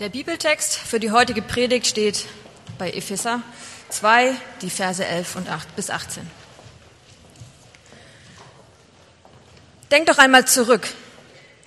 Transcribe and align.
Der 0.00 0.10
Bibeltext 0.10 0.76
für 0.76 1.00
die 1.00 1.10
heutige 1.10 1.42
Predigt 1.42 1.84
steht 1.84 2.26
bei 2.78 2.92
Epheser 2.92 3.42
2, 3.88 4.32
die 4.62 4.70
Verse 4.70 5.04
11 5.04 5.34
und 5.34 5.48
8 5.48 5.74
bis 5.74 5.90
18. 5.90 6.22
Denkt 9.90 10.08
doch 10.08 10.18
einmal 10.18 10.46
zurück. 10.46 10.86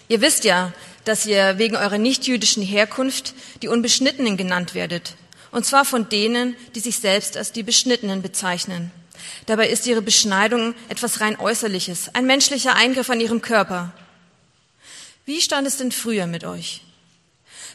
Ihr 0.07 0.21
wisst 0.21 0.45
ja, 0.45 0.71
dass 1.03 1.25
ihr 1.25 1.57
wegen 1.57 1.75
eurer 1.75 1.97
nichtjüdischen 1.97 2.63
Herkunft 2.63 3.33
die 3.61 3.67
Unbeschnittenen 3.67 4.37
genannt 4.37 4.75
werdet. 4.75 5.15
Und 5.51 5.65
zwar 5.65 5.83
von 5.83 6.07
denen, 6.07 6.55
die 6.73 6.79
sich 6.79 6.99
selbst 6.99 7.35
als 7.35 7.51
die 7.51 7.63
Beschnittenen 7.63 8.21
bezeichnen. 8.21 8.91
Dabei 9.45 9.67
ist 9.67 9.87
ihre 9.87 10.01
Beschneidung 10.01 10.73
etwas 10.87 11.19
rein 11.19 11.37
Äußerliches, 11.37 12.15
ein 12.15 12.27
menschlicher 12.27 12.75
Eingriff 12.75 13.09
an 13.09 13.19
ihrem 13.19 13.41
Körper. 13.41 13.91
Wie 15.25 15.41
stand 15.41 15.67
es 15.67 15.75
denn 15.75 15.91
früher 15.91 16.27
mit 16.27 16.45
euch? 16.45 16.81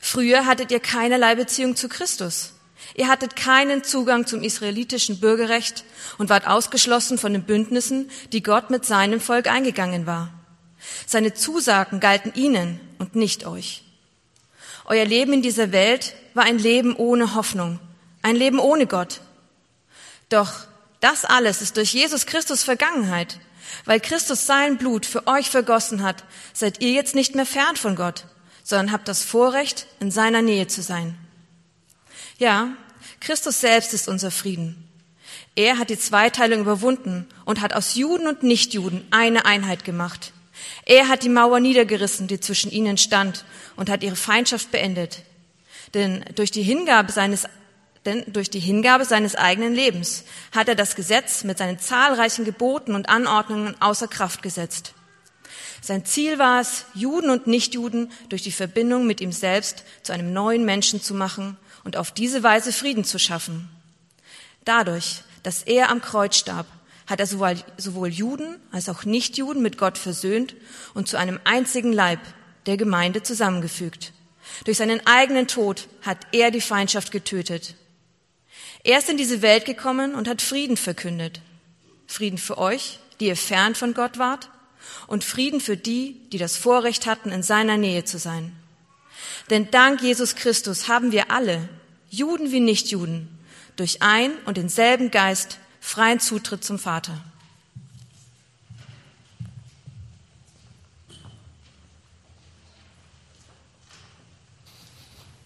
Früher 0.06 0.46
hattet 0.46 0.70
ihr 0.70 0.78
keinerlei 0.78 1.34
Beziehung 1.34 1.74
zu 1.74 1.88
Christus. 1.88 2.52
Ihr 2.94 3.08
hattet 3.08 3.34
keinen 3.34 3.82
Zugang 3.82 4.24
zum 4.24 4.40
israelitischen 4.40 5.18
Bürgerrecht 5.18 5.82
und 6.16 6.30
wart 6.30 6.46
ausgeschlossen 6.46 7.18
von 7.18 7.32
den 7.32 7.42
Bündnissen, 7.42 8.08
die 8.30 8.40
Gott 8.40 8.70
mit 8.70 8.84
seinem 8.84 9.20
Volk 9.20 9.48
eingegangen 9.48 10.06
war. 10.06 10.32
Seine 11.08 11.34
Zusagen 11.34 11.98
galten 11.98 12.32
ihnen 12.36 12.78
und 12.98 13.16
nicht 13.16 13.46
euch. 13.46 13.82
Euer 14.84 15.04
Leben 15.04 15.32
in 15.32 15.42
dieser 15.42 15.72
Welt 15.72 16.14
war 16.34 16.44
ein 16.44 16.60
Leben 16.60 16.94
ohne 16.94 17.34
Hoffnung, 17.34 17.80
ein 18.22 18.36
Leben 18.36 18.60
ohne 18.60 18.86
Gott. 18.86 19.20
Doch 20.28 20.52
das 21.00 21.24
alles 21.24 21.62
ist 21.62 21.76
durch 21.78 21.92
Jesus 21.92 22.26
Christus 22.26 22.62
Vergangenheit. 22.62 23.40
Weil 23.86 23.98
Christus 23.98 24.46
sein 24.46 24.78
Blut 24.78 25.04
für 25.04 25.26
euch 25.26 25.50
vergossen 25.50 26.04
hat, 26.04 26.22
seid 26.52 26.80
ihr 26.80 26.92
jetzt 26.92 27.16
nicht 27.16 27.34
mehr 27.34 27.44
fern 27.44 27.74
von 27.74 27.96
Gott 27.96 28.24
sondern 28.66 28.90
habt 28.90 29.06
das 29.06 29.22
Vorrecht, 29.22 29.86
in 30.00 30.10
seiner 30.10 30.42
Nähe 30.42 30.66
zu 30.66 30.82
sein. 30.82 31.16
Ja, 32.36 32.70
Christus 33.20 33.60
selbst 33.60 33.94
ist 33.94 34.08
unser 34.08 34.32
Frieden. 34.32 34.88
Er 35.54 35.78
hat 35.78 35.88
die 35.88 35.98
Zweiteilung 35.98 36.62
überwunden 36.62 37.28
und 37.44 37.60
hat 37.60 37.74
aus 37.74 37.94
Juden 37.94 38.26
und 38.26 38.42
Nichtjuden 38.42 39.06
eine 39.12 39.46
Einheit 39.46 39.84
gemacht. 39.84 40.32
Er 40.84 41.06
hat 41.06 41.22
die 41.22 41.28
Mauer 41.28 41.60
niedergerissen, 41.60 42.26
die 42.26 42.40
zwischen 42.40 42.72
ihnen 42.72 42.98
stand, 42.98 43.44
und 43.76 43.88
hat 43.88 44.02
ihre 44.02 44.16
Feindschaft 44.16 44.72
beendet. 44.72 45.22
Denn 45.94 46.24
durch 46.34 46.50
die 46.50 46.62
Hingabe 46.62 47.12
seines 47.12 47.46
denn 48.04 48.24
durch 48.28 48.50
die 48.50 48.60
Hingabe 48.60 49.04
seines 49.04 49.34
eigenen 49.34 49.74
Lebens 49.74 50.24
hat 50.52 50.68
er 50.68 50.76
das 50.76 50.94
Gesetz 50.94 51.42
mit 51.42 51.58
seinen 51.58 51.80
zahlreichen 51.80 52.44
Geboten 52.44 52.94
und 52.94 53.08
Anordnungen 53.08 53.80
außer 53.80 54.06
Kraft 54.06 54.42
gesetzt. 54.42 54.94
Sein 55.86 56.04
Ziel 56.04 56.40
war 56.40 56.60
es, 56.60 56.84
Juden 56.94 57.30
und 57.30 57.46
Nichtjuden 57.46 58.10
durch 58.28 58.42
die 58.42 58.50
Verbindung 58.50 59.06
mit 59.06 59.20
ihm 59.20 59.30
selbst 59.30 59.84
zu 60.02 60.12
einem 60.12 60.32
neuen 60.32 60.64
Menschen 60.64 61.00
zu 61.00 61.14
machen 61.14 61.56
und 61.84 61.96
auf 61.96 62.10
diese 62.10 62.42
Weise 62.42 62.72
Frieden 62.72 63.04
zu 63.04 63.20
schaffen. 63.20 63.68
Dadurch, 64.64 65.22
dass 65.44 65.62
er 65.62 65.90
am 65.90 66.00
Kreuz 66.00 66.38
starb, 66.38 66.66
hat 67.06 67.20
er 67.20 67.28
sowohl, 67.28 67.54
sowohl 67.76 68.08
Juden 68.08 68.56
als 68.72 68.88
auch 68.88 69.04
Nichtjuden 69.04 69.62
mit 69.62 69.78
Gott 69.78 69.96
versöhnt 69.96 70.56
und 70.94 71.06
zu 71.06 71.18
einem 71.18 71.38
einzigen 71.44 71.92
Leib 71.92 72.18
der 72.66 72.76
Gemeinde 72.76 73.22
zusammengefügt. 73.22 74.12
Durch 74.64 74.78
seinen 74.78 75.06
eigenen 75.06 75.46
Tod 75.46 75.86
hat 76.02 76.18
er 76.32 76.50
die 76.50 76.60
Feindschaft 76.60 77.12
getötet. 77.12 77.76
Er 78.82 78.98
ist 78.98 79.08
in 79.08 79.18
diese 79.18 79.40
Welt 79.40 79.64
gekommen 79.64 80.16
und 80.16 80.26
hat 80.26 80.42
Frieden 80.42 80.76
verkündet. 80.76 81.40
Frieden 82.08 82.38
für 82.38 82.58
euch, 82.58 82.98
die 83.20 83.26
ihr 83.26 83.36
fern 83.36 83.76
von 83.76 83.94
Gott 83.94 84.18
wart, 84.18 84.50
und 85.06 85.24
Frieden 85.24 85.60
für 85.60 85.76
die, 85.76 86.20
die 86.30 86.38
das 86.38 86.56
Vorrecht 86.56 87.06
hatten, 87.06 87.30
in 87.30 87.42
seiner 87.42 87.76
Nähe 87.76 88.04
zu 88.04 88.18
sein. 88.18 88.54
Denn 89.50 89.70
dank 89.70 90.02
Jesus 90.02 90.34
Christus 90.34 90.88
haben 90.88 91.12
wir 91.12 91.30
alle, 91.30 91.68
Juden 92.10 92.52
wie 92.52 92.60
Nichtjuden, 92.60 93.28
durch 93.76 94.02
ein 94.02 94.32
und 94.46 94.56
denselben 94.56 95.10
Geist 95.10 95.58
freien 95.80 96.20
Zutritt 96.20 96.64
zum 96.64 96.78
Vater. 96.78 97.22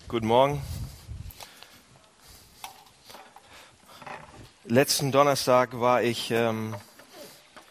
Guten 0.08 0.26
Morgen. 0.26 0.60
Letzten 4.64 5.12
Donnerstag 5.12 5.78
war 5.78 6.02
ich 6.02 6.30
ähm, 6.30 6.74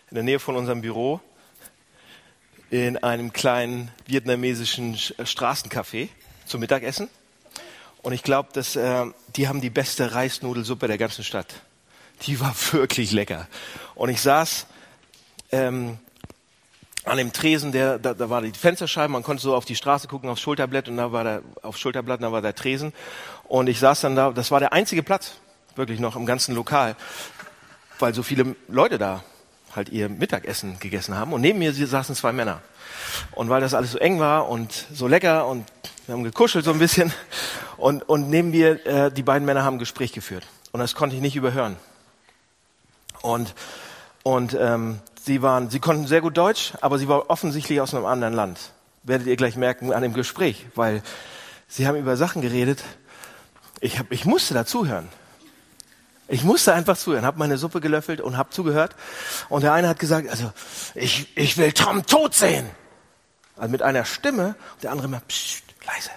in 0.10 0.16
der 0.16 0.24
Nähe 0.24 0.40
von 0.40 0.56
unserem 0.56 0.82
Büro 0.82 1.22
in 2.70 2.98
einem 2.98 3.34
kleinen 3.34 3.92
vietnamesischen 4.06 4.96
Straßencafé 4.96 6.10
zum 6.46 6.60
Mittagessen. 6.60 7.10
Und 8.02 8.14
ich 8.14 8.24
glaube, 8.24 8.50
dass 8.54 8.76
äh, 8.76 9.06
die 9.36 9.48
haben 9.48 9.62
die 9.62 9.70
beste 9.70 10.14
Reisnudelsuppe 10.14 10.88
der 10.88 10.98
ganzen 10.98 11.24
Stadt. 11.24 11.48
Die 12.24 12.40
war 12.40 12.56
wirklich 12.72 13.12
lecker. 13.12 13.48
Und 13.96 14.10
ich 14.10 14.22
saß 14.22 14.68
ähm, 15.52 15.98
an 17.06 17.18
dem 17.18 17.34
Tresen, 17.34 17.72
der, 17.72 17.98
da, 17.98 18.14
da 18.14 18.30
war 18.30 18.42
die 18.42 18.52
Fensterscheibe, 18.52 19.12
man 19.12 19.24
konnte 19.24 19.42
so 19.42 19.56
auf 19.56 19.66
die 19.66 19.76
Straße 19.76 20.08
gucken, 20.08 20.30
aufs 20.30 20.42
Schulterblatt 20.42 20.88
und 20.90 20.98
da 20.98 21.12
war 21.12 21.24
der, 21.24 21.42
auf 21.64 21.78
Schulterblatt, 21.78 22.22
da 22.22 22.32
war 22.32 22.42
der 22.42 22.56
Tresen. 22.56 22.94
Und 23.46 23.68
ich 23.68 23.80
saß 23.80 24.02
dann 24.02 24.16
da, 24.16 24.32
das 24.32 24.52
war 24.52 24.60
der 24.60 24.74
einzige 24.74 25.02
Platz, 25.02 25.34
wirklich 25.76 26.00
noch 26.00 26.16
im 26.16 26.26
ganzen 26.26 26.56
Lokal, 26.56 26.96
weil 27.98 28.14
so 28.14 28.22
viele 28.22 28.56
Leute 28.68 28.98
da 28.98 29.24
halt 29.76 29.90
ihr 29.90 30.10
Mittagessen 30.10 30.80
gegessen 30.80 31.16
haben. 31.16 31.34
Und 31.34 31.42
neben 31.42 31.60
mir 31.60 31.74
saßen 31.74 32.16
zwei 32.16 32.32
Männer. 32.32 32.62
Und 33.32 33.50
weil 33.50 33.62
das 33.62 33.74
alles 33.74 33.92
so 33.92 33.98
eng 33.98 34.20
war 34.20 34.50
und 34.50 34.88
so 34.94 35.08
lecker 35.08 35.48
und 35.48 35.66
wir 36.06 36.14
haben 36.14 36.24
gekuschelt 36.24 36.66
so 36.66 36.72
ein 36.72 36.80
bisschen 36.80 37.14
und, 37.78 38.08
und 38.08 38.30
neben 38.30 38.52
mir, 38.52 38.86
äh, 38.86 39.12
die 39.12 39.24
beiden 39.24 39.46
Männer 39.46 39.64
haben 39.64 39.76
ein 39.76 39.80
Gespräch 39.80 40.12
geführt. 40.12 40.46
Und 40.72 40.80
das 40.80 40.96
konnte 40.96 41.16
ich 41.16 41.22
nicht 41.22 41.36
überhören. 41.36 41.78
Und, 43.22 43.54
und 44.24 44.56
ähm, 44.60 45.00
sie, 45.22 45.42
waren, 45.42 45.70
sie 45.70 45.80
konnten 45.80 46.08
sehr 46.08 46.22
gut 46.22 46.38
Deutsch, 46.38 46.74
aber 46.82 46.98
sie 46.98 47.08
waren 47.08 47.22
offensichtlich 47.28 47.82
aus 47.82 47.94
einem 47.94 48.06
anderen 48.06 48.34
Land. 48.34 48.72
Werdet 49.04 49.28
ihr 49.28 49.36
gleich 49.36 49.56
merken 49.56 49.94
an 49.94 50.02
dem 50.04 50.14
Gespräch, 50.14 50.66
weil 50.76 51.02
sie 51.68 51.88
haben 51.88 51.98
über 51.98 52.18
Sachen 52.18 52.42
geredet. 52.42 52.84
Ich, 53.80 54.00
hab, 54.00 54.12
ich 54.12 54.26
musste 54.26 54.54
dazuhören. 54.54 55.08
Ich 56.32 56.44
musste 56.44 56.74
einfach 56.74 56.96
zuhören, 56.96 57.26
habe 57.26 57.40
meine 57.40 57.58
Suppe 57.58 57.82
gelöffelt 57.82 58.22
und 58.22 58.38
habe 58.38 58.52
zugehört. 58.52 58.96
Und 59.50 59.64
der 59.64 59.74
eine 59.74 59.90
hat 59.90 59.98
gesagt, 59.98 60.30
also 60.30 60.54
ich, 60.94 61.36
ich 61.36 61.58
will 61.58 61.74
Tom 61.74 62.06
tot 62.06 62.36
sehen. 62.36 62.70
Also 63.58 63.72
mit 63.72 63.82
einer 63.82 64.06
Stimme. 64.06 64.56
Und 64.76 64.84
der 64.84 64.92
andere 64.92 65.08
immer, 65.08 65.22
psst, 65.22 65.64
leise, 65.86 66.12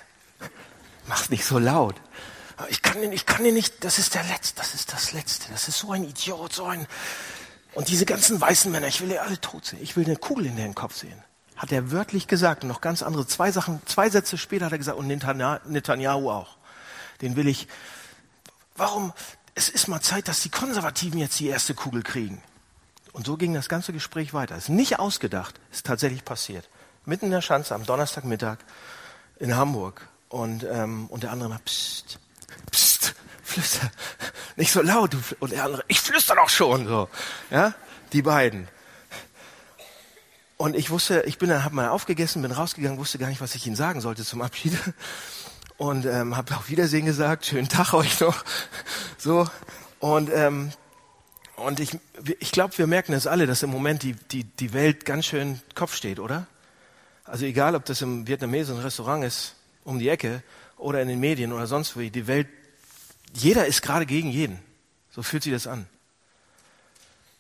mach's 1.07 1.31
nicht 1.31 1.47
so 1.47 1.59
laut. 1.59 1.97
Ich 2.69 2.83
kann 2.83 3.03
ihn, 3.03 3.11
ich 3.11 3.25
kann 3.25 3.45
ihn 3.45 3.55
nicht, 3.55 3.83
das 3.85 3.99
ist 3.99 4.15
der 4.15 4.23
Letzte, 4.25 4.57
das 4.57 4.75
ist 4.75 4.93
das 4.93 5.13
Letzte. 5.13 5.51
Das 5.51 5.67
ist 5.67 5.79
so 5.79 5.93
ein 5.93 6.05
Idiot, 6.05 6.53
so 6.53 6.67
ein... 6.67 6.87
Und 7.73 7.89
diese 7.89 8.05
ganzen 8.05 8.39
weißen 8.39 8.71
Männer, 8.71 8.89
ich 8.89 9.01
will 9.01 9.09
die 9.09 9.19
alle 9.19 9.41
tot 9.41 9.65
sehen. 9.65 9.79
Ich 9.81 9.97
will 9.97 10.05
eine 10.05 10.17
Kugel 10.17 10.45
in 10.45 10.57
den 10.57 10.75
Kopf 10.75 10.95
sehen. 10.95 11.25
Hat 11.57 11.73
er 11.73 11.91
wörtlich 11.91 12.29
gesagt. 12.29 12.65
Und 12.65 12.69
noch 12.69 12.83
ganz 12.83 13.03
andere, 13.03 13.27
zwei 13.27 13.51
Sachen, 13.51 13.81
zwei 13.87 14.11
Sätze 14.11 14.37
später 14.37 14.67
hat 14.67 14.73
er 14.73 14.79
gesagt, 14.79 14.99
und 14.99 15.07
Netanyahu 15.07 16.31
auch. 16.31 16.59
Den 17.23 17.35
will 17.35 17.49
ich, 17.49 17.67
warum, 18.77 19.15
es 19.55 19.69
ist 19.69 19.89
mal 19.89 20.01
Zeit, 20.01 20.29
dass 20.29 20.41
die 20.41 20.51
Konservativen 20.51 21.19
jetzt 21.19 21.39
die 21.41 21.49
erste 21.49 21.75
Kugel 21.75 22.03
kriegen. 22.03 22.43
Und 23.13 23.27
so 23.27 23.37
ging 23.37 23.53
das 23.53 23.69
ganze 23.69 23.93
Gespräch 23.93 24.33
weiter. 24.33 24.57
Es 24.57 24.65
ist 24.65 24.69
nicht 24.71 24.99
ausgedacht, 24.99 25.61
ist 25.71 25.87
tatsächlich 25.87 26.25
passiert. 26.25 26.69
Mitten 27.05 27.27
in 27.27 27.31
der 27.31 27.43
Schanze 27.43 27.75
am 27.75 27.85
Donnerstagmittag 27.85 28.59
in 29.39 29.57
Hamburg. 29.57 30.09
Und, 30.29 30.65
ähm, 30.65 31.09
und 31.09 31.25
der 31.25 31.33
andere 31.33 31.51
mal, 31.51 31.59
psst, 31.59 32.19
psst, 32.71 33.15
flüster, 33.43 33.91
nicht 34.57 34.73
so 34.73 34.81
laut. 34.81 35.15
Und 35.41 35.53
der 35.53 35.65
andere, 35.65 35.85
ich 35.89 36.01
flüster 36.01 36.35
doch 36.35 36.49
schon, 36.49 36.87
so. 36.87 37.09
Ja, 37.51 37.75
die 38.15 38.23
beiden. 38.23 38.69
Und 40.57 40.75
ich 40.75 40.89
wusste, 40.91 41.23
ich 41.27 41.39
bin 41.39 41.51
dann, 41.51 41.65
hab 41.65 41.73
mal 41.73 41.89
aufgegessen, 41.89 42.41
bin 42.41 42.53
rausgegangen, 42.53 42.99
wusste 42.99 43.19
gar 43.19 43.29
nicht, 43.29 43.41
was 43.41 43.55
ich 43.55 43.67
ihnen 43.67 43.77
sagen 43.77 44.01
sollte 44.01 44.25
zum 44.25 44.41
Abschied 44.41 44.79
und 45.79 46.07
ähm, 46.07 46.37
habe 46.37 46.57
auf 46.57 46.69
Wiedersehen 46.69 47.07
gesagt, 47.07 47.47
schönen 47.47 47.69
Tag 47.69 47.95
euch 47.95 48.21
noch. 48.21 48.45
So 49.19 49.49
und 50.01 50.31
ähm, 50.33 50.73
und 51.57 51.81
ich 51.81 51.99
ich 52.39 52.53
glaube, 52.53 52.77
wir 52.79 52.87
merken 52.87 53.13
das 53.13 53.27
alle, 53.27 53.47
dass 53.47 53.63
im 53.63 53.71
Moment 53.71 54.03
die 54.03 54.15
die 54.15 54.45
die 54.45 54.73
Welt 54.73 55.05
ganz 55.05 55.27
schön 55.27 55.61
Kopf 55.75 55.95
steht, 55.95 56.19
oder? 56.19 56.47
Also 57.25 57.45
egal, 57.47 57.75
ob 57.75 57.85
das 57.85 58.03
im 58.03 58.27
vietnamesischen 58.27 58.83
Restaurant 58.83 59.25
ist 59.25 59.55
um 59.85 59.99
die 59.99 60.09
Ecke 60.09 60.43
oder 60.77 61.01
in 61.01 61.09
den 61.09 61.21
Medien 61.21 61.53
oder 61.53 61.67
sonst 61.67 61.97
wo, 61.97 62.01
die 62.01 62.27
Welt, 62.27 62.49
jeder 63.33 63.67
ist 63.67 63.83
gerade 63.83 64.07
gegen 64.07 64.29
jeden. 64.31 64.59
So 65.11 65.23
fühlt 65.23 65.43
sich 65.43 65.53
das 65.53 65.67
an. 65.67 65.87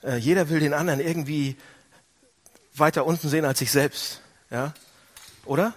Äh, 0.02 0.16
jeder 0.16 0.48
will 0.48 0.60
den 0.60 0.74
anderen 0.74 1.00
irgendwie 1.00 1.56
weiter 2.74 3.06
unten 3.06 3.28
sehen 3.28 3.44
als 3.44 3.58
sich 3.58 3.70
selbst, 3.70 4.20
ja? 4.50 4.72
Oder? 5.44 5.74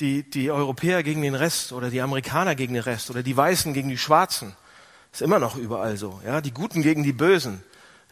Die, 0.00 0.22
die 0.22 0.50
Europäer 0.50 1.02
gegen 1.02 1.22
den 1.22 1.34
Rest 1.34 1.72
oder 1.72 1.90
die 1.90 2.00
Amerikaner 2.00 2.54
gegen 2.54 2.74
den 2.74 2.82
Rest 2.82 3.10
oder 3.10 3.22
die 3.22 3.36
Weißen 3.36 3.72
gegen 3.74 3.88
die 3.88 3.98
Schwarzen. 3.98 4.54
Ist 5.12 5.22
immer 5.22 5.38
noch 5.38 5.56
überall 5.56 5.96
so. 5.96 6.20
Ja, 6.24 6.40
die 6.40 6.52
Guten 6.52 6.82
gegen 6.82 7.02
die 7.02 7.12
Bösen. 7.12 7.62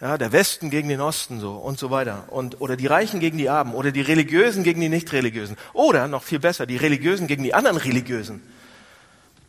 Ja, 0.00 0.17
der 0.17 0.31
Westen 0.31 0.70
gegen 0.70 0.88
den 0.88 1.00
Osten 1.00 1.40
so 1.40 1.52
und 1.52 1.79
so 1.79 1.90
weiter. 1.90 2.25
Und, 2.29 2.61
oder 2.61 2.76
die 2.76 2.87
Reichen 2.87 3.19
gegen 3.19 3.37
die 3.37 3.49
Armen 3.49 3.75
oder 3.75 3.90
die 3.90 4.00
Religiösen 4.00 4.62
gegen 4.62 4.81
die 4.81 4.88
Nicht-Religiösen. 4.88 5.56
Oder 5.73 6.06
noch 6.06 6.23
viel 6.23 6.38
besser, 6.38 6.67
die 6.67 6.76
Religiösen 6.76 7.26
gegen 7.26 7.43
die 7.43 7.52
anderen 7.52 7.79
Religiösen. 7.79 8.41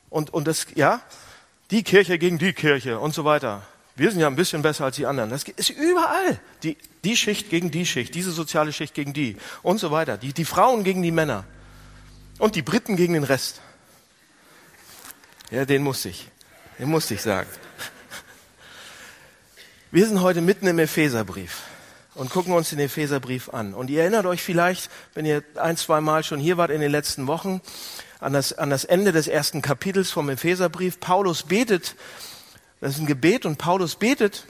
Und, 0.09 0.33
und 0.33 0.47
das, 0.47 0.65
ja, 0.73 1.01
die 1.69 1.83
Kirche 1.83 2.17
gegen 2.17 2.39
die 2.39 2.53
Kirche 2.53 2.99
und 2.99 3.13
so 3.13 3.25
weiter. 3.25 3.61
Wir 3.95 4.09
sind 4.09 4.21
ja 4.21 4.27
ein 4.27 4.35
bisschen 4.35 4.63
besser 4.63 4.85
als 4.85 4.95
die 4.95 5.05
anderen. 5.05 5.29
Das 5.29 5.43
ist 5.43 5.69
überall. 5.69 6.39
Die, 6.63 6.77
die 7.03 7.15
Schicht 7.15 7.49
gegen 7.49 7.69
die 7.69 7.85
Schicht, 7.85 8.15
diese 8.15 8.31
soziale 8.31 8.73
Schicht 8.73 8.95
gegen 8.95 9.13
die 9.13 9.37
und 9.61 9.77
so 9.77 9.91
weiter. 9.91 10.17
Die, 10.17 10.33
die 10.33 10.45
Frauen 10.45 10.83
gegen 10.83 11.03
die 11.03 11.11
Männer. 11.11 11.43
Und 12.39 12.55
die 12.55 12.61
Briten 12.61 12.95
gegen 12.95 13.13
den 13.13 13.23
Rest. 13.23 13.61
Ja, 15.51 15.65
den 15.65 15.83
muss 15.83 16.05
ich. 16.05 16.31
Den 16.79 16.89
muss 16.89 17.11
ich 17.11 17.21
sagen. 17.21 17.49
Wir 19.91 20.07
sind 20.07 20.21
heute 20.21 20.41
mitten 20.41 20.65
im 20.67 20.79
Epheserbrief 20.79 21.63
und 22.15 22.29
gucken 22.29 22.53
uns 22.53 22.69
den 22.69 22.79
Epheserbrief 22.79 23.49
an. 23.49 23.73
Und 23.73 23.89
ihr 23.89 24.01
erinnert 24.01 24.25
euch 24.25 24.41
vielleicht, 24.41 24.89
wenn 25.13 25.25
ihr 25.25 25.43
ein, 25.55 25.77
zwei 25.77 25.99
Mal 25.99 26.23
schon 26.23 26.39
hier 26.39 26.57
wart 26.57 26.71
in 26.71 26.79
den 26.79 26.91
letzten 26.91 27.27
Wochen, 27.27 27.61
an 28.19 28.33
das, 28.33 28.53
an 28.53 28.69
das 28.69 28.85
Ende 28.85 29.11
des 29.11 29.27
ersten 29.27 29.61
Kapitels 29.61 30.11
vom 30.11 30.29
Epheserbrief. 30.29 30.99
Paulus 30.99 31.43
betet, 31.43 31.95
das 32.79 32.93
ist 32.93 32.99
ein 32.99 33.05
Gebet 33.05 33.45
und 33.45 33.57
Paulus 33.57 33.95
betet, 33.95 34.45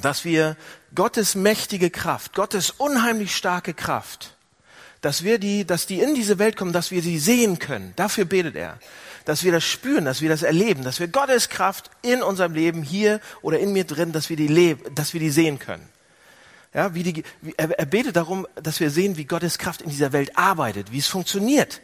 dass 0.00 0.24
wir 0.24 0.56
Gottes 0.94 1.34
mächtige 1.34 1.90
Kraft, 1.90 2.34
Gottes 2.34 2.70
unheimlich 2.70 3.34
starke 3.36 3.74
Kraft, 3.74 4.36
dass 5.00 5.24
wir 5.24 5.38
die, 5.38 5.66
dass 5.66 5.86
die 5.86 6.00
in 6.00 6.14
diese 6.14 6.38
Welt 6.38 6.56
kommen, 6.56 6.72
dass 6.72 6.90
wir 6.90 7.02
sie 7.02 7.18
sehen 7.18 7.58
können. 7.58 7.92
Dafür 7.96 8.24
betet 8.24 8.56
er 8.56 8.78
dass 9.24 9.44
wir 9.44 9.52
das 9.52 9.64
spüren, 9.64 10.04
dass 10.04 10.20
wir 10.20 10.28
das 10.28 10.42
erleben, 10.42 10.82
dass 10.82 11.00
wir 11.00 11.08
Gottes 11.08 11.48
Kraft 11.48 11.90
in 12.02 12.22
unserem 12.22 12.54
Leben 12.54 12.82
hier 12.82 13.20
oder 13.42 13.58
in 13.58 13.72
mir 13.72 13.84
drin, 13.84 14.12
dass 14.12 14.28
wir 14.28 14.36
die 14.36 14.48
leben, 14.48 14.94
dass 14.94 15.12
wir 15.12 15.20
die 15.20 15.30
sehen 15.30 15.58
können. 15.58 15.88
Ja, 16.72 16.94
wie 16.94 17.02
die, 17.02 17.24
wie, 17.40 17.54
er, 17.56 17.70
er 17.78 17.86
betet 17.86 18.16
darum, 18.16 18.46
dass 18.54 18.80
wir 18.80 18.90
sehen, 18.90 19.16
wie 19.16 19.24
Gottes 19.24 19.58
Kraft 19.58 19.82
in 19.82 19.90
dieser 19.90 20.12
Welt 20.12 20.36
arbeitet, 20.36 20.92
wie 20.92 20.98
es 20.98 21.08
funktioniert. 21.08 21.80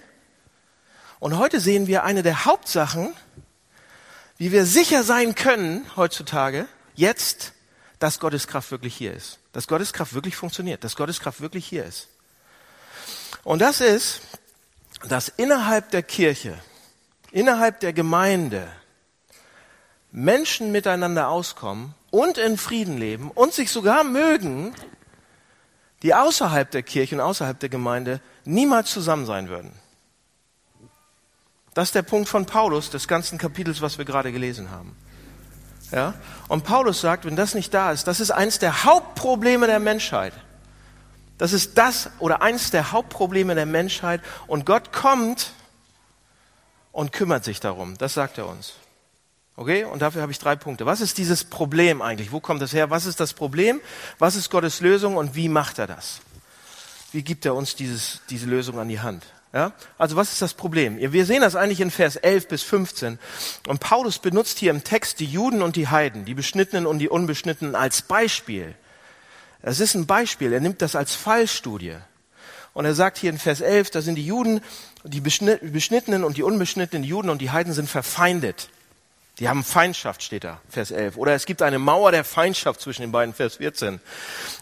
Und 1.19 1.39
heute 1.39 1.61
sehen 1.61 1.87
wir 1.87 2.05
eine 2.05 2.23
der 2.23 2.45
Hauptsachen, 2.45 3.13
wie 4.39 4.53
wir 4.53 4.65
sicher 4.65 5.03
sein 5.03 5.35
können 5.35 5.87
heutzutage, 5.97 6.67
jetzt, 6.95 7.53
dass 7.99 8.21
Gottes 8.21 8.47
Kraft 8.47 8.71
wirklich 8.71 8.95
hier 8.95 9.13
ist. 9.15 9.39
Dass 9.53 9.67
Gottes 9.67 9.93
Kraft 9.93 10.15
wirklich 10.15 10.37
funktioniert, 10.37 10.85
dass 10.85 10.95
Gottes 10.95 11.21
Kraft 11.21 11.41
wirklich 11.41 11.67
hier 11.67 11.85
ist. 11.85 12.09
Und 13.45 13.61
das 13.61 13.81
ist, 13.81 14.21
dass 15.09 15.29
innerhalb 15.29 15.91
der 15.91 16.03
Kirche 16.03 16.59
innerhalb 17.37 17.81
der 17.81 17.93
Gemeinde 17.93 18.67
Menschen 20.11 20.73
miteinander 20.73 21.29
auskommen 21.29 21.95
und 22.11 22.39
in 22.39 22.57
Frieden 22.57 22.97
leben 22.97 23.31
und 23.31 23.53
sich 23.53 23.71
sogar 23.71 24.05
mögen, 24.05 24.75
die 26.03 26.15
außerhalb 26.15 26.71
der 26.71 26.83
Kirche 26.83 27.17
und 27.17 27.21
außerhalb 27.21 27.59
der 27.61 27.69
Gemeinde 27.69 28.23
niemals 28.47 28.91
zusammen 28.91 29.27
sein 29.27 29.51
würden. 29.51 29.73
Das 31.75 31.89
ist 31.89 31.95
der 31.95 32.03
Punkt 32.03 32.31
von 32.31 32.47
Paulus, 32.47 32.89
des 32.89 33.07
ganzen 33.07 33.37
Kapitels, 33.37 33.83
was 33.83 33.99
wir 33.99 34.07
gerade 34.07 34.33
gelesen 34.33 34.71
haben. 34.71 34.97
Ja? 35.93 36.15
Und 36.49 36.65
Paulus 36.65 37.03
sagt, 37.03 37.27
wenn 37.27 37.37
das 37.37 37.55
nicht 37.55 37.75
da 37.75 37.93
ist, 37.93 38.07
das 38.07 38.19
ist 38.21 38.31
eines 38.31 38.59
der 38.59 38.85
Hauptprobleme 38.85 39.67
der 39.67 39.81
Menschheit. 39.81 40.33
Das 41.39 41.53
ist 41.53 41.77
das 41.77 42.11
oder 42.19 42.43
eines 42.43 42.71
der 42.71 42.93
Hauptprobleme 42.93 43.55
der 43.55 43.67
Menschheit. 43.67 44.21
Und 44.47 44.67
Gott 44.67 44.93
kommt 44.93 45.53
und 46.93 47.13
kümmert 47.13 47.45
sich 47.45 47.61
darum. 47.61 47.99
Das 47.99 48.15
sagt 48.15 48.39
er 48.39 48.49
uns. 48.49 48.75
Okay? 49.57 49.85
Und 49.85 50.03
dafür 50.03 50.23
habe 50.23 50.33
ich 50.33 50.39
drei 50.39 50.57
Punkte. 50.57 50.87
Was 50.87 51.01
ist 51.01 51.19
dieses 51.19 51.45
Problem 51.45 52.03
eigentlich? 52.03 52.33
Wo 52.33 52.41
kommt 52.41 52.63
das 52.63 52.73
her? 52.73 52.91
Was 52.91 53.07
ist 53.07 53.21
das 53.21 53.35
Problem? 53.35 53.81
Was 54.19 54.37
ist 54.37 54.51
Gottes 54.51 54.81
Lösung 54.81 55.17
und 55.17 55.35
wie 55.35 55.49
macht 55.49 55.79
er 55.79 55.87
das? 55.87 56.21
Wie 57.13 57.23
gibt 57.23 57.45
er 57.47 57.55
uns 57.55 57.75
dieses, 57.77 58.21
diese 58.29 58.47
Lösung 58.47 58.79
an 58.79 58.89
die 58.89 59.01
Hand? 59.01 59.25
Ja? 59.53 59.73
Also 59.97 60.17
was 60.17 60.33
ist 60.33 60.43
das 60.43 60.55
Problem? 60.55 60.99
Wir 60.99 61.25
sehen 61.25 61.41
das 61.41 61.57
eigentlich 61.57 61.81
in 61.81 61.91
Vers 61.91 62.17
11 62.17 62.49
bis 62.49 62.63
15. 62.63 63.19
Und 63.67 63.81
Paulus 63.81 64.19
benutzt 64.19 64.59
hier 64.59 64.71
im 64.71 64.85
Text 64.85 65.21
die 65.21 65.27
Juden 65.27 65.63
und 65.63 65.77
die 65.77 65.89
Heiden, 65.89 66.25
die 66.25 66.35
Beschnittenen 66.35 66.87
und 66.87 66.99
die 66.99 67.09
Unbeschnittenen 67.09 67.75
als 67.75 68.03
Beispiel. 68.03 68.75
Es 69.67 69.81
ist 69.81 69.95
ein 69.95 70.07
Beispiel. 70.07 70.53
Er 70.53 70.61
nimmt 70.61 70.81
das 70.81 70.95
als 70.95 71.15
Fallstudie. 71.15 71.97
Und 72.73 72.85
er 72.85 72.95
sagt 72.95 73.19
hier 73.19 73.31
in 73.31 73.39
Vers 73.39 73.61
11, 73.61 73.91
da 73.91 74.01
sind 74.01 74.15
die 74.15 74.25
Juden, 74.25 74.61
die 75.03 75.21
Beschnittenen 75.21 76.23
und 76.23 76.37
die 76.37 76.45
Unbeschnittenen, 76.45 77.03
Juden 77.03 77.31
und 77.31 77.43
die 77.43 77.51
Heiden 77.51 77.73
sind 77.73 77.91
verfeindet. 77.91 78.69
Die 79.41 79.49
haben 79.49 79.65
Feindschaft, 79.65 80.23
steht 80.23 80.45
da, 80.45 80.61
Vers 80.69 80.93
11. 80.93 81.17
Oder 81.17 81.35
es 81.35 81.47
gibt 81.47 81.63
eine 81.63 81.81
Mauer 81.81 82.13
der 82.13 82.23
Feindschaft 82.23 82.81
zwischen 82.81 83.03
den 83.03 83.13
beiden, 83.13 83.35
Vers 83.35 83.57
14. 83.57 84.01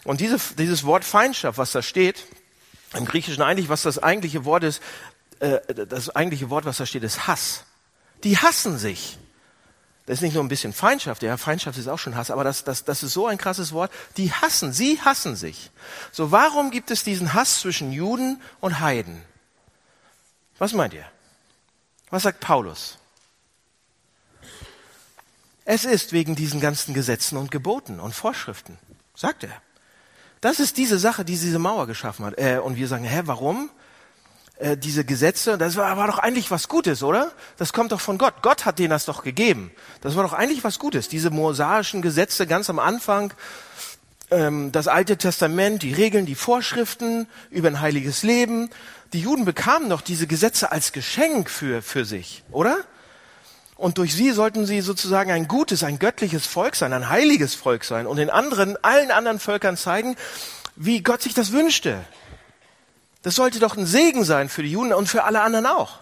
Und 0.05 0.21
diese, 0.21 0.37
dieses 0.57 0.83
Wort 0.85 1.05
Feindschaft, 1.05 1.59
was 1.59 1.71
da 1.71 1.83
steht, 1.83 2.25
im 2.95 3.05
Griechischen 3.05 3.43
eigentlich, 3.43 3.69
was 3.69 3.83
das 3.83 4.01
eigentliche 4.01 4.43
Wort 4.43 4.63
ist, 4.63 4.81
äh, 5.39 5.59
das 5.87 6.09
eigentliche 6.09 6.49
Wort, 6.49 6.65
was 6.65 6.77
da 6.77 6.85
steht, 6.85 7.03
ist 7.03 7.27
Hass. 7.27 7.63
Die 8.23 8.37
hassen 8.37 8.79
sich. 8.79 9.19
Das 10.05 10.19
ist 10.19 10.21
nicht 10.21 10.35
nur 10.35 10.43
ein 10.43 10.49
bisschen 10.49 10.71
Feindschaft, 10.71 11.23
ja, 11.23 11.35
Feindschaft 11.35 11.79
ist 11.79 11.87
auch 11.87 11.97
schon 11.97 12.15
Hass, 12.15 12.29
aber 12.29 12.43
das, 12.43 12.63
das, 12.63 12.83
das 12.83 13.01
ist 13.01 13.13
so 13.13 13.25
ein 13.25 13.39
krasses 13.39 13.71
Wort. 13.71 13.91
Die 14.17 14.31
hassen, 14.31 14.71
sie 14.71 15.01
hassen 15.01 15.35
sich. 15.35 15.71
So, 16.11 16.31
warum 16.31 16.69
gibt 16.69 16.91
es 16.91 17.03
diesen 17.03 17.33
Hass 17.33 17.61
zwischen 17.61 17.91
Juden 17.91 18.39
und 18.59 18.79
Heiden? 18.79 19.23
Was 20.59 20.73
meint 20.73 20.93
ihr? 20.93 21.05
Was 22.11 22.23
sagt 22.23 22.39
Paulus? 22.39 22.99
Es 25.65 25.85
ist 25.85 26.13
wegen 26.13 26.35
diesen 26.35 26.61
ganzen 26.61 26.93
Gesetzen 26.93 27.37
und 27.37 27.49
Geboten 27.49 27.99
und 27.99 28.13
Vorschriften, 28.13 28.77
sagt 29.15 29.43
er. 29.43 29.61
Das 30.39 30.59
ist 30.59 30.77
diese 30.77 30.99
Sache, 30.99 31.25
die 31.25 31.35
diese 31.35 31.57
Mauer 31.57 31.87
geschaffen 31.87 32.25
hat. 32.25 32.37
Äh, 32.37 32.59
und 32.59 32.75
wir 32.75 32.87
sagen, 32.87 33.05
hä, 33.05 33.21
warum? 33.25 33.71
Äh, 34.57 34.77
diese 34.77 35.03
Gesetze, 35.03 35.57
das 35.57 35.75
war, 35.75 35.97
war 35.97 36.07
doch 36.07 36.17
eigentlich 36.17 36.49
was 36.49 36.69
Gutes, 36.69 37.03
oder? 37.03 37.31
Das 37.57 37.73
kommt 37.73 37.91
doch 37.91 37.99
von 37.99 38.17
Gott. 38.17 38.35
Gott 38.41 38.65
hat 38.65 38.79
denen 38.79 38.91
das 38.91 39.05
doch 39.05 39.23
gegeben. 39.23 39.71
Das 40.01 40.15
war 40.15 40.23
doch 40.23 40.33
eigentlich 40.33 40.63
was 40.63 40.79
Gutes. 40.79 41.09
Diese 41.09 41.29
mosaischen 41.29 42.01
Gesetze 42.01 42.47
ganz 42.47 42.69
am 42.69 42.79
Anfang, 42.79 43.33
ähm, 44.31 44.71
das 44.71 44.87
Alte 44.87 45.17
Testament, 45.17 45.83
die 45.83 45.93
Regeln, 45.93 46.25
die 46.25 46.35
Vorschriften 46.35 47.27
über 47.49 47.67
ein 47.67 47.81
heiliges 47.81 48.23
Leben. 48.23 48.69
Die 49.11 49.19
Juden 49.19 49.43
bekamen 49.43 49.89
doch 49.89 50.01
diese 50.01 50.25
Gesetze 50.25 50.71
als 50.71 50.93
Geschenk 50.93 51.49
für, 51.49 51.81
für 51.81 52.05
sich, 52.05 52.43
oder? 52.49 52.77
Und 53.75 53.97
durch 53.97 54.15
sie 54.15 54.31
sollten 54.31 54.65
sie 54.65 54.79
sozusagen 54.79 55.31
ein 55.31 55.49
gutes, 55.49 55.83
ein 55.83 55.99
göttliches 55.99 56.45
Volk 56.45 56.77
sein, 56.77 56.93
ein 56.93 57.09
heiliges 57.09 57.55
Volk 57.55 57.83
sein 57.83 58.07
und 58.07 58.17
den 58.17 58.29
anderen, 58.29 58.77
allen 58.83 59.11
anderen 59.11 59.39
Völkern 59.39 59.75
zeigen, 59.75 60.15
wie 60.77 61.03
Gott 61.03 61.21
sich 61.21 61.33
das 61.33 61.51
wünschte. 61.51 61.99
Das 63.25 63.33
sollte 63.33 63.59
doch 63.59 63.75
ein 63.75 63.87
Segen 63.87 64.23
sein 64.23 64.49
für 64.49 64.61
die 64.61 64.69
Juden 64.69 64.93
und 64.93 65.09
für 65.09 65.23
alle 65.23 65.41
anderen 65.41 65.65
auch. 65.65 65.97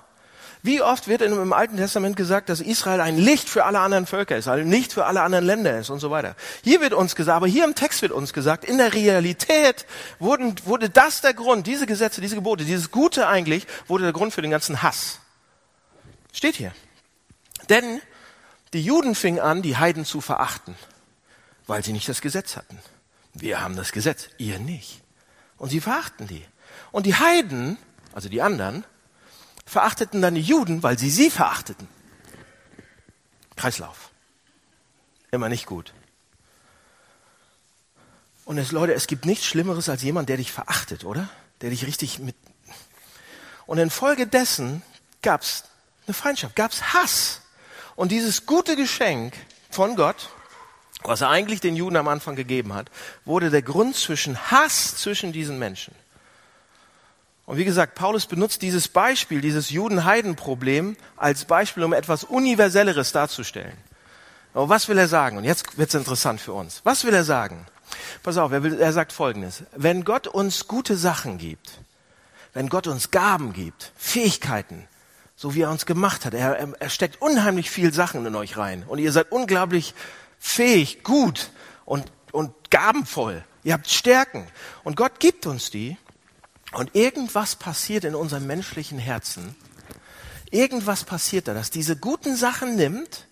Wie 0.61 0.81
oft 0.81 1.07
wird 1.07 1.21
im 1.21 1.53
Alten 1.53 1.77
Testament 1.77 2.17
gesagt, 2.17 2.49
dass 2.49 2.59
Israel 2.59 2.99
ein 2.99 3.17
Licht 3.17 3.47
für 3.47 3.63
alle 3.63 3.79
anderen 3.79 4.05
Völker 4.05 4.35
ist, 4.35 4.49
ein 4.49 4.69
Licht 4.69 4.91
für 4.91 5.05
alle 5.05 5.21
anderen 5.21 5.45
Länder 5.45 5.79
ist 5.79 5.89
und 5.89 6.01
so 6.01 6.11
weiter. 6.11 6.35
Hier 6.65 6.81
wird 6.81 6.93
uns 6.93 7.15
gesagt, 7.15 7.37
aber 7.37 7.47
hier 7.47 7.63
im 7.63 7.75
Text 7.75 8.01
wird 8.01 8.11
uns 8.11 8.33
gesagt, 8.33 8.65
in 8.65 8.77
der 8.77 8.93
Realität 8.93 9.85
wurden, 10.19 10.55
wurde 10.65 10.89
das 10.89 11.21
der 11.21 11.33
Grund, 11.33 11.65
diese 11.65 11.85
Gesetze, 11.85 12.19
diese 12.19 12.35
Gebote, 12.35 12.65
dieses 12.65 12.91
Gute 12.91 13.25
eigentlich, 13.25 13.67
wurde 13.87 14.03
der 14.03 14.11
Grund 14.11 14.33
für 14.33 14.41
den 14.41 14.51
ganzen 14.51 14.83
Hass. 14.83 15.19
Steht 16.33 16.57
hier. 16.57 16.73
Denn 17.69 18.01
die 18.73 18.83
Juden 18.83 19.15
fingen 19.15 19.39
an, 19.39 19.61
die 19.61 19.77
Heiden 19.77 20.03
zu 20.03 20.19
verachten, 20.19 20.75
weil 21.67 21.85
sie 21.85 21.93
nicht 21.93 22.09
das 22.09 22.19
Gesetz 22.19 22.57
hatten. 22.57 22.79
Wir 23.33 23.61
haben 23.61 23.77
das 23.77 23.93
Gesetz, 23.93 24.27
ihr 24.37 24.59
nicht. 24.59 25.01
Und 25.57 25.69
sie 25.69 25.79
verachten 25.79 26.27
die. 26.27 26.43
Und 26.91 27.05
die 27.05 27.15
Heiden, 27.15 27.77
also 28.13 28.29
die 28.29 28.41
anderen, 28.41 28.85
verachteten 29.65 30.21
dann 30.21 30.35
die 30.35 30.41
Juden, 30.41 30.83
weil 30.83 30.97
sie 30.99 31.09
sie 31.09 31.29
verachteten. 31.29 31.87
Kreislauf. 33.55 34.11
Immer 35.31 35.49
nicht 35.49 35.65
gut. 35.65 35.93
Und 38.45 38.57
es, 38.57 38.71
Leute, 38.71 38.93
es 38.93 39.07
gibt 39.07 39.25
nichts 39.25 39.45
Schlimmeres 39.45 39.89
als 39.89 40.03
jemand, 40.03 40.29
der 40.29 40.37
dich 40.37 40.51
verachtet, 40.51 41.05
oder? 41.05 41.29
Der 41.61 41.69
dich 41.69 41.85
richtig 41.87 42.19
mit. 42.19 42.35
Und 43.65 43.77
infolgedessen 43.77 44.81
gab 45.21 45.41
es 45.41 45.63
eine 46.05 46.13
Feindschaft, 46.13 46.55
gab 46.55 46.71
es 46.71 46.93
Hass. 46.93 47.41
Und 47.95 48.11
dieses 48.11 48.45
gute 48.45 48.75
Geschenk 48.75 49.33
von 49.69 49.95
Gott, 49.95 50.29
was 51.03 51.21
er 51.21 51.29
eigentlich 51.29 51.61
den 51.61 51.75
Juden 51.75 51.95
am 51.95 52.07
Anfang 52.07 52.35
gegeben 52.35 52.73
hat, 52.73 52.91
wurde 53.25 53.49
der 53.49 53.61
Grund 53.61 53.95
zwischen 53.95 54.51
Hass 54.51 54.97
zwischen 54.97 55.31
diesen 55.31 55.59
Menschen. 55.59 55.95
Und 57.45 57.57
wie 57.57 57.65
gesagt, 57.65 57.95
Paulus 57.95 58.25
benutzt 58.25 58.61
dieses 58.61 58.87
Beispiel, 58.87 59.41
dieses 59.41 59.69
Juden-Heiden-Problem 59.69 60.95
als 61.17 61.45
Beispiel, 61.45 61.83
um 61.83 61.93
etwas 61.93 62.23
Universelleres 62.23 63.11
darzustellen. 63.11 63.77
Aber 64.53 64.69
was 64.69 64.87
will 64.87 64.97
er 64.97 65.07
sagen? 65.07 65.37
Und 65.37 65.43
jetzt 65.43 65.77
wird's 65.77 65.93
interessant 65.93 66.39
für 66.39 66.53
uns. 66.53 66.81
Was 66.83 67.03
will 67.03 67.13
er 67.13 67.23
sagen? 67.23 67.65
Pass 68.21 68.37
auf, 68.37 68.51
er, 68.51 68.63
will, 68.63 68.79
er 68.79 68.93
sagt 68.93 69.11
Folgendes. 69.11 69.63
Wenn 69.75 70.05
Gott 70.05 70.27
uns 70.27 70.67
gute 70.67 70.95
Sachen 70.95 71.37
gibt, 71.37 71.79
wenn 72.53 72.69
Gott 72.69 72.87
uns 72.87 73.11
Gaben 73.11 73.51
gibt, 73.51 73.91
Fähigkeiten, 73.97 74.87
so 75.35 75.55
wie 75.55 75.61
er 75.61 75.71
uns 75.71 75.85
gemacht 75.85 76.25
hat, 76.25 76.33
er, 76.33 76.75
er 76.79 76.89
steckt 76.89 77.21
unheimlich 77.21 77.69
viel 77.69 77.93
Sachen 77.93 78.25
in 78.25 78.35
euch 78.35 78.57
rein 78.57 78.83
und 78.87 78.99
ihr 78.99 79.11
seid 79.11 79.31
unglaublich 79.31 79.93
fähig, 80.39 81.03
gut 81.03 81.49
und 81.85 82.11
und 82.33 82.69
gabenvoll. 82.69 83.45
Ihr 83.63 83.73
habt 83.73 83.89
Stärken. 83.89 84.47
Und 84.83 84.97
Gott 84.97 85.19
gibt 85.19 85.45
uns 85.45 85.69
die. 85.69 85.97
Und 86.73 86.95
irgendwas 86.95 87.55
passiert 87.55 88.03
in 88.03 88.15
unserem 88.15 88.47
menschlichen 88.47 88.97
Herzen. 88.97 89.55
Irgendwas 90.49 91.03
passiert 91.03 91.47
da, 91.47 91.53
dass 91.53 91.69
diese 91.69 91.95
guten 91.95 92.35
Sachen 92.35 92.75
nimmt 92.75 93.27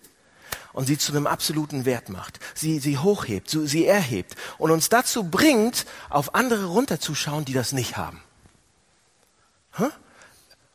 und 0.72 0.86
sie 0.86 0.98
zu 0.98 1.12
einem 1.12 1.26
absoluten 1.26 1.84
Wert 1.84 2.08
macht. 2.08 2.40
Sie, 2.54 2.78
sie 2.78 2.98
hochhebt, 2.98 3.50
sie 3.50 3.86
erhebt 3.86 4.36
und 4.58 4.70
uns 4.70 4.88
dazu 4.88 5.24
bringt, 5.24 5.86
auf 6.08 6.34
andere 6.34 6.66
runterzuschauen, 6.66 7.44
die 7.44 7.52
das 7.52 7.72
nicht 7.72 7.96
haben. 7.96 8.22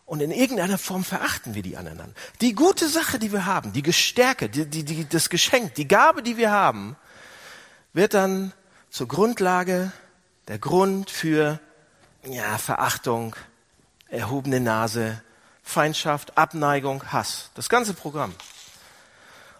Und 0.05 0.21
in 0.21 0.31
irgendeiner 0.31 0.77
Form 0.77 1.03
verachten 1.03 1.53
wir 1.53 1.63
die 1.63 1.75
anderen. 1.75 2.15
Die 2.39 2.53
gute 2.53 2.87
Sache, 2.87 3.19
die 3.19 3.33
wir 3.33 3.45
haben, 3.45 3.73
die 3.73 3.83
Gestärke, 3.83 4.49
die, 4.49 4.65
die, 4.65 4.83
die, 4.83 5.07
das 5.07 5.29
Geschenk, 5.29 5.75
die 5.75 5.87
Gabe, 5.87 6.23
die 6.23 6.37
wir 6.37 6.51
haben, 6.51 6.95
wird 7.93 8.13
dann 8.13 8.53
zur 8.89 9.07
Grundlage, 9.07 9.91
der 10.47 10.59
Grund 10.59 11.09
für 11.09 11.59
ja, 12.25 12.57
Verachtung, 12.57 13.35
erhobene 14.09 14.59
Nase, 14.59 15.21
Feindschaft, 15.63 16.37
Abneigung, 16.37 17.11
Hass. 17.11 17.51
Das 17.55 17.69
ganze 17.69 17.93
Programm. 17.93 18.33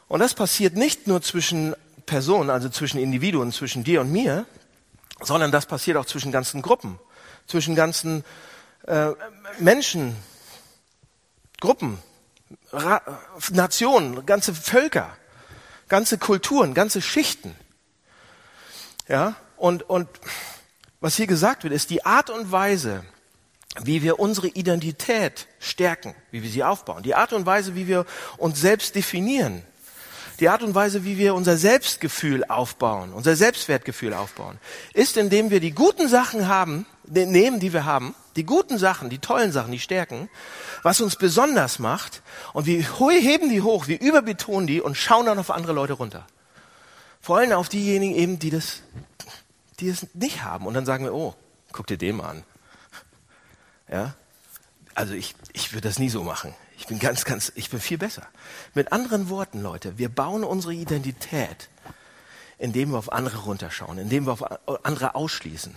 Und 0.07 0.19
das 0.19 0.33
passiert 0.33 0.75
nicht 0.75 1.07
nur 1.07 1.21
zwischen 1.21 1.75
Personen, 2.05 2.49
also 2.49 2.69
zwischen 2.69 2.99
Individuen, 2.99 3.51
zwischen 3.51 3.83
dir 3.83 4.01
und 4.01 4.11
mir, 4.11 4.45
sondern 5.21 5.51
das 5.51 5.65
passiert 5.65 5.97
auch 5.97 6.05
zwischen 6.05 6.31
ganzen 6.31 6.61
Gruppen, 6.61 6.99
zwischen 7.45 7.75
ganzen 7.75 8.23
äh, 8.87 9.09
Menschen, 9.59 10.15
Gruppen, 11.59 11.99
Ra 12.71 13.01
Nationen, 13.51 14.25
ganze 14.25 14.53
Völker, 14.53 15.17
ganze 15.89 16.17
Kulturen, 16.17 16.73
ganze 16.73 17.01
Schichten. 17.01 17.55
Ja, 19.07 19.35
und, 19.57 19.83
und 19.83 20.07
was 20.99 21.15
hier 21.15 21.27
gesagt 21.27 21.63
wird, 21.63 21.73
ist 21.73 21.89
die 21.89 22.05
Art 22.05 22.29
und 22.29 22.51
Weise, 22.51 23.03
wie 23.81 24.01
wir 24.01 24.19
unsere 24.19 24.47
Identität 24.47 25.47
stärken, 25.59 26.15
wie 26.31 26.41
wir 26.41 26.49
sie 26.49 26.63
aufbauen, 26.63 27.03
die 27.03 27.15
Art 27.15 27.33
und 27.33 27.45
Weise, 27.45 27.75
wie 27.75 27.87
wir 27.87 28.05
uns 28.37 28.59
selbst 28.59 28.95
definieren, 28.95 29.63
die 30.39 30.49
Art 30.49 30.63
und 30.63 30.75
Weise, 30.75 31.03
wie 31.03 31.17
wir 31.17 31.33
unser 31.35 31.57
Selbstgefühl 31.57 32.43
aufbauen, 32.45 33.13
unser 33.13 33.35
Selbstwertgefühl 33.35 34.13
aufbauen, 34.13 34.59
ist, 34.93 35.17
indem 35.17 35.49
wir 35.49 35.59
die 35.59 35.71
guten 35.71 36.07
Sachen 36.07 36.47
haben, 36.47 36.85
ne, 37.05 37.25
nehmen, 37.25 37.59
die 37.59 37.73
wir 37.73 37.85
haben, 37.85 38.13
die 38.35 38.43
guten 38.43 38.77
Sachen, 38.77 39.09
die 39.09 39.17
tollen 39.17 39.51
Sachen, 39.51 39.71
die 39.71 39.79
Stärken, 39.79 40.29
was 40.83 41.01
uns 41.01 41.15
besonders 41.15 41.79
macht, 41.79 42.21
und 42.53 42.67
wir 42.67 42.81
heben 42.81 43.49
die 43.49 43.61
hoch, 43.61 43.87
wir 43.87 43.99
überbetonen 43.99 44.67
die 44.67 44.81
und 44.81 44.95
schauen 44.95 45.25
dann 45.25 45.39
auf 45.39 45.49
andere 45.49 45.73
Leute 45.73 45.93
runter. 45.93 46.25
Vor 47.19 47.37
allem 47.37 47.51
auf 47.53 47.67
diejenigen 47.67 48.15
eben, 48.15 48.39
die 48.39 48.51
das, 48.51 48.83
die 49.79 49.89
es 49.89 50.07
nicht 50.13 50.43
haben. 50.43 50.65
Und 50.65 50.73
dann 50.73 50.85
sagen 50.85 51.03
wir, 51.03 51.13
oh, 51.13 51.35
guck 51.71 51.87
dir 51.87 51.97
den 51.97 52.17
mal 52.17 52.29
an. 52.29 52.43
Ja? 53.89 54.15
Also 54.95 55.13
ich, 55.13 55.35
ich 55.53 55.73
würde 55.73 55.87
das 55.87 55.99
nie 55.99 56.09
so 56.09 56.23
machen. 56.23 56.53
Ich 56.77 56.87
bin 56.87 56.99
ganz, 56.99 57.25
ganz, 57.25 57.51
ich 57.55 57.69
bin 57.69 57.79
viel 57.79 57.97
besser. 57.97 58.27
Mit 58.73 58.91
anderen 58.91 59.29
Worten, 59.29 59.61
Leute, 59.61 59.97
wir 59.97 60.09
bauen 60.09 60.43
unsere 60.43 60.73
Identität, 60.73 61.69
indem 62.59 62.91
wir 62.91 62.97
auf 62.97 63.11
andere 63.11 63.37
runterschauen, 63.37 63.99
indem 63.99 64.25
wir 64.25 64.33
auf 64.33 64.43
andere 64.83 65.13
ausschließen. 65.13 65.75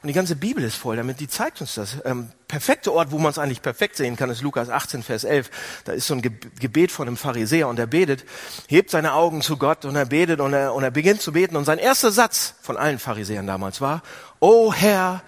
Und 0.00 0.06
die 0.06 0.14
ganze 0.14 0.34
Bibel 0.34 0.64
ist 0.64 0.76
voll 0.76 0.96
damit, 0.96 1.20
die 1.20 1.28
zeigt 1.28 1.60
uns 1.60 1.74
das. 1.74 1.96
Ähm, 2.06 2.30
perfekte 2.48 2.92
Ort, 2.92 3.10
wo 3.10 3.18
man 3.18 3.30
es 3.30 3.38
eigentlich 3.38 3.60
perfekt 3.60 3.96
sehen 3.96 4.16
kann, 4.16 4.30
ist 4.30 4.40
Lukas 4.40 4.70
18, 4.70 5.02
Vers 5.02 5.24
11. 5.24 5.50
Da 5.84 5.92
ist 5.92 6.06
so 6.06 6.14
ein 6.14 6.22
Gebet 6.22 6.90
von 6.90 7.06
einem 7.06 7.18
Pharisäer 7.18 7.68
und 7.68 7.78
er 7.78 7.86
betet, 7.86 8.24
hebt 8.66 8.90
seine 8.90 9.12
Augen 9.12 9.42
zu 9.42 9.58
Gott 9.58 9.84
und 9.84 9.94
er 9.94 10.06
betet 10.06 10.40
und 10.40 10.54
er, 10.54 10.72
und 10.72 10.82
er 10.82 10.90
beginnt 10.90 11.20
zu 11.20 11.32
beten. 11.32 11.54
Und 11.54 11.66
sein 11.66 11.78
erster 11.78 12.10
Satz 12.10 12.54
von 12.62 12.78
allen 12.78 12.98
Pharisäern 12.98 13.46
damals 13.46 13.82
war, 13.82 14.02
Oh 14.40 14.72
Herr, 14.72 15.22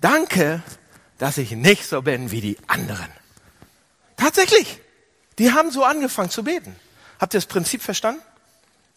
danke, 0.00 0.62
dass 1.18 1.38
ich 1.38 1.52
nicht 1.52 1.86
so 1.86 2.02
bin 2.02 2.32
wie 2.32 2.40
die 2.40 2.58
anderen. 2.66 3.08
Tatsächlich. 4.16 4.80
Die 5.38 5.52
haben 5.52 5.70
so 5.70 5.84
angefangen 5.84 6.30
zu 6.30 6.42
beten. 6.42 6.74
Habt 7.20 7.32
ihr 7.32 7.38
das 7.38 7.46
Prinzip 7.46 7.80
verstanden? 7.80 8.20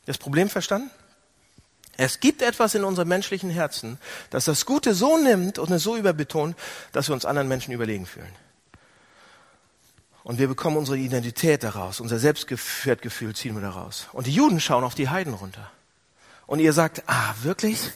Das 0.05 0.17
Problem 0.17 0.49
verstanden? 0.49 0.89
Es 1.97 2.19
gibt 2.19 2.41
etwas 2.41 2.73
in 2.75 2.83
unserem 2.83 3.07
menschlichen 3.07 3.49
Herzen, 3.49 3.99
das 4.29 4.45
das 4.45 4.65
Gute 4.65 4.93
so 4.93 5.17
nimmt 5.17 5.59
und 5.59 5.71
es 5.71 5.83
so 5.83 5.95
überbetont, 5.95 6.57
dass 6.91 7.07
wir 7.09 7.13
uns 7.13 7.25
anderen 7.25 7.47
Menschen 7.47 7.73
überlegen 7.73 8.05
fühlen. 8.05 8.33
Und 10.23 10.39
wir 10.39 10.47
bekommen 10.47 10.77
unsere 10.77 10.97
Identität 10.97 11.63
daraus, 11.63 11.99
unser 11.99 12.17
Selbstwertgefühl 12.17 13.35
ziehen 13.35 13.55
wir 13.55 13.61
daraus. 13.61 14.07
Und 14.13 14.25
die 14.25 14.33
Juden 14.33 14.59
schauen 14.59 14.83
auf 14.83 14.95
die 14.95 15.09
Heiden 15.09 15.33
runter. 15.33 15.69
Und 16.47 16.59
ihr 16.59 16.73
sagt, 16.73 17.03
ah, 17.07 17.33
wirklich? 17.41 17.91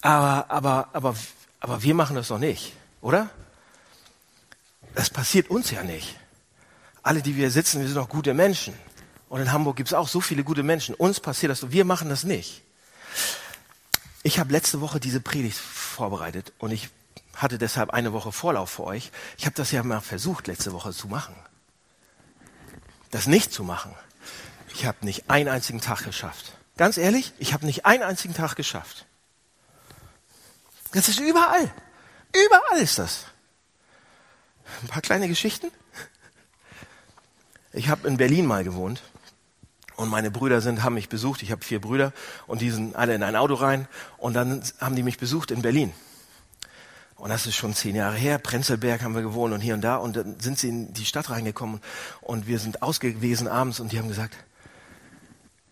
Aber, 0.00 0.50
aber, 0.50 0.88
aber, 0.92 1.16
aber 1.60 1.82
wir 1.82 1.94
machen 1.94 2.16
das 2.16 2.28
doch 2.28 2.38
nicht, 2.38 2.74
oder? 3.00 3.30
Das 4.94 5.10
passiert 5.10 5.50
uns 5.50 5.70
ja 5.70 5.82
nicht 5.82 6.16
alle, 7.08 7.22
die 7.22 7.36
wir 7.36 7.50
sitzen, 7.50 7.80
wir 7.80 7.88
sind 7.88 7.96
auch 7.96 8.10
gute 8.10 8.34
Menschen. 8.34 8.74
Und 9.30 9.40
in 9.40 9.50
Hamburg 9.50 9.76
gibt 9.76 9.88
es 9.88 9.94
auch 9.94 10.08
so 10.08 10.20
viele 10.20 10.44
gute 10.44 10.62
Menschen. 10.62 10.94
Uns 10.94 11.20
passiert 11.20 11.50
das. 11.50 11.70
Wir 11.70 11.86
machen 11.86 12.10
das 12.10 12.24
nicht. 12.24 12.62
Ich 14.22 14.38
habe 14.38 14.52
letzte 14.52 14.80
Woche 14.80 15.00
diese 15.00 15.20
Predigt 15.20 15.56
vorbereitet 15.56 16.52
und 16.58 16.70
ich 16.70 16.90
hatte 17.34 17.58
deshalb 17.58 17.90
eine 17.90 18.12
Woche 18.12 18.32
Vorlauf 18.32 18.70
für 18.70 18.84
euch. 18.84 19.12
Ich 19.36 19.46
habe 19.46 19.54
das 19.54 19.70
ja 19.70 19.82
mal 19.82 20.00
versucht, 20.00 20.48
letzte 20.48 20.72
Woche 20.72 20.92
zu 20.92 21.06
machen. 21.06 21.36
Das 23.10 23.26
nicht 23.26 23.52
zu 23.52 23.64
machen. 23.64 23.94
Ich 24.74 24.86
habe 24.86 25.04
nicht 25.04 25.30
einen 25.30 25.48
einzigen 25.48 25.80
Tag 25.80 26.04
geschafft. 26.04 26.52
Ganz 26.76 26.96
ehrlich, 26.96 27.32
ich 27.38 27.52
habe 27.52 27.64
nicht 27.64 27.86
einen 27.86 28.02
einzigen 28.02 28.34
Tag 28.34 28.54
geschafft. 28.54 29.06
Das 30.92 31.08
ist 31.08 31.20
überall. 31.20 31.72
Überall 32.34 32.80
ist 32.80 32.98
das. 32.98 33.24
Ein 34.82 34.88
paar 34.88 35.02
kleine 35.02 35.28
Geschichten. 35.28 35.70
Ich 37.72 37.88
habe 37.88 38.08
in 38.08 38.16
Berlin 38.16 38.46
mal 38.46 38.64
gewohnt 38.64 39.02
und 39.98 40.08
meine 40.08 40.30
Brüder 40.30 40.60
sind, 40.60 40.84
haben 40.84 40.94
mich 40.94 41.08
besucht. 41.08 41.42
Ich 41.42 41.50
habe 41.50 41.64
vier 41.64 41.80
Brüder 41.80 42.12
und 42.46 42.60
die 42.60 42.70
sind 42.70 42.94
alle 42.94 43.16
in 43.16 43.24
ein 43.24 43.34
Auto 43.34 43.54
rein 43.54 43.88
und 44.16 44.34
dann 44.34 44.62
haben 44.80 44.94
die 44.94 45.02
mich 45.02 45.18
besucht 45.18 45.50
in 45.50 45.60
Berlin. 45.60 45.92
Und 47.16 47.30
das 47.30 47.46
ist 47.46 47.56
schon 47.56 47.74
zehn 47.74 47.96
Jahre 47.96 48.16
her. 48.16 48.38
Prenzlberg 48.38 49.02
haben 49.02 49.16
wir 49.16 49.22
gewohnt 49.22 49.52
und 49.52 49.60
hier 49.60 49.74
und 49.74 49.80
da. 49.80 49.96
Und 49.96 50.14
dann 50.14 50.38
sind 50.38 50.56
sie 50.56 50.68
in 50.68 50.94
die 50.94 51.04
Stadt 51.04 51.30
reingekommen 51.30 51.80
und 52.20 52.46
wir 52.46 52.60
sind 52.60 52.80
ausgewesen 52.80 53.48
abends 53.48 53.80
und 53.80 53.90
die 53.90 53.98
haben 53.98 54.06
gesagt, 54.06 54.36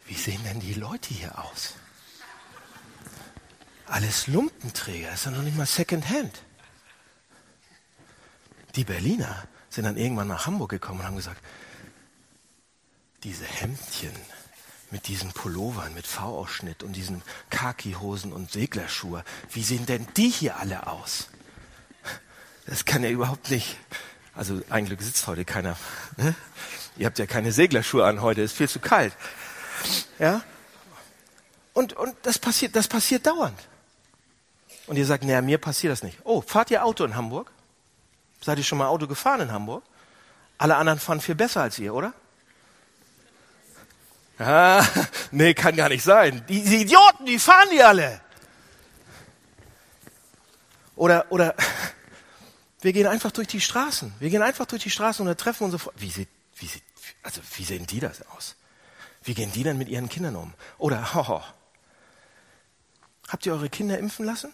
wie 0.06 0.14
sehen 0.14 0.40
denn 0.44 0.58
die 0.58 0.74
Leute 0.74 1.14
hier 1.14 1.38
aus? 1.38 1.74
Alles 3.86 4.26
Lumpenträger, 4.26 5.12
ist 5.12 5.26
ja 5.26 5.30
noch 5.30 5.42
nicht 5.42 5.56
mal 5.56 5.66
Secondhand. 5.66 6.42
Die 8.74 8.82
Berliner 8.82 9.44
sind 9.70 9.84
dann 9.84 9.96
irgendwann 9.96 10.26
nach 10.26 10.46
Hamburg 10.46 10.70
gekommen 10.70 10.98
und 10.98 11.06
haben 11.06 11.16
gesagt, 11.16 11.40
diese 13.22 13.44
Hemdchen 13.44 14.12
mit 14.90 15.08
diesen 15.08 15.32
Pullovern, 15.32 15.94
mit 15.94 16.06
V-Ausschnitt 16.06 16.82
und 16.82 16.92
diesen 16.92 17.22
Khaki-Hosen 17.50 18.32
und 18.32 18.52
Seglerschuhe, 18.52 19.24
wie 19.50 19.62
sehen 19.62 19.86
denn 19.86 20.06
die 20.16 20.28
hier 20.28 20.58
alle 20.58 20.86
aus? 20.86 21.28
Das 22.66 22.84
kann 22.84 23.02
ja 23.02 23.10
überhaupt 23.10 23.50
nicht. 23.50 23.76
Also 24.34 24.60
ein 24.70 24.86
Glück 24.86 25.02
sitzt 25.02 25.26
heute 25.26 25.44
keiner. 25.44 25.76
Ne? 26.16 26.34
Ihr 26.96 27.06
habt 27.06 27.18
ja 27.18 27.26
keine 27.26 27.52
Seglerschuhe 27.52 28.04
an 28.04 28.22
heute, 28.22 28.42
ist 28.42 28.56
viel 28.56 28.68
zu 28.68 28.80
kalt. 28.80 29.12
Ja? 30.18 30.42
Und, 31.72 31.92
und 31.94 32.14
das 32.22 32.38
passiert, 32.38 32.76
das 32.76 32.88
passiert 32.88 33.26
dauernd. 33.26 33.58
Und 34.86 34.96
ihr 34.96 35.06
sagt, 35.06 35.24
naja, 35.24 35.42
mir 35.42 35.58
passiert 35.58 35.92
das 35.92 36.02
nicht. 36.02 36.18
Oh, 36.24 36.40
fahrt 36.40 36.70
ihr 36.70 36.84
Auto 36.84 37.04
in 37.04 37.16
Hamburg? 37.16 37.50
Seid 38.40 38.58
ihr 38.58 38.64
schon 38.64 38.78
mal 38.78 38.86
Auto 38.86 39.06
gefahren 39.06 39.40
in 39.40 39.52
Hamburg? 39.52 39.82
Alle 40.58 40.76
anderen 40.76 40.98
fahren 40.98 41.20
viel 41.20 41.34
besser 41.34 41.62
als 41.62 41.78
ihr, 41.78 41.92
oder? 41.94 42.14
Ah, 44.38 44.84
nee, 45.30 45.54
kann 45.54 45.76
gar 45.76 45.88
nicht 45.88 46.02
sein. 46.02 46.44
Die, 46.48 46.62
die 46.62 46.82
Idioten, 46.82 47.24
die 47.26 47.38
fahren 47.38 47.68
die 47.72 47.82
alle. 47.82 48.20
Oder, 50.94 51.26
oder, 51.30 51.54
wir 52.80 52.92
gehen 52.92 53.06
einfach 53.06 53.30
durch 53.30 53.48
die 53.48 53.60
Straßen. 53.60 54.12
Wir 54.18 54.30
gehen 54.30 54.42
einfach 54.42 54.66
durch 54.66 54.82
die 54.82 54.90
Straßen 54.90 55.22
und 55.22 55.28
da 55.28 55.34
treffen 55.34 55.64
unsere 55.64 55.80
Freunde. 55.80 56.00
Wie 56.00 56.10
sieht, 56.10 56.28
wie 56.56 56.66
sieht, 56.66 56.82
also, 57.22 57.40
wie 57.56 57.64
sehen 57.64 57.86
die 57.86 58.00
das 58.00 58.22
aus? 58.28 58.56
Wie 59.22 59.34
gehen 59.34 59.52
die 59.52 59.62
denn 59.62 59.78
mit 59.78 59.88
ihren 59.88 60.08
Kindern 60.08 60.36
um? 60.36 60.54
Oder, 60.78 61.14
hoho. 61.14 61.42
Habt 63.28 63.46
ihr 63.46 63.52
eure 63.52 63.68
Kinder 63.68 63.98
impfen 63.98 64.24
lassen? 64.24 64.52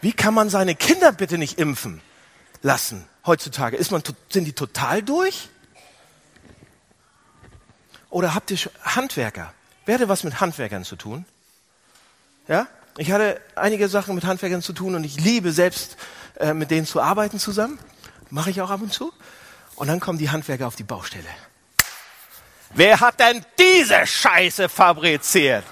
Wie 0.00 0.12
kann 0.12 0.34
man 0.34 0.48
seine 0.48 0.74
Kinder 0.74 1.12
bitte 1.12 1.38
nicht 1.38 1.58
impfen 1.58 2.00
lassen 2.62 3.04
heutzutage? 3.26 3.76
Ist 3.76 3.90
man, 3.90 4.02
sind 4.30 4.44
die 4.44 4.52
total 4.52 5.02
durch? 5.02 5.48
Oder 8.10 8.34
habt 8.34 8.50
ihr 8.50 8.58
Handwerker? 8.82 9.52
Wer 9.84 9.96
hatte 9.96 10.08
was 10.08 10.24
mit 10.24 10.40
Handwerkern 10.40 10.84
zu 10.84 10.96
tun? 10.96 11.24
Ja? 12.46 12.66
Ich 12.96 13.12
hatte 13.12 13.40
einige 13.54 13.88
Sachen 13.88 14.14
mit 14.14 14.24
Handwerkern 14.24 14.62
zu 14.62 14.72
tun 14.72 14.94
und 14.94 15.04
ich 15.04 15.20
liebe 15.20 15.52
selbst 15.52 15.96
äh, 16.40 16.54
mit 16.54 16.70
denen 16.70 16.86
zu 16.86 17.00
arbeiten 17.00 17.38
zusammen. 17.38 17.78
Mache 18.30 18.50
ich 18.50 18.60
auch 18.60 18.70
ab 18.70 18.80
und 18.82 18.92
zu. 18.92 19.12
Und 19.76 19.88
dann 19.88 20.00
kommen 20.00 20.18
die 20.18 20.30
Handwerker 20.30 20.66
auf 20.66 20.76
die 20.76 20.82
Baustelle. 20.82 21.28
Wer 22.74 23.00
hat 23.00 23.20
denn 23.20 23.44
diese 23.58 24.06
Scheiße 24.06 24.68
fabriziert? 24.68 25.64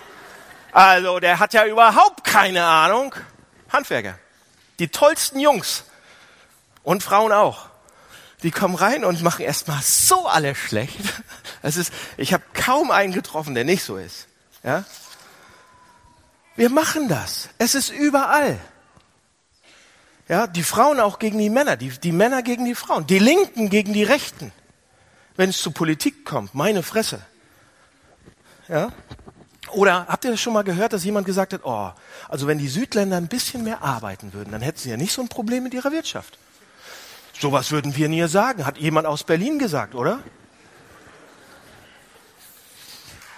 Also, 0.72 1.18
der 1.20 1.38
hat 1.38 1.52
ja 1.54 1.66
überhaupt 1.66 2.24
keine 2.24 2.64
Ahnung. 2.64 3.14
Handwerker. 3.70 4.18
Die 4.78 4.88
tollsten 4.88 5.40
Jungs. 5.40 5.84
Und 6.82 7.02
Frauen 7.02 7.32
auch. 7.32 7.68
Die 8.42 8.50
kommen 8.50 8.74
rein 8.74 9.04
und 9.04 9.22
machen 9.22 9.42
erstmal 9.42 9.82
so 9.82 10.26
alles 10.26 10.58
schlecht. 10.58 10.98
Es 11.62 11.76
ist, 11.76 11.92
ich 12.16 12.32
habe 12.32 12.44
kaum 12.54 12.90
einen 12.90 13.12
getroffen, 13.12 13.54
der 13.54 13.64
nicht 13.64 13.82
so 13.82 13.96
ist. 13.96 14.28
Ja? 14.62 14.84
Wir 16.54 16.70
machen 16.70 17.08
das. 17.08 17.48
Es 17.58 17.74
ist 17.74 17.90
überall. 17.90 18.58
Ja, 20.28 20.46
die 20.46 20.62
Frauen 20.62 21.00
auch 21.00 21.18
gegen 21.18 21.38
die 21.38 21.50
Männer, 21.50 21.76
die, 21.76 21.90
die 21.90 22.12
Männer 22.12 22.42
gegen 22.42 22.64
die 22.64 22.74
Frauen, 22.74 23.06
die 23.06 23.18
Linken 23.18 23.70
gegen 23.70 23.92
die 23.92 24.02
Rechten. 24.02 24.52
Wenn 25.36 25.50
es 25.50 25.58
zu 25.58 25.70
Politik 25.70 26.24
kommt, 26.24 26.54
meine 26.54 26.82
Fresse. 26.82 27.20
Ja? 28.68 28.92
Oder 29.72 30.06
habt 30.08 30.24
ihr 30.24 30.30
das 30.30 30.40
schon 30.40 30.52
mal 30.52 30.62
gehört, 30.62 30.92
dass 30.92 31.04
jemand 31.04 31.26
gesagt 31.26 31.52
hat, 31.52 31.60
oh, 31.64 31.90
also 32.28 32.46
wenn 32.46 32.58
die 32.58 32.68
Südländer 32.68 33.16
ein 33.16 33.28
bisschen 33.28 33.62
mehr 33.62 33.82
arbeiten 33.82 34.32
würden, 34.32 34.52
dann 34.52 34.62
hätten 34.62 34.78
sie 34.78 34.90
ja 34.90 34.96
nicht 34.96 35.12
so 35.12 35.22
ein 35.22 35.28
Problem 35.28 35.62
mit 35.62 35.74
ihrer 35.74 35.92
Wirtschaft. 35.92 36.38
Sowas 37.38 37.70
würden 37.70 37.96
wir 37.96 38.08
nie 38.08 38.26
sagen, 38.28 38.64
hat 38.64 38.78
jemand 38.78 39.06
aus 39.06 39.24
Berlin 39.24 39.58
gesagt, 39.58 39.94
oder? 39.94 40.22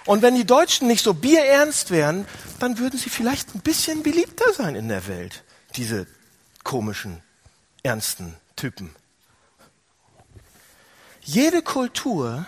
Und 0.05 0.21
wenn 0.21 0.35
die 0.35 0.45
Deutschen 0.45 0.87
nicht 0.87 1.03
so 1.03 1.13
bierernst 1.13 1.91
wären, 1.91 2.25
dann 2.59 2.79
würden 2.79 2.97
sie 2.97 3.09
vielleicht 3.09 3.53
ein 3.53 3.59
bisschen 3.59 4.01
beliebter 4.01 4.53
sein 4.53 4.75
in 4.75 4.87
der 4.87 5.07
Welt, 5.07 5.43
diese 5.75 6.07
komischen, 6.63 7.21
ernsten 7.83 8.35
Typen. 8.55 8.95
Jede 11.21 11.61
Kultur 11.61 12.45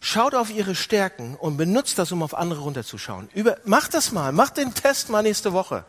schaut 0.00 0.34
auf 0.34 0.50
ihre 0.50 0.74
Stärken 0.74 1.36
und 1.36 1.56
benutzt 1.56 1.98
das, 1.98 2.10
um 2.10 2.22
auf 2.22 2.34
andere 2.34 2.60
runterzuschauen. 2.60 3.28
Über, 3.34 3.58
macht 3.64 3.94
das 3.94 4.12
mal, 4.12 4.32
macht 4.32 4.56
den 4.56 4.74
Test 4.74 5.10
mal 5.10 5.22
nächste 5.22 5.52
Woche. 5.52 5.84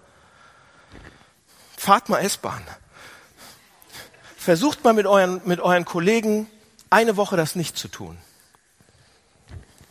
Fahrt 1.77 2.09
mal 2.09 2.19
S-Bahn. 2.19 2.63
Versucht 4.47 4.81
mal 4.85 4.93
mit 4.93 5.05
euren, 5.05 5.41
mit 5.43 5.59
euren 5.59 5.83
Kollegen 5.83 6.47
eine 6.89 7.17
Woche 7.17 7.35
das 7.35 7.57
nicht 7.57 7.77
zu 7.77 7.89
tun. 7.89 8.17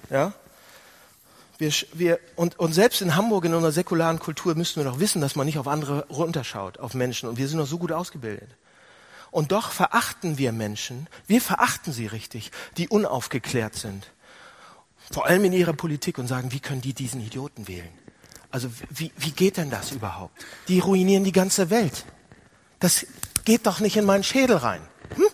Ja? 0.08 0.32
Wir, 1.58 1.70
wir, 1.92 2.18
und, 2.36 2.58
und 2.58 2.72
selbst 2.72 3.02
in 3.02 3.16
Hamburg 3.16 3.44
in 3.44 3.52
unserer 3.52 3.72
säkularen 3.72 4.18
Kultur 4.18 4.54
müssen 4.54 4.82
wir 4.82 4.90
doch 4.90 4.98
wissen, 4.98 5.20
dass 5.20 5.36
man 5.36 5.44
nicht 5.44 5.58
auf 5.58 5.68
andere 5.68 6.06
runterschaut, 6.08 6.78
auf 6.78 6.94
Menschen. 6.94 7.28
Und 7.28 7.36
wir 7.36 7.48
sind 7.48 7.58
doch 7.58 7.66
so 7.66 7.76
gut 7.76 7.92
ausgebildet. 7.92 8.48
Und 9.30 9.52
doch 9.52 9.72
verachten 9.72 10.38
wir 10.38 10.52
Menschen, 10.52 11.06
wir 11.26 11.42
verachten 11.42 11.92
sie 11.92 12.06
richtig, 12.06 12.50
die 12.78 12.88
unaufgeklärt 12.88 13.75
sind. 13.75 14.10
Vor 15.12 15.26
allem 15.26 15.44
in 15.44 15.52
ihrer 15.52 15.75
Politik 15.75 16.16
und 16.16 16.28
sagen, 16.28 16.50
wie 16.50 16.60
können 16.60 16.80
die 16.80 16.94
diesen 16.94 17.20
Idioten 17.20 17.68
wählen? 17.68 17.92
Also 18.50 18.70
wie, 18.88 19.12
wie 19.18 19.32
geht 19.32 19.58
denn 19.58 19.68
das 19.68 19.92
überhaupt? 19.92 20.32
Die 20.68 20.78
ruinieren 20.78 21.25
die 21.25 21.32
ganze 21.32 21.68
Welt. 21.68 22.06
Das 22.80 23.06
geht 23.47 23.67
doch 23.67 23.81
nicht 23.81 23.97
in 23.97 24.05
meinen 24.05 24.25
Schädel 24.25 24.57
rein. 24.57 24.83
Hm? 25.15 25.25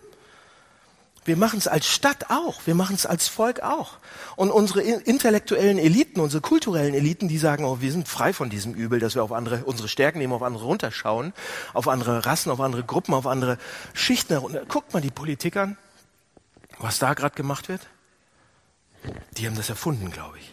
Wir 1.24 1.36
machen 1.36 1.58
es 1.58 1.66
als 1.68 1.86
Stadt 1.86 2.30
auch, 2.30 2.60
wir 2.66 2.74
machen 2.74 2.94
es 2.94 3.06
als 3.06 3.28
Volk 3.28 3.60
auch. 3.60 3.98
Und 4.36 4.50
unsere 4.50 4.82
intellektuellen 4.82 5.78
Eliten, 5.78 6.20
unsere 6.20 6.40
kulturellen 6.40 6.94
Eliten, 6.94 7.28
die 7.28 7.38
sagen, 7.38 7.64
oh, 7.64 7.80
wir 7.80 7.92
sind 7.92 8.08
frei 8.08 8.32
von 8.32 8.50
diesem 8.50 8.74
Übel, 8.74 8.98
dass 8.98 9.14
wir 9.14 9.22
auf 9.22 9.32
andere, 9.32 9.64
unsere 9.64 9.88
Stärken 9.88 10.18
nehmen, 10.18 10.32
auf 10.32 10.42
andere 10.42 10.64
runterschauen, 10.64 11.32
auf 11.74 11.88
andere 11.88 12.26
Rassen, 12.26 12.50
auf 12.50 12.60
andere 12.60 12.84
Gruppen, 12.84 13.14
auf 13.14 13.26
andere 13.26 13.58
Schichten 13.94 14.32
herunter. 14.34 14.64
Guckt 14.66 14.92
mal 14.94 15.00
die 15.00 15.10
Politik 15.10 15.56
an, 15.56 15.76
was 16.78 16.98
da 16.98 17.14
gerade 17.14 17.34
gemacht 17.34 17.68
wird. 17.68 17.82
Die 19.36 19.46
haben 19.46 19.56
das 19.56 19.68
erfunden, 19.68 20.10
glaube 20.10 20.38
ich. 20.38 20.52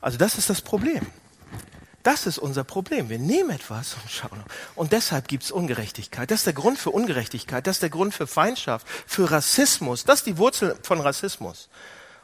Also 0.00 0.18
das 0.18 0.38
ist 0.38 0.48
das 0.48 0.62
Problem. 0.62 1.06
Das 2.02 2.26
ist 2.26 2.38
unser 2.38 2.64
Problem. 2.64 3.08
Wir 3.08 3.18
nehmen 3.18 3.50
etwas 3.50 3.94
und 3.94 4.10
schauen. 4.10 4.42
Und 4.74 4.92
deshalb 4.92 5.28
gibt 5.28 5.44
es 5.44 5.50
Ungerechtigkeit. 5.50 6.30
Das 6.30 6.40
ist 6.40 6.46
der 6.46 6.52
Grund 6.52 6.78
für 6.78 6.90
Ungerechtigkeit. 6.90 7.66
Das 7.66 7.76
ist 7.76 7.82
der 7.82 7.90
Grund 7.90 8.14
für 8.14 8.26
Feindschaft, 8.26 8.86
für 9.06 9.30
Rassismus. 9.30 10.04
Das 10.04 10.20
ist 10.20 10.26
die 10.26 10.38
Wurzel 10.38 10.76
von 10.82 11.00
Rassismus 11.00 11.68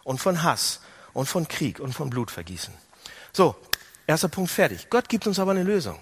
und 0.04 0.18
von 0.18 0.42
Hass 0.42 0.80
und 1.12 1.26
von 1.26 1.48
Krieg 1.48 1.80
und 1.80 1.92
von 1.92 2.08
Blutvergießen. 2.08 2.72
So, 3.32 3.56
erster 4.06 4.28
Punkt 4.28 4.50
fertig. 4.50 4.88
Gott 4.90 5.08
gibt 5.08 5.26
uns 5.26 5.38
aber 5.38 5.50
eine 5.50 5.64
Lösung. 5.64 5.98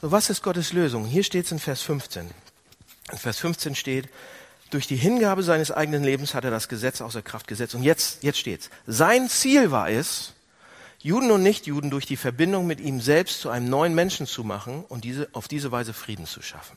So, 0.00 0.10
was 0.10 0.28
ist 0.30 0.42
Gottes 0.42 0.72
Lösung? 0.72 1.04
Hier 1.04 1.22
steht 1.22 1.46
es 1.46 1.52
in 1.52 1.58
Vers 1.60 1.82
15. 1.82 2.30
In 3.12 3.18
Vers 3.18 3.38
15 3.38 3.74
steht, 3.74 4.08
durch 4.70 4.86
die 4.86 4.96
Hingabe 4.96 5.42
seines 5.42 5.72
eigenen 5.72 6.04
Lebens 6.04 6.34
hat 6.34 6.44
er 6.44 6.50
das 6.50 6.68
Gesetz 6.68 7.00
außer 7.00 7.22
Kraft 7.22 7.48
gesetzt. 7.48 7.74
Und 7.74 7.82
jetzt, 7.82 8.22
jetzt 8.22 8.38
steht's. 8.38 8.70
Sein 8.86 9.28
Ziel 9.28 9.70
war 9.70 9.90
es, 9.90 10.32
Juden 11.02 11.30
und 11.30 11.42
Nichtjuden 11.42 11.90
durch 11.90 12.04
die 12.04 12.18
Verbindung 12.18 12.66
mit 12.66 12.78
ihm 12.78 13.00
selbst 13.00 13.40
zu 13.40 13.48
einem 13.48 13.70
neuen 13.70 13.94
Menschen 13.94 14.26
zu 14.26 14.44
machen 14.44 14.84
und 14.88 15.04
diese, 15.04 15.28
auf 15.32 15.48
diese 15.48 15.72
Weise 15.72 15.94
Frieden 15.94 16.26
zu 16.26 16.42
schaffen. 16.42 16.76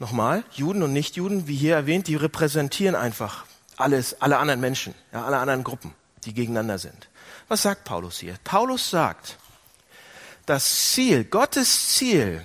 Nochmal, 0.00 0.44
Juden 0.52 0.82
und 0.82 0.92
Nichtjuden, 0.92 1.46
wie 1.46 1.56
hier 1.56 1.74
erwähnt, 1.74 2.08
die 2.08 2.16
repräsentieren 2.16 2.96
einfach 2.96 3.46
alles, 3.76 4.20
alle 4.20 4.38
anderen 4.38 4.60
Menschen, 4.60 4.94
ja, 5.12 5.24
alle 5.24 5.38
anderen 5.38 5.62
Gruppen, 5.62 5.94
die 6.24 6.34
gegeneinander 6.34 6.78
sind. 6.78 7.08
Was 7.46 7.62
sagt 7.62 7.84
Paulus 7.84 8.18
hier? 8.18 8.36
Paulus 8.42 8.90
sagt, 8.90 9.38
das 10.46 10.92
Ziel, 10.92 11.24
Gottes 11.24 11.94
Ziel 11.94 12.44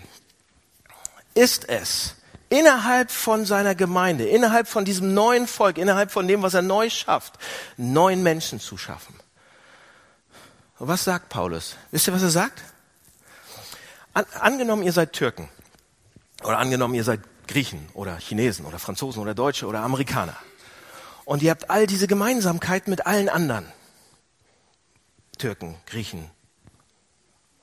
ist 1.34 1.69
es, 1.69 2.15
innerhalb 2.50 3.10
von 3.10 3.46
seiner 3.46 3.74
Gemeinde, 3.74 4.28
innerhalb 4.28 4.67
von 4.67 4.86
diesem 4.86 5.15
neuen 5.15 5.48
Volk, 5.48 5.80
innerhalb 5.80 6.12
von 6.12 6.28
dem, 6.28 6.43
was 6.43 6.54
er 6.54 6.62
neu 6.62 6.89
schafft, 6.91 7.34
neuen 7.78 8.22
Menschen 8.22 8.60
zu 8.60 8.78
schaffen. 8.78 9.15
Und 10.79 10.88
was 10.88 11.03
sagt 11.03 11.29
Paulus? 11.29 11.75
Wisst 11.91 12.07
ihr, 12.07 12.13
was 12.13 12.23
er 12.23 12.29
sagt? 12.29 12.62
An, 14.13 14.25
angenommen, 14.39 14.83
ihr 14.83 14.93
seid 14.93 15.13
Türken. 15.13 15.49
Oder 16.43 16.57
angenommen, 16.57 16.93
ihr 16.93 17.03
seid 17.03 17.21
Griechen 17.47 17.88
oder 17.93 18.17
Chinesen 18.17 18.65
oder 18.65 18.79
Franzosen 18.79 19.21
oder 19.21 19.33
Deutsche 19.33 19.65
oder 19.67 19.81
Amerikaner. 19.81 20.36
Und 21.25 21.41
ihr 21.41 21.51
habt 21.51 21.69
all 21.69 21.88
diese 21.88 22.07
Gemeinsamkeit 22.07 22.88
mit 22.88 23.05
allen 23.05 23.29
anderen. 23.29 23.65
Türken, 25.38 25.75
Griechen, 25.86 26.29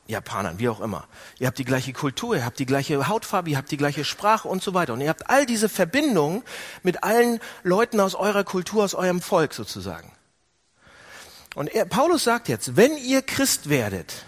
Japanern, 0.06 0.58
wie 0.58 0.68
auch 0.68 0.80
immer. 0.80 1.06
Ihr 1.38 1.46
habt 1.46 1.58
die 1.58 1.64
gleiche 1.64 1.92
Kultur, 1.92 2.36
ihr 2.36 2.44
habt 2.44 2.58
die 2.58 2.66
gleiche 2.66 3.08
Hautfarbe, 3.08 3.50
ihr 3.50 3.56
habt 3.56 3.70
die 3.70 3.76
gleiche 3.76 4.04
Sprache 4.04 4.48
und 4.48 4.62
so 4.62 4.74
weiter. 4.74 4.92
Und 4.92 5.00
ihr 5.00 5.08
habt 5.08 5.30
all 5.30 5.46
diese 5.46 5.68
Verbindungen 5.68 6.42
mit 6.82 7.04
allen 7.04 7.40
Leuten 7.62 8.00
aus 8.00 8.14
eurer 8.14 8.44
Kultur, 8.44 8.84
aus 8.84 8.94
eurem 8.94 9.20
Volk 9.20 9.54
sozusagen. 9.54 10.12
Und 11.54 11.68
er, 11.74 11.84
Paulus 11.84 12.24
sagt 12.24 12.48
jetzt, 12.48 12.76
wenn 12.76 12.96
ihr 12.96 13.22
Christ 13.22 13.68
werdet, 13.68 14.24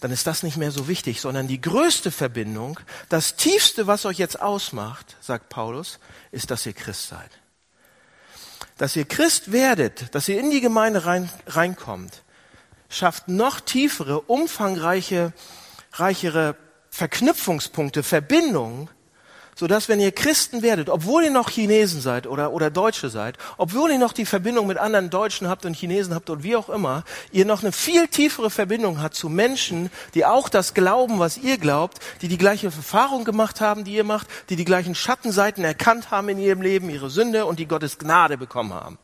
dann 0.00 0.12
ist 0.12 0.26
das 0.26 0.42
nicht 0.42 0.56
mehr 0.56 0.70
so 0.70 0.86
wichtig, 0.86 1.20
sondern 1.20 1.48
die 1.48 1.60
größte 1.60 2.10
Verbindung, 2.10 2.78
das 3.08 3.36
tiefste, 3.36 3.86
was 3.86 4.04
euch 4.04 4.18
jetzt 4.18 4.40
ausmacht, 4.40 5.16
sagt 5.20 5.48
Paulus, 5.48 5.98
ist, 6.30 6.50
dass 6.50 6.66
ihr 6.66 6.72
Christ 6.72 7.08
seid. 7.08 7.30
Dass 8.76 8.94
ihr 8.94 9.06
Christ 9.06 9.50
werdet, 9.50 10.14
dass 10.14 10.28
ihr 10.28 10.38
in 10.38 10.50
die 10.50 10.60
Gemeinde 10.60 11.04
rein, 11.04 11.28
reinkommt, 11.46 12.22
schafft 12.88 13.26
noch 13.26 13.60
tiefere, 13.60 14.20
umfangreiche, 14.20 15.32
reichere 15.92 16.56
Verknüpfungspunkte, 16.90 18.02
Verbindungen 18.02 18.88
so 19.58 19.66
dass 19.66 19.88
wenn 19.88 19.98
ihr 19.98 20.12
Christen 20.12 20.62
werdet, 20.62 20.88
obwohl 20.88 21.24
ihr 21.24 21.32
noch 21.32 21.50
Chinesen 21.50 22.00
seid 22.00 22.28
oder, 22.28 22.52
oder 22.52 22.70
Deutsche 22.70 23.08
seid, 23.08 23.38
obwohl 23.56 23.90
ihr 23.90 23.98
noch 23.98 24.12
die 24.12 24.24
Verbindung 24.24 24.68
mit 24.68 24.78
anderen 24.78 25.10
Deutschen 25.10 25.48
habt 25.48 25.66
und 25.66 25.74
Chinesen 25.74 26.14
habt 26.14 26.30
und 26.30 26.44
wie 26.44 26.54
auch 26.54 26.68
immer, 26.68 27.02
ihr 27.32 27.44
noch 27.44 27.62
eine 27.62 27.72
viel 27.72 28.06
tiefere 28.06 28.50
Verbindung 28.50 29.02
habt 29.02 29.16
zu 29.16 29.28
Menschen, 29.28 29.90
die 30.14 30.24
auch 30.24 30.48
das 30.48 30.74
glauben, 30.74 31.18
was 31.18 31.38
ihr 31.38 31.58
glaubt, 31.58 31.98
die 32.22 32.28
die 32.28 32.38
gleiche 32.38 32.66
Erfahrung 32.66 33.24
gemacht 33.24 33.60
haben, 33.60 33.82
die 33.82 33.94
ihr 33.94 34.04
macht, 34.04 34.28
die 34.48 34.54
die 34.54 34.64
gleichen 34.64 34.94
Schattenseiten 34.94 35.64
erkannt 35.64 36.12
haben 36.12 36.28
in 36.28 36.38
ihrem 36.38 36.62
Leben, 36.62 36.88
ihre 36.88 37.10
Sünde 37.10 37.44
und 37.44 37.58
die 37.58 37.66
Gottes 37.66 37.98
Gnade 37.98 38.38
bekommen 38.38 38.72
haben. 38.72 38.96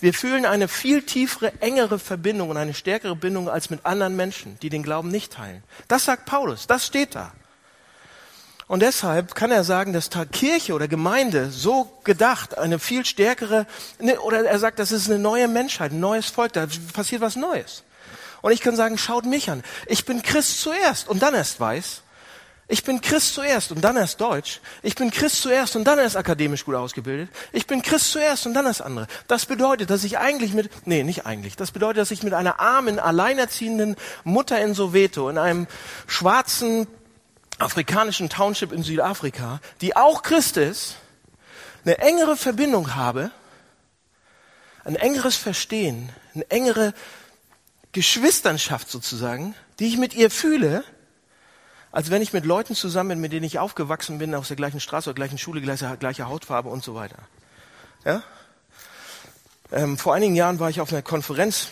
Wir 0.00 0.14
fühlen 0.14 0.46
eine 0.46 0.68
viel 0.68 1.02
tiefere, 1.02 1.52
engere 1.60 1.98
Verbindung 1.98 2.48
und 2.48 2.56
eine 2.56 2.72
stärkere 2.72 3.16
Bindung 3.16 3.50
als 3.50 3.68
mit 3.68 3.84
anderen 3.84 4.16
Menschen, 4.16 4.58
die 4.62 4.70
den 4.70 4.82
Glauben 4.82 5.10
nicht 5.10 5.34
teilen. 5.34 5.62
Das 5.88 6.06
sagt 6.06 6.24
Paulus, 6.24 6.66
das 6.66 6.86
steht 6.86 7.14
da. 7.14 7.32
Und 8.70 8.82
deshalb 8.82 9.34
kann 9.34 9.50
er 9.50 9.64
sagen, 9.64 9.92
dass 9.92 10.10
Kirche 10.30 10.74
oder 10.74 10.86
Gemeinde 10.86 11.50
so 11.50 11.90
gedacht, 12.04 12.56
eine 12.56 12.78
viel 12.78 13.04
stärkere, 13.04 13.66
ne, 13.98 14.20
oder 14.20 14.44
er 14.44 14.60
sagt, 14.60 14.78
das 14.78 14.92
ist 14.92 15.10
eine 15.10 15.18
neue 15.18 15.48
Menschheit, 15.48 15.90
ein 15.90 15.98
neues 15.98 16.26
Volk, 16.26 16.52
da 16.52 16.68
passiert 16.92 17.20
was 17.20 17.34
Neues. 17.34 17.82
Und 18.42 18.52
ich 18.52 18.60
kann 18.60 18.76
sagen, 18.76 18.96
schaut 18.96 19.24
mich 19.24 19.50
an. 19.50 19.64
Ich 19.86 20.04
bin 20.04 20.22
Christ 20.22 20.60
zuerst 20.60 21.08
und 21.08 21.20
dann 21.20 21.34
erst 21.34 21.58
weiß. 21.58 22.02
Ich 22.68 22.84
bin 22.84 23.00
Christ 23.00 23.34
zuerst 23.34 23.72
und 23.72 23.82
dann 23.82 23.96
erst 23.96 24.20
Deutsch. 24.20 24.60
Ich 24.82 24.94
bin 24.94 25.10
Christ 25.10 25.42
zuerst 25.42 25.74
und 25.74 25.82
dann 25.82 25.98
erst 25.98 26.16
akademisch 26.16 26.64
gut 26.64 26.76
ausgebildet. 26.76 27.28
Ich 27.50 27.66
bin 27.66 27.82
Christ 27.82 28.12
zuerst 28.12 28.46
und 28.46 28.54
dann 28.54 28.66
erst 28.66 28.82
andere. 28.82 29.08
Das 29.26 29.46
bedeutet, 29.46 29.90
dass 29.90 30.04
ich 30.04 30.18
eigentlich 30.18 30.52
mit, 30.52 30.70
nee, 30.86 31.02
nicht 31.02 31.26
eigentlich. 31.26 31.56
Das 31.56 31.72
bedeutet, 31.72 32.02
dass 32.02 32.12
ich 32.12 32.22
mit 32.22 32.34
einer 32.34 32.60
armen, 32.60 33.00
alleinerziehenden 33.00 33.96
Mutter 34.22 34.60
in 34.60 34.74
Soweto, 34.74 35.28
in 35.28 35.38
einem 35.38 35.66
schwarzen 36.06 36.86
afrikanischen 37.60 38.28
Township 38.28 38.72
in 38.72 38.82
Südafrika, 38.82 39.60
die 39.80 39.96
auch 39.96 40.22
Christ 40.22 40.56
ist, 40.56 40.96
eine 41.84 41.98
engere 41.98 42.36
Verbindung 42.36 42.94
habe, 42.94 43.30
ein 44.84 44.96
engeres 44.96 45.36
Verstehen, 45.36 46.10
eine 46.34 46.50
engere 46.50 46.94
Geschwisternschaft 47.92 48.90
sozusagen, 48.90 49.54
die 49.78 49.86
ich 49.86 49.98
mit 49.98 50.14
ihr 50.14 50.30
fühle, 50.30 50.84
als 51.92 52.10
wenn 52.10 52.22
ich 52.22 52.32
mit 52.32 52.44
Leuten 52.44 52.74
zusammen 52.74 53.10
bin, 53.10 53.20
mit 53.20 53.32
denen 53.32 53.44
ich 53.44 53.58
aufgewachsen 53.58 54.18
bin, 54.18 54.34
aus 54.34 54.48
der 54.48 54.56
gleichen 54.56 54.80
Straße, 54.80 55.10
der 55.10 55.14
gleichen 55.14 55.38
Schule, 55.38 55.60
gleiche, 55.60 55.96
gleiche 55.98 56.28
Hautfarbe 56.28 56.68
und 56.68 56.84
so 56.84 56.94
weiter. 56.94 57.18
Ja? 58.04 58.22
Ähm, 59.72 59.98
vor 59.98 60.14
einigen 60.14 60.36
Jahren 60.36 60.60
war 60.60 60.70
ich 60.70 60.80
auf 60.80 60.92
einer 60.92 61.02
Konferenz 61.02 61.68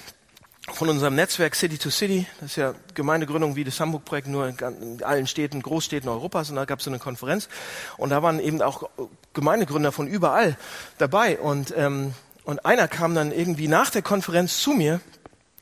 von 0.73 0.89
unserem 0.89 1.15
Netzwerk 1.15 1.55
City 1.55 1.79
to 1.79 1.91
City. 1.91 2.27
Das 2.41 2.51
ist 2.51 2.57
ja 2.57 2.75
Gemeindegründung 2.95 3.57
wie 3.57 3.65
das 3.65 3.81
Hamburg-Projekt, 3.81 4.29
nur 4.29 4.49
in 4.49 5.03
allen 5.03 5.27
Städten, 5.27 5.63
Großstädten 5.63 6.09
Europas. 6.09 6.51
Und 6.51 6.57
da 6.57 6.65
gab 6.65 6.79
es 6.79 6.85
so 6.85 6.91
eine 6.91 6.99
Konferenz. 6.99 7.49
Und 7.97 8.11
da 8.11 8.23
waren 8.23 8.41
eben 8.41 8.63
auch 8.63 8.89
Gemeindegründer 9.35 9.93
von 9.93 10.07
überall 10.07 10.57
dabei. 10.99 11.39
Und, 11.39 11.75
ähm, 11.77 12.15
und 12.45 12.65
einer 12.65 12.89
kam 12.89 13.15
dann 13.15 13.33
irgendwie 13.33 13.69
nach 13.69 13.91
der 13.91 14.03
Konferenz 14.03 14.59
zu 14.59 14.73
mir 14.73 15.01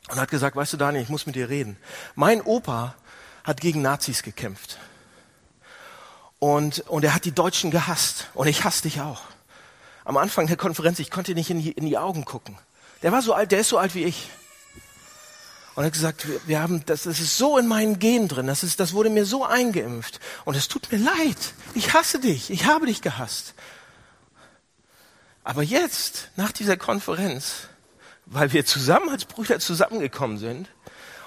und 0.09 0.19
hat 0.19 0.29
gesagt, 0.29 0.55
weißt 0.55 0.73
du 0.73 0.77
Daniel, 0.77 1.03
ich 1.03 1.09
muss 1.09 1.25
mit 1.25 1.35
dir 1.35 1.49
reden. 1.49 1.77
Mein 2.15 2.41
Opa 2.41 2.95
hat 3.43 3.61
gegen 3.61 3.81
Nazis 3.81 4.23
gekämpft. 4.23 4.77
Und, 6.39 6.81
und 6.81 7.03
er 7.03 7.15
hat 7.15 7.25
die 7.25 7.33
Deutschen 7.33 7.71
gehasst. 7.71 8.27
Und 8.33 8.47
ich 8.47 8.63
hasse 8.63 8.83
dich 8.83 9.01
auch. 9.01 9.21
Am 10.05 10.17
Anfang 10.17 10.47
der 10.47 10.57
Konferenz, 10.57 10.99
ich 10.99 11.11
konnte 11.11 11.33
nicht 11.33 11.49
in 11.49 11.61
die, 11.61 11.71
in 11.71 11.85
die 11.85 11.97
Augen 11.97 12.23
gucken. 12.23 12.57
Der 13.03 13.11
war 13.11 13.21
so 13.21 13.33
alt, 13.33 13.51
der 13.51 13.59
ist 13.59 13.69
so 13.69 13.77
alt 13.77 13.95
wie 13.95 14.03
ich. 14.03 14.29
Und 15.77 15.83
er 15.83 15.85
hat 15.85 15.93
gesagt, 15.93 16.25
wir, 16.47 16.59
haben, 16.59 16.83
das, 16.87 17.03
das 17.03 17.19
ist 17.19 17.37
so 17.37 17.59
in 17.59 17.67
meinen 17.67 17.99
Genen 17.99 18.27
drin, 18.27 18.47
das, 18.47 18.63
ist, 18.63 18.79
das 18.79 18.93
wurde 18.93 19.11
mir 19.11 19.25
so 19.25 19.45
eingeimpft. 19.45 20.19
Und 20.43 20.55
es 20.55 20.67
tut 20.67 20.91
mir 20.91 20.97
leid. 20.97 21.37
Ich 21.75 21.93
hasse 21.93 22.17
dich. 22.17 22.49
Ich 22.49 22.65
habe 22.65 22.87
dich 22.87 23.03
gehasst. 23.03 23.53
Aber 25.43 25.61
jetzt, 25.61 26.31
nach 26.35 26.51
dieser 26.51 26.77
Konferenz, 26.77 27.67
weil 28.25 28.53
wir 28.53 28.65
zusammen 28.65 29.09
als 29.09 29.25
Brüder 29.25 29.59
zusammengekommen 29.59 30.39
sind, 30.39 30.67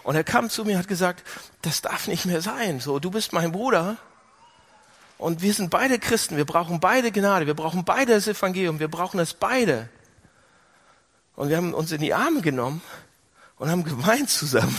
und 0.02 0.16
er 0.16 0.24
kam 0.24 0.50
zu 0.50 0.64
mir 0.64 0.72
und 0.72 0.78
hat 0.80 0.88
gesagt, 0.88 1.22
das 1.62 1.80
darf 1.80 2.08
nicht 2.08 2.26
mehr 2.26 2.42
sein. 2.42 2.80
So, 2.80 2.98
du 2.98 3.12
bist 3.12 3.32
mein 3.32 3.52
Bruder. 3.52 3.98
Und 5.16 5.42
wir 5.42 5.54
sind 5.54 5.70
beide 5.70 6.00
Christen. 6.00 6.36
Wir 6.36 6.44
brauchen 6.44 6.80
beide 6.80 7.12
Gnade. 7.12 7.46
Wir 7.46 7.54
brauchen 7.54 7.84
beide 7.84 8.14
das 8.14 8.26
Evangelium. 8.26 8.80
Wir 8.80 8.88
brauchen 8.88 9.20
es 9.20 9.32
beide. 9.32 9.88
Und 11.36 11.50
wir 11.50 11.56
haben 11.56 11.72
uns 11.72 11.92
in 11.92 12.00
die 12.00 12.14
Arme 12.14 12.40
genommen 12.40 12.82
und 13.60 13.70
haben 13.70 13.84
geweint 13.84 14.30
zusammen. 14.30 14.76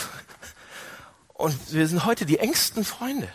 Und 1.28 1.56
wir 1.72 1.88
sind 1.88 2.04
heute 2.04 2.26
die 2.26 2.39
engsten 2.39 2.84
Freunde 2.84 3.30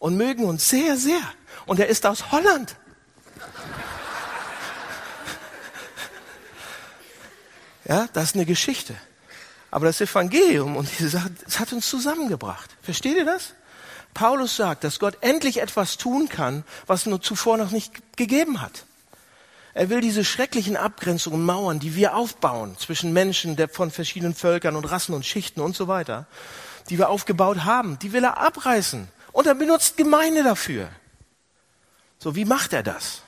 und 0.00 0.16
mögen 0.16 0.44
uns 0.44 0.68
sehr, 0.68 0.96
sehr. 0.96 1.20
Und 1.66 1.78
er 1.78 1.86
ist 1.86 2.04
aus 2.04 2.32
Holland. 2.32 2.74
Ja, 7.84 8.08
das 8.12 8.24
ist 8.24 8.34
eine 8.34 8.44
Geschichte. 8.44 8.94
Aber 9.70 9.86
das 9.86 10.00
Evangelium 10.00 10.76
und 10.76 10.88
diese 10.90 11.08
Sache, 11.08 11.30
es 11.46 11.60
hat 11.60 11.72
uns 11.72 11.88
zusammengebracht. 11.88 12.76
Versteht 12.82 13.16
ihr 13.16 13.24
das? 13.24 13.54
Paulus 14.14 14.56
sagt, 14.56 14.82
dass 14.82 14.98
Gott 14.98 15.18
endlich 15.20 15.60
etwas 15.60 15.96
tun 15.96 16.28
kann, 16.28 16.64
was 16.88 17.06
nur 17.06 17.22
zuvor 17.22 17.56
noch 17.56 17.70
nicht 17.70 18.16
gegeben 18.16 18.60
hat. 18.60 18.84
Er 19.74 19.88
will 19.88 20.00
diese 20.00 20.24
schrecklichen 20.24 20.76
Abgrenzungen, 20.76 21.44
Mauern, 21.44 21.80
die 21.80 21.96
wir 21.96 22.14
aufbauen 22.14 22.76
zwischen 22.78 23.12
Menschen 23.12 23.56
der 23.56 23.68
von 23.68 23.90
verschiedenen 23.90 24.34
Völkern 24.34 24.76
und 24.76 24.84
Rassen 24.84 25.14
und 25.14 25.24
Schichten 25.24 25.60
und 25.60 25.74
so 25.74 25.88
weiter, 25.88 26.26
die 26.90 26.98
wir 26.98 27.08
aufgebaut 27.08 27.64
haben, 27.64 27.98
die 27.98 28.12
will 28.12 28.24
er 28.24 28.38
abreißen. 28.38 29.08
Und 29.32 29.46
er 29.46 29.54
benutzt 29.54 29.96
Gemeinde 29.96 30.42
dafür. 30.42 30.90
So, 32.18 32.36
wie 32.36 32.44
macht 32.44 32.72
er 32.74 32.82
das? 32.82 33.22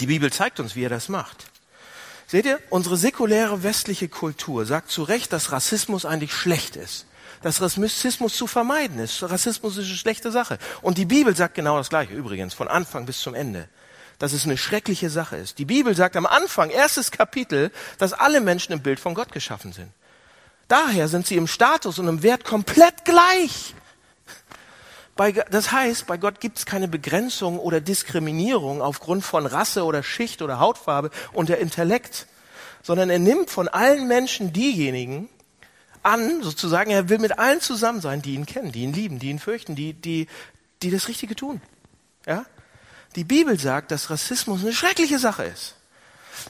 Die 0.00 0.06
Bibel 0.06 0.32
zeigt 0.32 0.60
uns, 0.60 0.76
wie 0.76 0.84
er 0.84 0.90
das 0.90 1.08
macht. 1.08 1.46
Seht 2.28 2.44
ihr, 2.44 2.60
unsere 2.70 2.96
säkuläre 2.96 3.62
westliche 3.62 4.08
Kultur 4.08 4.64
sagt 4.64 4.90
zu 4.90 5.02
Recht, 5.02 5.32
dass 5.32 5.50
Rassismus 5.50 6.04
eigentlich 6.04 6.32
schlecht 6.32 6.76
ist. 6.76 7.06
Dass 7.42 7.60
Rassismus 7.60 8.36
zu 8.36 8.46
vermeiden 8.46 8.98
ist. 8.98 9.22
Rassismus 9.22 9.76
ist 9.76 9.86
eine 9.86 9.96
schlechte 9.96 10.30
Sache. 10.30 10.58
Und 10.82 10.98
die 10.98 11.06
Bibel 11.06 11.34
sagt 11.34 11.54
genau 11.54 11.78
das 11.78 11.88
Gleiche, 11.88 12.14
übrigens, 12.14 12.54
von 12.54 12.68
Anfang 12.68 13.06
bis 13.06 13.18
zum 13.18 13.34
Ende. 13.34 13.68
Dass 14.18 14.32
es 14.32 14.44
eine 14.44 14.56
schreckliche 14.56 15.10
Sache 15.10 15.36
ist. 15.36 15.58
Die 15.58 15.64
Bibel 15.64 15.94
sagt 15.94 16.16
am 16.16 16.26
Anfang, 16.26 16.70
erstes 16.70 17.10
Kapitel, 17.10 17.70
dass 17.98 18.12
alle 18.12 18.40
Menschen 18.40 18.72
im 18.72 18.82
Bild 18.82 18.98
von 18.98 19.14
Gott 19.14 19.32
geschaffen 19.32 19.72
sind. 19.72 19.90
Daher 20.66 21.08
sind 21.08 21.26
sie 21.26 21.36
im 21.36 21.46
Status 21.46 21.98
und 21.98 22.08
im 22.08 22.22
Wert 22.22 22.44
komplett 22.44 23.04
gleich. 23.04 23.74
Bei, 25.16 25.32
das 25.32 25.72
heißt, 25.72 26.06
bei 26.06 26.16
Gott 26.16 26.40
gibt 26.40 26.58
es 26.58 26.66
keine 26.66 26.86
Begrenzung 26.86 27.58
oder 27.58 27.80
Diskriminierung 27.80 28.82
aufgrund 28.82 29.24
von 29.24 29.46
Rasse 29.46 29.84
oder 29.84 30.04
Schicht 30.04 30.42
oder 30.42 30.60
Hautfarbe 30.60 31.10
und 31.32 31.48
der 31.48 31.58
Intellekt, 31.58 32.28
sondern 32.82 33.10
er 33.10 33.18
nimmt 33.18 33.50
von 33.50 33.66
allen 33.66 34.06
Menschen 34.06 34.52
diejenigen 34.52 35.28
an, 36.04 36.42
sozusagen, 36.42 36.90
er 36.90 37.08
will 37.08 37.18
mit 37.18 37.38
allen 37.38 37.60
zusammen 37.60 38.00
sein, 38.00 38.22
die 38.22 38.34
ihn 38.34 38.46
kennen, 38.46 38.70
die 38.70 38.82
ihn 38.82 38.92
lieben, 38.92 39.18
die 39.18 39.30
ihn 39.30 39.40
fürchten, 39.40 39.74
die, 39.74 39.92
die, 39.92 40.28
die 40.82 40.90
das 40.90 41.08
Richtige 41.08 41.34
tun. 41.34 41.60
Ja? 42.26 42.44
Die 43.18 43.24
Bibel 43.24 43.58
sagt, 43.58 43.90
dass 43.90 44.10
Rassismus 44.10 44.60
eine 44.60 44.72
schreckliche 44.72 45.18
Sache 45.18 45.42
ist. 45.42 45.74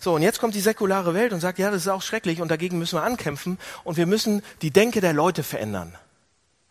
So, 0.03 0.15
und 0.15 0.21
jetzt 0.21 0.39
kommt 0.39 0.55
die 0.55 0.61
säkulare 0.61 1.15
Welt 1.15 1.33
und 1.33 1.41
sagt, 1.41 1.59
ja, 1.59 1.71
das 1.71 1.81
ist 1.81 1.89
auch 1.89 2.03
schrecklich 2.03 2.43
und 2.43 2.49
dagegen 2.49 2.79
müssen 2.79 2.99
wir 2.99 3.05
ankämpfen 3.05 3.57
und 3.85 3.97
wir 3.97 4.05
müssen 4.05 4.43
die 4.61 4.71
Denke 4.71 5.01
der 5.01 5.15
Leute 5.15 5.43
verändern. 5.43 5.95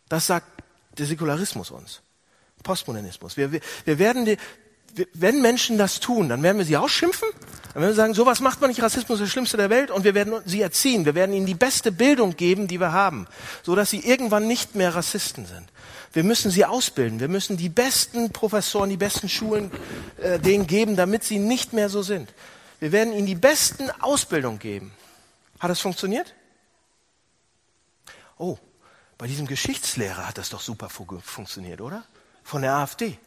Das 0.08 0.28
sagt 0.28 0.46
der 1.00 1.08
Säkularismus 1.08 1.72
uns. 1.72 2.04
Postmodernismus. 2.62 3.38
Wir, 3.38 3.52
wir, 3.52 3.60
wir 3.86 3.98
werden, 3.98 4.26
die, 4.26 4.38
wenn 5.16 5.42
Menschen 5.42 5.80
das 5.80 6.00
tun, 6.00 6.30
dann 6.30 6.44
werden 6.44 6.60
wir 6.60 6.66
sie 6.66 6.78
ausschimpfen. 6.78 7.30
Dann 7.74 7.82
werden 7.82 7.92
wir 7.94 7.96
sagen, 7.96 8.14
sowas 8.14 8.40
macht 8.40 8.62
man 8.62 8.70
nicht, 8.70 8.84
Rassismus 8.84 9.20
ist 9.20 9.26
das 9.26 9.32
Schlimmste 9.32 9.58
der 9.58 9.72
Welt. 9.72 9.90
Und 9.90 10.04
wir 10.04 10.14
werden 10.14 10.36
sie 10.46 10.62
erziehen. 10.62 11.06
Wir 11.06 11.16
werden 11.16 11.34
ihnen 11.34 11.48
die 11.48 11.56
beste 11.56 11.92
Bildung 11.92 12.36
geben, 12.36 12.68
die 12.68 12.80
wir 12.80 12.92
haben. 12.92 13.26
So 13.64 13.74
dass 13.74 13.90
sie 13.90 14.08
irgendwann 14.08 14.46
nicht 14.46 14.76
mehr 14.76 14.94
Rassisten 14.94 15.48
sind. 15.48 15.68
Wir 16.14 16.24
müssen 16.24 16.52
sie 16.52 16.66
ausbilden. 16.66 17.20
Wir 17.20 17.28
müssen 17.28 17.58
die 17.58 17.70
besten 17.70 18.32
Professoren, 18.32 18.90
die 18.90 18.98
besten 18.98 19.30
Schulen 19.30 19.72
äh, 20.18 20.40
denen 20.40 20.68
geben, 20.68 20.96
damit 20.96 21.24
sie 21.24 21.40
nicht 21.40 21.74
mehr 21.74 21.90
so 21.90 22.02
sind. 22.02 22.34
Wir 22.80 22.92
werden 22.92 23.14
ihnen 23.14 23.26
die 23.26 23.36
besten 23.36 23.90
Ausbildung 24.02 24.60
geben. 24.60 24.92
Hat 25.60 25.70
das 25.70 25.80
funktioniert? 25.80 26.34
Oh, 28.38 28.58
bei 29.18 29.28
diesem 29.28 29.48
Geschichtslehrer 29.48 30.28
hat 30.28 30.38
das 30.38 30.50
doch 30.50 30.62
super 30.62 30.90
funktioniert, 30.90 31.82
oder? 31.82 32.04
Von 32.44 32.62
der 32.62 32.76
AfD. 32.76 33.18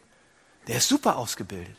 Der 0.69 0.77
ist 0.77 0.89
super 0.89 1.17
ausgebildet. 1.17 1.77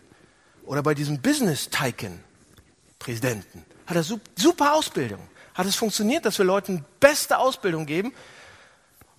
Oder 0.65 0.83
bei 0.83 0.93
diesem 0.93 1.21
Business-Tycoon-Präsidenten 1.21 3.65
hat 3.87 3.95
er 3.95 4.03
super 4.03 4.73
Ausbildung. 4.73 5.25
Hat 5.53 5.65
es 5.65 5.75
funktioniert, 5.75 6.25
dass 6.25 6.37
wir 6.37 6.45
Leuten 6.45 6.85
beste 6.99 7.37
Ausbildung 7.37 7.85
geben 7.85 8.13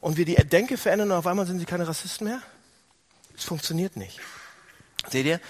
und 0.02 0.16
wir 0.18 0.26
die 0.26 0.34
Denke 0.34 0.76
verändern 0.76 1.12
und 1.12 1.16
auf 1.16 1.26
einmal 1.26 1.46
sind 1.46 1.60
sie 1.60 1.64
keine 1.64 1.88
Rassisten 1.88 2.26
mehr? 2.26 2.42
Es 3.34 3.44
funktioniert 3.44 3.96
nicht. 3.96 4.20
Seht 5.08 5.24
ihr? 5.24 5.40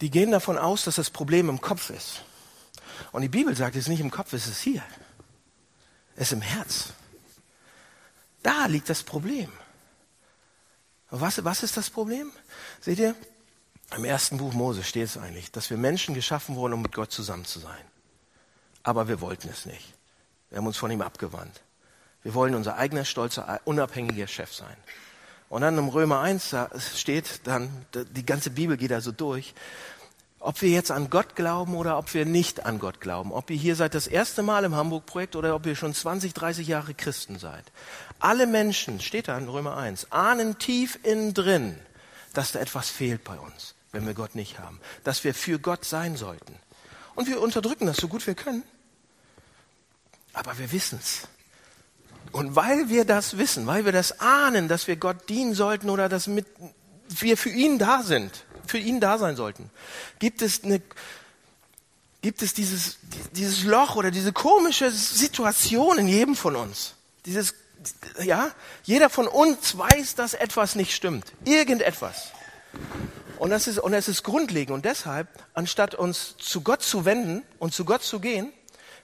Die 0.00 0.10
gehen 0.10 0.30
davon 0.30 0.56
aus, 0.56 0.84
dass 0.84 0.94
das 0.94 1.10
Problem 1.10 1.48
im 1.48 1.60
Kopf 1.60 1.90
ist. 1.90 2.22
Und 3.12 3.22
die 3.22 3.28
Bibel 3.28 3.54
sagt, 3.54 3.74
es 3.74 3.82
ist 3.82 3.88
nicht 3.88 4.00
im 4.00 4.12
Kopf, 4.12 4.32
es 4.32 4.46
ist 4.46 4.60
hier. 4.60 4.82
Es 6.14 6.28
ist 6.28 6.32
im 6.32 6.40
Herz. 6.40 6.92
Da 8.42 8.66
liegt 8.66 8.88
das 8.88 9.02
Problem. 9.02 9.52
Was, 11.10 11.44
was 11.44 11.62
ist 11.64 11.76
das 11.76 11.90
Problem? 11.90 12.30
Seht 12.80 13.00
ihr? 13.00 13.16
Im 13.96 14.04
ersten 14.04 14.38
Buch 14.38 14.52
Mose 14.52 14.84
steht 14.84 15.04
es 15.04 15.16
eigentlich, 15.16 15.50
dass 15.50 15.68
wir 15.68 15.76
Menschen 15.76 16.14
geschaffen 16.14 16.54
wurden, 16.54 16.74
um 16.74 16.82
mit 16.82 16.94
Gott 16.94 17.10
zusammen 17.10 17.44
zu 17.44 17.58
sein. 17.58 17.84
Aber 18.84 19.08
wir 19.08 19.20
wollten 19.20 19.48
es 19.48 19.66
nicht. 19.66 19.94
Wir 20.48 20.58
haben 20.58 20.66
uns 20.66 20.76
von 20.76 20.90
ihm 20.92 21.02
abgewandt. 21.02 21.60
Wir 22.26 22.34
wollen 22.34 22.56
unser 22.56 22.76
eigener, 22.76 23.04
stolzer, 23.04 23.60
unabhängiger 23.66 24.26
Chef 24.26 24.52
sein. 24.52 24.76
Und 25.48 25.60
dann 25.60 25.78
im 25.78 25.86
Römer 25.86 26.22
1 26.22 26.56
steht 26.96 27.42
dann, 27.44 27.70
die 27.94 28.26
ganze 28.26 28.50
Bibel 28.50 28.76
geht 28.76 28.90
also 28.92 29.12
durch, 29.12 29.54
ob 30.40 30.60
wir 30.60 30.70
jetzt 30.70 30.90
an 30.90 31.08
Gott 31.08 31.36
glauben 31.36 31.76
oder 31.76 31.96
ob 31.96 32.12
wir 32.14 32.26
nicht 32.26 32.66
an 32.66 32.80
Gott 32.80 33.00
glauben, 33.00 33.30
ob 33.30 33.48
ihr 33.50 33.56
hier 33.56 33.76
seid 33.76 33.94
das 33.94 34.08
erste 34.08 34.42
Mal 34.42 34.64
im 34.64 34.74
Hamburg-Projekt 34.74 35.36
oder 35.36 35.54
ob 35.54 35.66
ihr 35.66 35.76
schon 35.76 35.94
20, 35.94 36.34
30 36.34 36.66
Jahre 36.66 36.94
Christen 36.94 37.38
seid. 37.38 37.62
Alle 38.18 38.48
Menschen, 38.48 38.98
steht 38.98 39.28
da 39.28 39.38
in 39.38 39.48
Römer 39.48 39.76
1, 39.76 40.10
ahnen 40.10 40.58
tief 40.58 40.98
innen 41.04 41.32
drin, 41.32 41.78
dass 42.32 42.50
da 42.50 42.58
etwas 42.58 42.90
fehlt 42.90 43.22
bei 43.22 43.38
uns, 43.38 43.76
wenn 43.92 44.04
wir 44.04 44.14
Gott 44.14 44.34
nicht 44.34 44.58
haben, 44.58 44.80
dass 45.04 45.22
wir 45.22 45.32
für 45.32 45.60
Gott 45.60 45.84
sein 45.84 46.16
sollten. 46.16 46.56
Und 47.14 47.28
wir 47.28 47.40
unterdrücken 47.40 47.86
das 47.86 47.98
so 47.98 48.08
gut 48.08 48.26
wir 48.26 48.34
können. 48.34 48.64
Aber 50.32 50.58
wir 50.58 50.72
wissen's. 50.72 51.28
Und 52.32 52.56
weil 52.56 52.88
wir 52.88 53.04
das 53.04 53.38
wissen, 53.38 53.66
weil 53.66 53.84
wir 53.84 53.92
das 53.92 54.20
ahnen, 54.20 54.68
dass 54.68 54.86
wir 54.86 54.96
Gott 54.96 55.28
dienen 55.28 55.54
sollten 55.54 55.90
oder 55.90 56.08
dass 56.08 56.26
mit, 56.26 56.46
wir 57.08 57.36
für 57.36 57.50
ihn 57.50 57.78
da 57.78 58.02
sind, 58.02 58.44
für 58.66 58.78
ihn 58.78 59.00
da 59.00 59.18
sein 59.18 59.36
sollten, 59.36 59.70
gibt 60.18 60.42
es 60.42 60.64
eine, 60.64 60.82
gibt 62.22 62.42
es 62.42 62.54
dieses, 62.54 62.98
dieses 63.32 63.64
Loch 63.64 63.96
oder 63.96 64.10
diese 64.10 64.32
komische 64.32 64.90
Situation 64.90 65.98
in 65.98 66.08
jedem 66.08 66.34
von 66.34 66.56
uns. 66.56 66.94
Dieses, 67.24 67.54
ja, 68.22 68.50
jeder 68.82 69.10
von 69.10 69.28
uns 69.28 69.78
weiß, 69.78 70.14
dass 70.14 70.34
etwas 70.34 70.74
nicht 70.74 70.94
stimmt. 70.94 71.32
Irgendetwas. 71.44 72.32
Und 73.38 73.50
das 73.50 73.66
ist, 73.66 73.78
und 73.78 73.92
das 73.92 74.08
ist 74.08 74.22
grundlegend. 74.22 74.74
Und 74.74 74.84
deshalb, 74.84 75.28
anstatt 75.54 75.94
uns 75.94 76.36
zu 76.38 76.62
Gott 76.62 76.82
zu 76.82 77.04
wenden 77.04 77.42
und 77.58 77.74
zu 77.74 77.84
Gott 77.84 78.02
zu 78.02 78.20
gehen, 78.20 78.52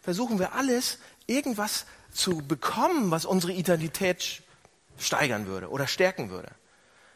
versuchen 0.03 0.39
wir 0.39 0.55
alles, 0.55 0.99
irgendwas 1.27 1.87
zu 2.13 2.39
bekommen, 2.39 3.11
was 3.11 3.25
unsere 3.25 3.53
Identität 3.53 4.43
steigern 4.99 5.47
würde 5.47 5.71
oder 5.71 5.87
stärken 5.87 6.31
würde. 6.31 6.49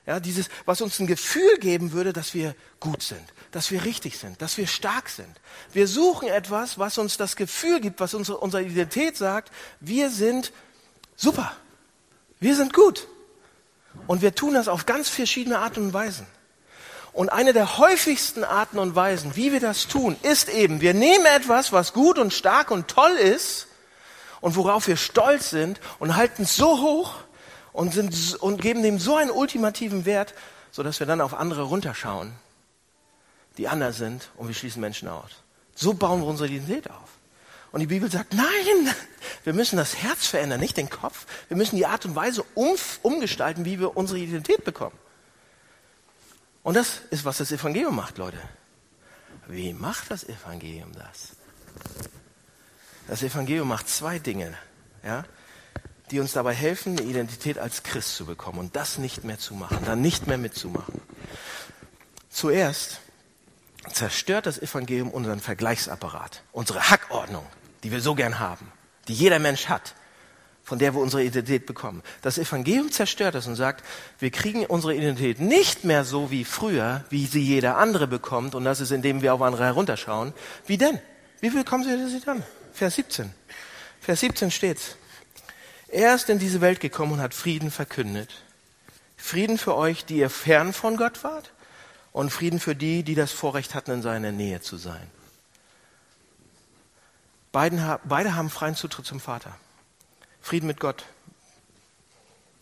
Ja, 0.06 0.20
dieses, 0.20 0.48
was 0.66 0.80
uns 0.80 1.00
ein 1.00 1.08
Gefühl 1.08 1.58
geben 1.58 1.90
würde, 1.90 2.12
dass 2.12 2.32
wir 2.32 2.54
gut 2.78 3.02
sind, 3.02 3.24
dass 3.50 3.72
wir 3.72 3.84
richtig 3.84 4.18
sind, 4.18 4.40
dass 4.40 4.56
wir 4.56 4.68
stark 4.68 5.08
sind. 5.08 5.40
Wir 5.72 5.88
suchen 5.88 6.28
etwas, 6.28 6.78
was 6.78 6.96
uns 6.98 7.16
das 7.16 7.34
Gefühl 7.34 7.80
gibt, 7.80 7.98
was 7.98 8.14
unsere, 8.14 8.38
unsere 8.38 8.62
Identität 8.62 9.16
sagt, 9.16 9.52
wir 9.80 10.10
sind 10.10 10.52
super, 11.16 11.56
wir 12.38 12.54
sind 12.54 12.72
gut. 12.72 13.08
Und 14.06 14.22
wir 14.22 14.34
tun 14.34 14.54
das 14.54 14.68
auf 14.68 14.86
ganz 14.86 15.08
verschiedene 15.08 15.58
Arten 15.58 15.86
und 15.86 15.92
Weisen. 15.92 16.26
Und 17.12 17.30
eine 17.30 17.52
der 17.52 17.78
häufigsten 17.78 18.44
Arten 18.44 18.78
und 18.78 18.94
Weisen, 18.94 19.34
wie 19.36 19.50
wir 19.50 19.60
das 19.60 19.88
tun, 19.88 20.16
ist 20.22 20.50
eben, 20.50 20.82
wir 20.82 20.94
nehmen 20.94 21.24
etwas, 21.24 21.72
was 21.72 21.94
gut 21.94 22.18
und 22.18 22.32
stark 22.32 22.70
und 22.70 22.88
toll 22.88 23.12
ist 23.12 23.66
und 24.40 24.56
worauf 24.56 24.86
wir 24.88 24.96
stolz 24.96 25.50
sind 25.50 25.80
und 25.98 26.16
halten 26.16 26.42
es 26.42 26.56
so 26.56 26.80
hoch 26.80 27.14
und, 27.72 27.92
sind, 27.92 28.36
und 28.36 28.60
geben 28.60 28.82
dem 28.82 28.98
so 28.98 29.16
einen 29.16 29.30
ultimativen 29.30 30.04
Wert, 30.04 30.34
sodass 30.70 31.00
wir 31.00 31.06
dann 31.06 31.20
auf 31.20 31.34
andere 31.34 31.62
runterschauen, 31.62 32.32
die 33.58 33.68
anders 33.68 33.96
sind 33.96 34.30
und 34.36 34.48
wir 34.48 34.54
schließen 34.54 34.80
Menschen 34.80 35.08
aus. 35.08 35.30
So 35.74 35.94
bauen 35.94 36.20
wir 36.20 36.26
unsere 36.26 36.48
Identität 36.48 36.90
auf. 36.90 37.10
Und 37.72 37.80
die 37.80 37.86
Bibel 37.86 38.10
sagt, 38.10 38.32
nein, 38.32 38.94
wir 39.44 39.52
müssen 39.52 39.76
das 39.76 39.96
Herz 39.96 40.26
verändern, 40.26 40.60
nicht 40.60 40.76
den 40.76 40.88
Kopf. 40.88 41.26
Wir 41.48 41.56
müssen 41.56 41.76
die 41.76 41.86
Art 41.86 42.04
und 42.06 42.14
Weise 42.14 42.44
um, 42.54 42.74
umgestalten, 43.02 43.64
wie 43.64 43.78
wir 43.78 43.96
unsere 43.96 44.18
Identität 44.18 44.64
bekommen. 44.64 44.96
Und 46.62 46.74
das 46.74 47.02
ist, 47.10 47.24
was 47.24 47.38
das 47.38 47.52
Evangelium 47.52 47.94
macht, 47.94 48.18
Leute. 48.18 48.38
Wie 49.46 49.72
macht 49.72 50.10
das 50.10 50.24
Evangelium 50.24 50.92
das? 50.92 51.36
Das 53.08 53.22
Evangelium 53.22 53.68
macht 53.68 53.88
zwei 53.88 54.18
Dinge, 54.18 54.54
ja, 55.04 55.24
die 56.10 56.20
uns 56.20 56.32
dabei 56.32 56.54
helfen, 56.54 56.98
eine 56.98 57.08
Identität 57.08 57.58
als 57.58 57.82
Christ 57.82 58.16
zu 58.16 58.26
bekommen 58.26 58.58
und 58.58 58.76
das 58.76 58.98
nicht 58.98 59.24
mehr 59.24 59.38
zu 59.38 59.54
machen, 59.54 59.78
dann 59.84 60.00
nicht 60.00 60.26
mehr 60.26 60.38
mitzumachen. 60.38 61.00
Zuerst 62.28 63.00
zerstört 63.92 64.46
das 64.46 64.58
Evangelium 64.58 65.10
unseren 65.10 65.40
Vergleichsapparat, 65.40 66.42
unsere 66.52 66.90
Hackordnung, 66.90 67.46
die 67.82 67.92
wir 67.92 68.00
so 68.00 68.14
gern 68.14 68.38
haben, 68.38 68.72
die 69.08 69.14
jeder 69.14 69.38
Mensch 69.38 69.68
hat 69.68 69.94
von 70.66 70.80
der 70.80 70.94
wir 70.94 71.00
unsere 71.00 71.22
Identität 71.22 71.64
bekommen. 71.64 72.02
Das 72.22 72.38
Evangelium 72.38 72.90
zerstört 72.90 73.36
das 73.36 73.46
und 73.46 73.54
sagt, 73.54 73.84
wir 74.18 74.32
kriegen 74.32 74.66
unsere 74.66 74.96
Identität 74.96 75.38
nicht 75.38 75.84
mehr 75.84 76.04
so 76.04 76.32
wie 76.32 76.44
früher, 76.44 77.04
wie 77.08 77.26
sie 77.26 77.40
jeder 77.40 77.78
andere 77.78 78.08
bekommt, 78.08 78.56
und 78.56 78.64
das 78.64 78.80
ist, 78.80 78.90
indem 78.90 79.22
wir 79.22 79.32
auf 79.32 79.42
andere 79.42 79.64
herunterschauen. 79.64 80.32
Wie 80.66 80.76
denn? 80.76 80.98
Wie 81.40 81.50
viel 81.50 81.62
kommen 81.62 81.84
Sie 81.84 81.90
das 81.90 82.20
dann? 82.24 82.42
Vers 82.76 82.96
17. 82.96 83.32
Vers 84.00 84.20
17 84.20 84.50
steht's. 84.50 84.96
Er 85.88 86.14
ist 86.14 86.28
in 86.28 86.38
diese 86.38 86.60
Welt 86.60 86.78
gekommen 86.78 87.12
und 87.12 87.20
hat 87.20 87.32
Frieden 87.32 87.70
verkündet. 87.70 88.42
Frieden 89.16 89.56
für 89.56 89.74
euch, 89.76 90.04
die 90.04 90.18
ihr 90.18 90.28
fern 90.28 90.74
von 90.74 90.98
Gott 90.98 91.24
wart, 91.24 91.52
und 92.12 92.30
Frieden 92.30 92.60
für 92.60 92.76
die, 92.76 93.02
die 93.02 93.14
das 93.14 93.32
Vorrecht 93.32 93.74
hatten, 93.74 93.92
in 93.92 94.02
seiner 94.02 94.30
Nähe 94.30 94.60
zu 94.60 94.76
sein. 94.76 95.10
Beiden, 97.50 97.82
beide 98.04 98.34
haben 98.34 98.50
freien 98.50 98.74
Zutritt 98.74 99.06
zum 99.06 99.20
Vater. 99.20 99.56
Frieden 100.42 100.66
mit 100.66 100.78
Gott. 100.78 101.06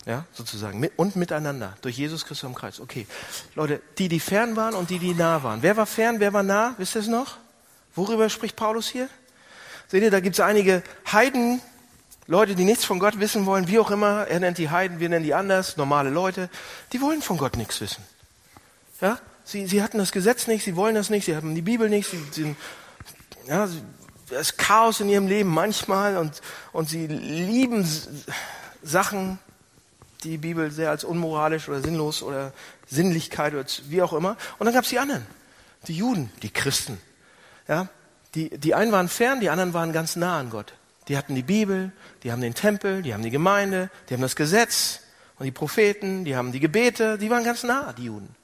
Ja, 0.05 0.23
sozusagen. 0.31 0.87
Und 0.95 1.17
miteinander. 1.17 1.77
Durch 1.81 1.97
Jesus 1.97 2.25
Christus 2.25 2.45
am 2.45 2.55
Kreuz. 2.55 2.79
Okay. 2.79 3.05
Leute, 3.55 3.81
die, 3.97 4.07
die 4.07 4.21
fern 4.21 4.55
waren 4.55 4.75
und 4.75 4.89
die, 4.89 4.99
die 4.99 5.13
nah 5.13 5.43
waren. 5.43 5.61
Wer 5.61 5.75
war 5.75 5.85
fern, 5.85 6.21
wer 6.21 6.31
war 6.31 6.43
nah? 6.43 6.73
Wisst 6.77 6.95
ihr 6.95 7.01
es 7.01 7.07
noch? 7.07 7.35
Worüber 7.95 8.29
spricht 8.29 8.55
Paulus 8.55 8.87
hier? 8.87 9.09
Seht 9.87 10.03
ihr, 10.03 10.11
da 10.11 10.19
gibt 10.19 10.35
es 10.35 10.39
einige 10.39 10.83
Heiden, 11.11 11.61
Leute, 12.27 12.55
die 12.55 12.63
nichts 12.63 12.85
von 12.85 12.99
Gott 12.99 13.19
wissen 13.19 13.45
wollen, 13.45 13.67
wie 13.67 13.77
auch 13.77 13.91
immer. 13.91 14.27
Er 14.27 14.39
nennt 14.39 14.57
die 14.57 14.69
Heiden, 14.69 14.99
wir 14.99 15.09
nennen 15.09 15.23
die 15.23 15.35
anders, 15.35 15.77
normale 15.77 16.09
Leute. 16.09 16.49
Die 16.91 17.01
wollen 17.01 17.21
von 17.21 17.37
Gott 17.37 17.55
nichts 17.55 17.79
wissen. 17.81 18.03
Ja? 18.99 19.19
Sie, 19.43 19.67
sie 19.67 19.83
hatten 19.83 19.99
das 19.99 20.11
Gesetz 20.11 20.47
nicht, 20.47 20.63
sie 20.63 20.75
wollen 20.75 20.95
das 20.95 21.11
nicht, 21.11 21.25
sie 21.25 21.35
haben 21.35 21.53
die 21.53 21.61
Bibel 21.61 21.87
nicht, 21.87 22.09
sie, 22.09 22.19
sie, 22.31 22.55
ja, 23.47 23.67
sie 23.67 23.81
das 24.29 24.57
Chaos 24.57 24.99
in 24.99 25.09
ihrem 25.09 25.27
Leben 25.27 25.49
manchmal 25.49 26.17
und, 26.17 26.41
und 26.71 26.89
sie 26.89 27.07
lieben 27.07 27.87
Sachen, 28.81 29.39
die 30.23 30.31
die 30.31 30.37
Bibel 30.37 30.71
sehr 30.71 30.89
als 30.89 31.03
unmoralisch 31.03 31.69
oder 31.69 31.81
sinnlos 31.81 32.23
oder 32.23 32.53
Sinnlichkeit 32.87 33.53
oder 33.53 33.65
wie 33.87 34.01
auch 34.01 34.13
immer. 34.13 34.37
Und 34.57 34.65
dann 34.65 34.73
gab 34.73 34.83
es 34.83 34.89
die 34.89 34.99
anderen, 34.99 35.25
die 35.87 35.95
Juden, 35.95 36.31
die 36.41 36.49
Christen. 36.49 36.99
Ja, 37.67 37.87
die, 38.35 38.49
die 38.57 38.75
einen 38.75 38.91
waren 38.91 39.09
fern, 39.09 39.39
die 39.39 39.49
anderen 39.49 39.73
waren 39.73 39.93
ganz 39.93 40.15
nah 40.15 40.39
an 40.39 40.49
Gott. 40.49 40.73
Die 41.07 41.17
hatten 41.17 41.35
die 41.35 41.43
Bibel, 41.43 41.91
die 42.23 42.31
haben 42.31 42.41
den 42.41 42.53
Tempel, 42.53 43.01
die 43.01 43.13
haben 43.13 43.23
die 43.23 43.29
Gemeinde, 43.29 43.89
die 44.09 44.13
haben 44.13 44.21
das 44.21 44.35
Gesetz 44.35 45.01
und 45.37 45.45
die 45.45 45.51
Propheten, 45.51 46.25
die 46.25 46.35
haben 46.35 46.51
die 46.51 46.59
Gebete, 46.59 47.17
die 47.17 47.29
waren 47.29 47.43
ganz 47.43 47.63
nah, 47.63 47.93
die 47.93 48.05
Juden. 48.05 48.35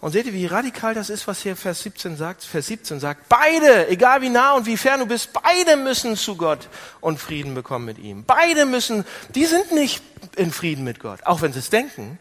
Und 0.00 0.12
seht 0.12 0.26
ihr, 0.26 0.34
wie 0.34 0.44
radikal 0.44 0.92
das 0.92 1.08
ist, 1.08 1.26
was 1.26 1.40
hier 1.40 1.56
Vers 1.56 1.82
17 1.82 2.18
sagt? 2.18 2.44
Vers 2.44 2.66
17 2.66 3.00
sagt, 3.00 3.26
beide, 3.30 3.88
egal 3.88 4.20
wie 4.20 4.28
nah 4.28 4.52
und 4.52 4.66
wie 4.66 4.76
fern 4.76 5.00
du 5.00 5.06
bist, 5.06 5.30
beide 5.32 5.78
müssen 5.78 6.14
zu 6.16 6.36
Gott 6.36 6.68
und 7.00 7.18
Frieden 7.18 7.54
bekommen 7.54 7.86
mit 7.86 7.98
ihm. 7.98 8.22
Beide 8.24 8.66
müssen, 8.66 9.06
die 9.34 9.46
sind 9.46 9.72
nicht 9.72 10.02
in 10.36 10.52
Frieden 10.52 10.84
mit 10.84 11.00
Gott, 11.00 11.24
auch 11.24 11.40
wenn 11.40 11.54
sie 11.54 11.60
es 11.60 11.70
denken. 11.70 12.18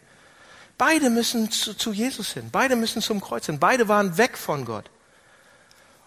Beide 0.78 1.10
müssen 1.10 1.52
zu, 1.52 1.74
zu 1.74 1.92
Jesus 1.92 2.32
hin. 2.32 2.50
Beide 2.54 2.78
müssen 2.78 3.02
zum 3.02 3.20
Kreuz 3.20 3.48
hin. 3.48 3.60
Beide 3.60 3.90
waren 3.90 4.18
weg 4.18 4.38
von 4.38 4.64
Gott. 4.64 4.90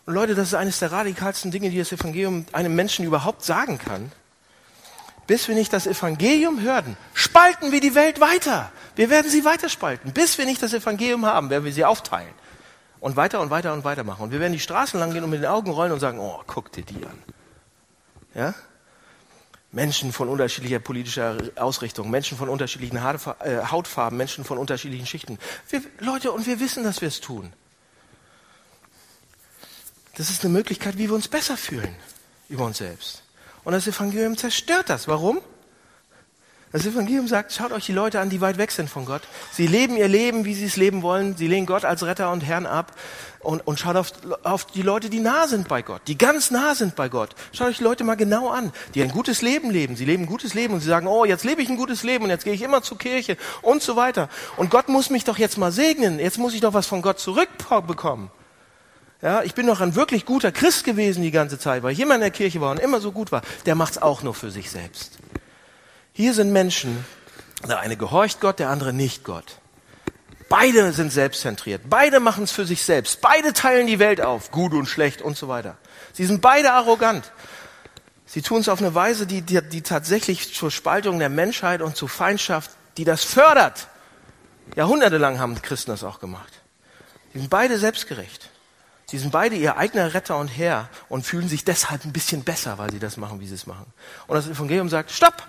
Und 0.06 0.14
Leute, 0.14 0.34
das 0.34 0.48
ist 0.48 0.54
eines 0.54 0.78
der 0.78 0.92
radikalsten 0.92 1.50
Dinge, 1.50 1.70
die 1.70 1.78
das 1.78 1.92
Evangelium 1.92 2.46
einem 2.52 2.74
Menschen 2.74 3.04
überhaupt 3.04 3.44
sagen 3.44 3.78
kann 3.78 4.12
bis 5.26 5.48
wir 5.48 5.54
nicht 5.54 5.72
das 5.72 5.86
Evangelium 5.86 6.60
hörten, 6.60 6.96
spalten 7.14 7.72
wir 7.72 7.80
die 7.80 7.94
Welt 7.94 8.20
weiter. 8.20 8.70
Wir 8.94 9.10
werden 9.10 9.30
sie 9.30 9.44
weiterspalten. 9.44 10.12
Bis 10.12 10.38
wir 10.38 10.46
nicht 10.46 10.62
das 10.62 10.72
Evangelium 10.72 11.26
haben, 11.26 11.50
werden 11.50 11.64
wir 11.64 11.72
sie 11.72 11.84
aufteilen. 11.84 12.32
Und 13.00 13.16
weiter 13.16 13.40
und 13.40 13.50
weiter 13.50 13.72
und 13.72 13.84
weiter 13.84 14.04
machen. 14.04 14.22
Und 14.22 14.30
wir 14.30 14.40
werden 14.40 14.52
die 14.52 14.60
Straßen 14.60 14.98
lang 14.98 15.12
gehen 15.12 15.24
und 15.24 15.30
mit 15.30 15.40
den 15.40 15.46
Augen 15.46 15.70
rollen 15.70 15.92
und 15.92 16.00
sagen, 16.00 16.18
oh, 16.18 16.40
guck 16.46 16.72
dir 16.72 16.84
die 16.84 17.04
an. 17.04 17.22
Ja? 18.34 18.54
Menschen 19.72 20.12
von 20.12 20.28
unterschiedlicher 20.28 20.78
politischer 20.78 21.36
Ausrichtung, 21.56 22.08
Menschen 22.08 22.38
von 22.38 22.48
unterschiedlichen 22.48 22.96
äh, 22.96 23.66
Hautfarben, 23.70 24.16
Menschen 24.16 24.44
von 24.44 24.58
unterschiedlichen 24.58 25.06
Schichten. 25.06 25.38
Wir, 25.68 25.82
Leute, 25.98 26.32
und 26.32 26.46
wir 26.46 26.60
wissen, 26.60 26.84
dass 26.84 27.00
wir 27.00 27.08
es 27.08 27.20
tun. 27.20 27.52
Das 30.16 30.30
ist 30.30 30.44
eine 30.44 30.52
Möglichkeit, 30.52 30.96
wie 30.98 31.08
wir 31.08 31.14
uns 31.14 31.28
besser 31.28 31.56
fühlen 31.56 31.94
über 32.48 32.64
uns 32.64 32.78
selbst. 32.78 33.22
Und 33.64 33.72
das 33.72 33.86
Evangelium 33.86 34.36
zerstört 34.36 34.88
das. 34.88 35.08
Warum? 35.08 35.40
Das 36.72 36.84
Evangelium 36.84 37.28
sagt, 37.28 37.52
schaut 37.52 37.72
euch 37.72 37.86
die 37.86 37.92
Leute 37.92 38.20
an, 38.20 38.28
die 38.28 38.40
weit 38.40 38.58
weg 38.58 38.70
sind 38.70 38.90
von 38.90 39.04
Gott. 39.04 39.22
Sie 39.52 39.66
leben 39.66 39.96
ihr 39.96 40.08
Leben, 40.08 40.44
wie 40.44 40.54
sie 40.54 40.64
es 40.64 40.76
leben 40.76 41.02
wollen. 41.02 41.36
Sie 41.36 41.46
lehnen 41.46 41.66
Gott 41.66 41.84
als 41.84 42.02
Retter 42.04 42.30
und 42.32 42.42
Herrn 42.42 42.66
ab. 42.66 42.92
Und, 43.40 43.66
und 43.66 43.78
schaut 43.78 43.96
auf, 43.96 44.12
auf 44.42 44.66
die 44.66 44.82
Leute, 44.82 45.08
die 45.08 45.20
nah 45.20 45.46
sind 45.46 45.68
bei 45.68 45.82
Gott, 45.82 46.02
die 46.06 46.18
ganz 46.18 46.50
nah 46.50 46.74
sind 46.74 46.96
bei 46.96 47.08
Gott. 47.08 47.30
Schaut 47.52 47.68
euch 47.68 47.78
die 47.78 47.84
Leute 47.84 48.02
mal 48.02 48.16
genau 48.16 48.48
an, 48.50 48.72
die 48.94 49.02
ein 49.02 49.10
gutes 49.10 49.40
Leben 49.40 49.70
leben. 49.70 49.96
Sie 49.96 50.04
leben 50.04 50.24
ein 50.24 50.28
gutes 50.28 50.52
Leben 50.52 50.74
und 50.74 50.80
sie 50.80 50.88
sagen, 50.88 51.06
oh, 51.06 51.24
jetzt 51.24 51.44
lebe 51.44 51.62
ich 51.62 51.68
ein 51.68 51.76
gutes 51.76 52.02
Leben 52.02 52.24
und 52.24 52.30
jetzt 52.30 52.44
gehe 52.44 52.54
ich 52.54 52.62
immer 52.62 52.82
zur 52.82 52.98
Kirche 52.98 53.36
und 53.62 53.82
so 53.82 53.94
weiter. 53.96 54.28
Und 54.56 54.70
Gott 54.70 54.88
muss 54.88 55.10
mich 55.10 55.24
doch 55.24 55.38
jetzt 55.38 55.58
mal 55.58 55.72
segnen. 55.72 56.18
Jetzt 56.18 56.38
muss 56.38 56.54
ich 56.54 56.60
doch 56.60 56.74
was 56.74 56.86
von 56.86 57.02
Gott 57.02 57.20
zurückbekommen. 57.20 58.30
Ja, 59.22 59.42
ich 59.42 59.54
bin 59.54 59.66
doch 59.66 59.80
ein 59.80 59.94
wirklich 59.94 60.26
guter 60.26 60.52
Christ 60.52 60.84
gewesen 60.84 61.22
die 61.22 61.30
ganze 61.30 61.58
Zeit, 61.58 61.82
weil 61.82 61.92
ich 61.92 62.00
immer 62.00 62.14
in 62.16 62.20
der 62.20 62.30
Kirche 62.30 62.60
war 62.60 62.70
und 62.70 62.80
immer 62.80 63.00
so 63.00 63.12
gut 63.12 63.32
war. 63.32 63.42
Der 63.64 63.74
macht's 63.74 63.98
auch 63.98 64.22
nur 64.22 64.34
für 64.34 64.50
sich 64.50 64.70
selbst. 64.70 65.18
Hier 66.12 66.34
sind 66.34 66.52
Menschen, 66.52 67.04
der 67.66 67.80
eine 67.80 67.96
gehorcht 67.96 68.40
Gott, 68.40 68.58
der 68.58 68.68
andere 68.68 68.92
nicht 68.92 69.24
Gott. 69.24 69.58
Beide 70.48 70.92
sind 70.92 71.10
selbstzentriert. 71.10 71.82
Beide 71.88 72.20
machen 72.20 72.44
es 72.44 72.52
für 72.52 72.66
sich 72.66 72.84
selbst. 72.84 73.20
Beide 73.20 73.52
teilen 73.52 73.86
die 73.86 73.98
Welt 73.98 74.20
auf, 74.20 74.50
gut 74.50 74.74
und 74.74 74.86
schlecht 74.86 75.22
und 75.22 75.36
so 75.36 75.48
weiter. 75.48 75.76
Sie 76.12 76.24
sind 76.24 76.40
beide 76.40 76.72
arrogant. 76.72 77.32
Sie 78.26 78.42
tun 78.42 78.60
es 78.60 78.68
auf 78.68 78.80
eine 78.80 78.94
Weise, 78.94 79.26
die, 79.26 79.42
die, 79.42 79.60
die 79.62 79.82
tatsächlich 79.82 80.54
zur 80.54 80.70
Spaltung 80.70 81.18
der 81.18 81.28
Menschheit 81.30 81.80
und 81.82 81.96
zur 81.96 82.08
Feindschaft, 82.08 82.70
die 82.96 83.04
das 83.04 83.24
fördert. 83.24 83.88
Jahrhundertelang 84.74 85.38
haben 85.38 85.60
Christen 85.62 85.90
das 85.90 86.04
auch 86.04 86.20
gemacht. 86.20 86.52
Sie 87.32 87.40
sind 87.40 87.50
beide 87.50 87.78
selbstgerecht. 87.78 88.50
Sie 89.08 89.18
sind 89.18 89.30
beide 89.30 89.54
ihr 89.54 89.76
eigener 89.76 90.14
Retter 90.14 90.36
und 90.36 90.48
Herr 90.48 90.88
und 91.08 91.24
fühlen 91.24 91.48
sich 91.48 91.64
deshalb 91.64 92.04
ein 92.04 92.12
bisschen 92.12 92.42
besser, 92.42 92.76
weil 92.78 92.90
sie 92.90 92.98
das 92.98 93.16
machen, 93.16 93.38
wie 93.38 93.46
sie 93.46 93.54
es 93.54 93.66
machen. 93.66 93.86
Und 94.26 94.34
das 94.34 94.48
Evangelium 94.48 94.88
sagt, 94.88 95.12
stopp! 95.12 95.46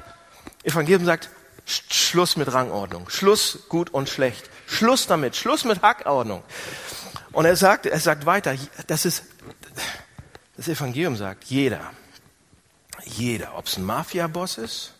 Evangelium 0.64 1.06
sagt, 1.06 1.30
Schluss 1.66 2.38
mit 2.38 2.54
Rangordnung. 2.54 3.10
Schluss 3.10 3.66
gut 3.68 3.90
und 3.90 4.10
schlecht. 4.10 4.50
Schluss 4.68 5.08
damit. 5.08 5.36
Schluss 5.36 5.66
mit 5.66 5.82
Hackordnung. 5.82 6.44
Und 7.32 7.46
er 7.46 7.56
sagt, 7.56 7.88
er 7.88 8.00
sagt 8.00 8.26
weiter, 8.26 8.56
das 8.86 9.06
ist, 9.06 9.24
das 10.56 10.68
Evangelium 10.68 11.16
sagt, 11.16 11.46
jeder, 11.46 11.92
jeder, 13.06 13.58
ob 13.58 13.66
es 13.66 13.78
ein 13.78 13.84
Mafia-Boss 13.84 14.60
ist 14.60 14.94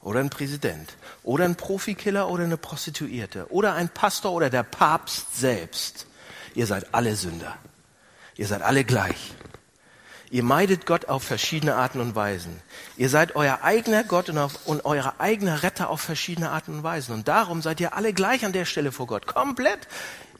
oder 0.00 0.20
ein 0.20 0.30
Präsident 0.30 0.96
oder 1.22 1.44
ein 1.44 1.56
Profikiller 1.56 2.28
oder 2.28 2.44
eine 2.44 2.56
Prostituierte 2.56 3.50
oder 3.50 3.74
ein 3.74 3.88
Pastor 3.88 4.32
oder 4.32 4.50
der 4.50 4.62
Papst 4.62 5.36
selbst, 5.36 6.06
ihr 6.54 6.66
seid 6.66 6.94
alle 6.94 7.16
Sünder. 7.16 7.56
Ihr 8.36 8.46
seid 8.46 8.62
alle 8.62 8.84
gleich. 8.84 9.34
Ihr 10.30 10.42
meidet 10.42 10.86
Gott 10.86 11.06
auf 11.06 11.22
verschiedene 11.22 11.76
Arten 11.76 12.00
und 12.00 12.14
Weisen. 12.16 12.60
Ihr 12.96 13.08
seid 13.08 13.36
euer 13.36 13.60
eigener 13.62 14.02
Gott 14.02 14.28
und, 14.28 14.38
auf, 14.38 14.66
und 14.66 14.84
euer 14.84 15.14
eigener 15.18 15.62
Retter 15.62 15.88
auf 15.88 16.00
verschiedene 16.00 16.50
Arten 16.50 16.74
und 16.74 16.82
Weisen. 16.82 17.14
Und 17.14 17.28
darum 17.28 17.62
seid 17.62 17.80
ihr 17.80 17.94
alle 17.94 18.12
gleich 18.12 18.44
an 18.44 18.52
der 18.52 18.64
Stelle 18.64 18.90
vor 18.90 19.06
Gott. 19.06 19.26
Komplett. 19.26 19.86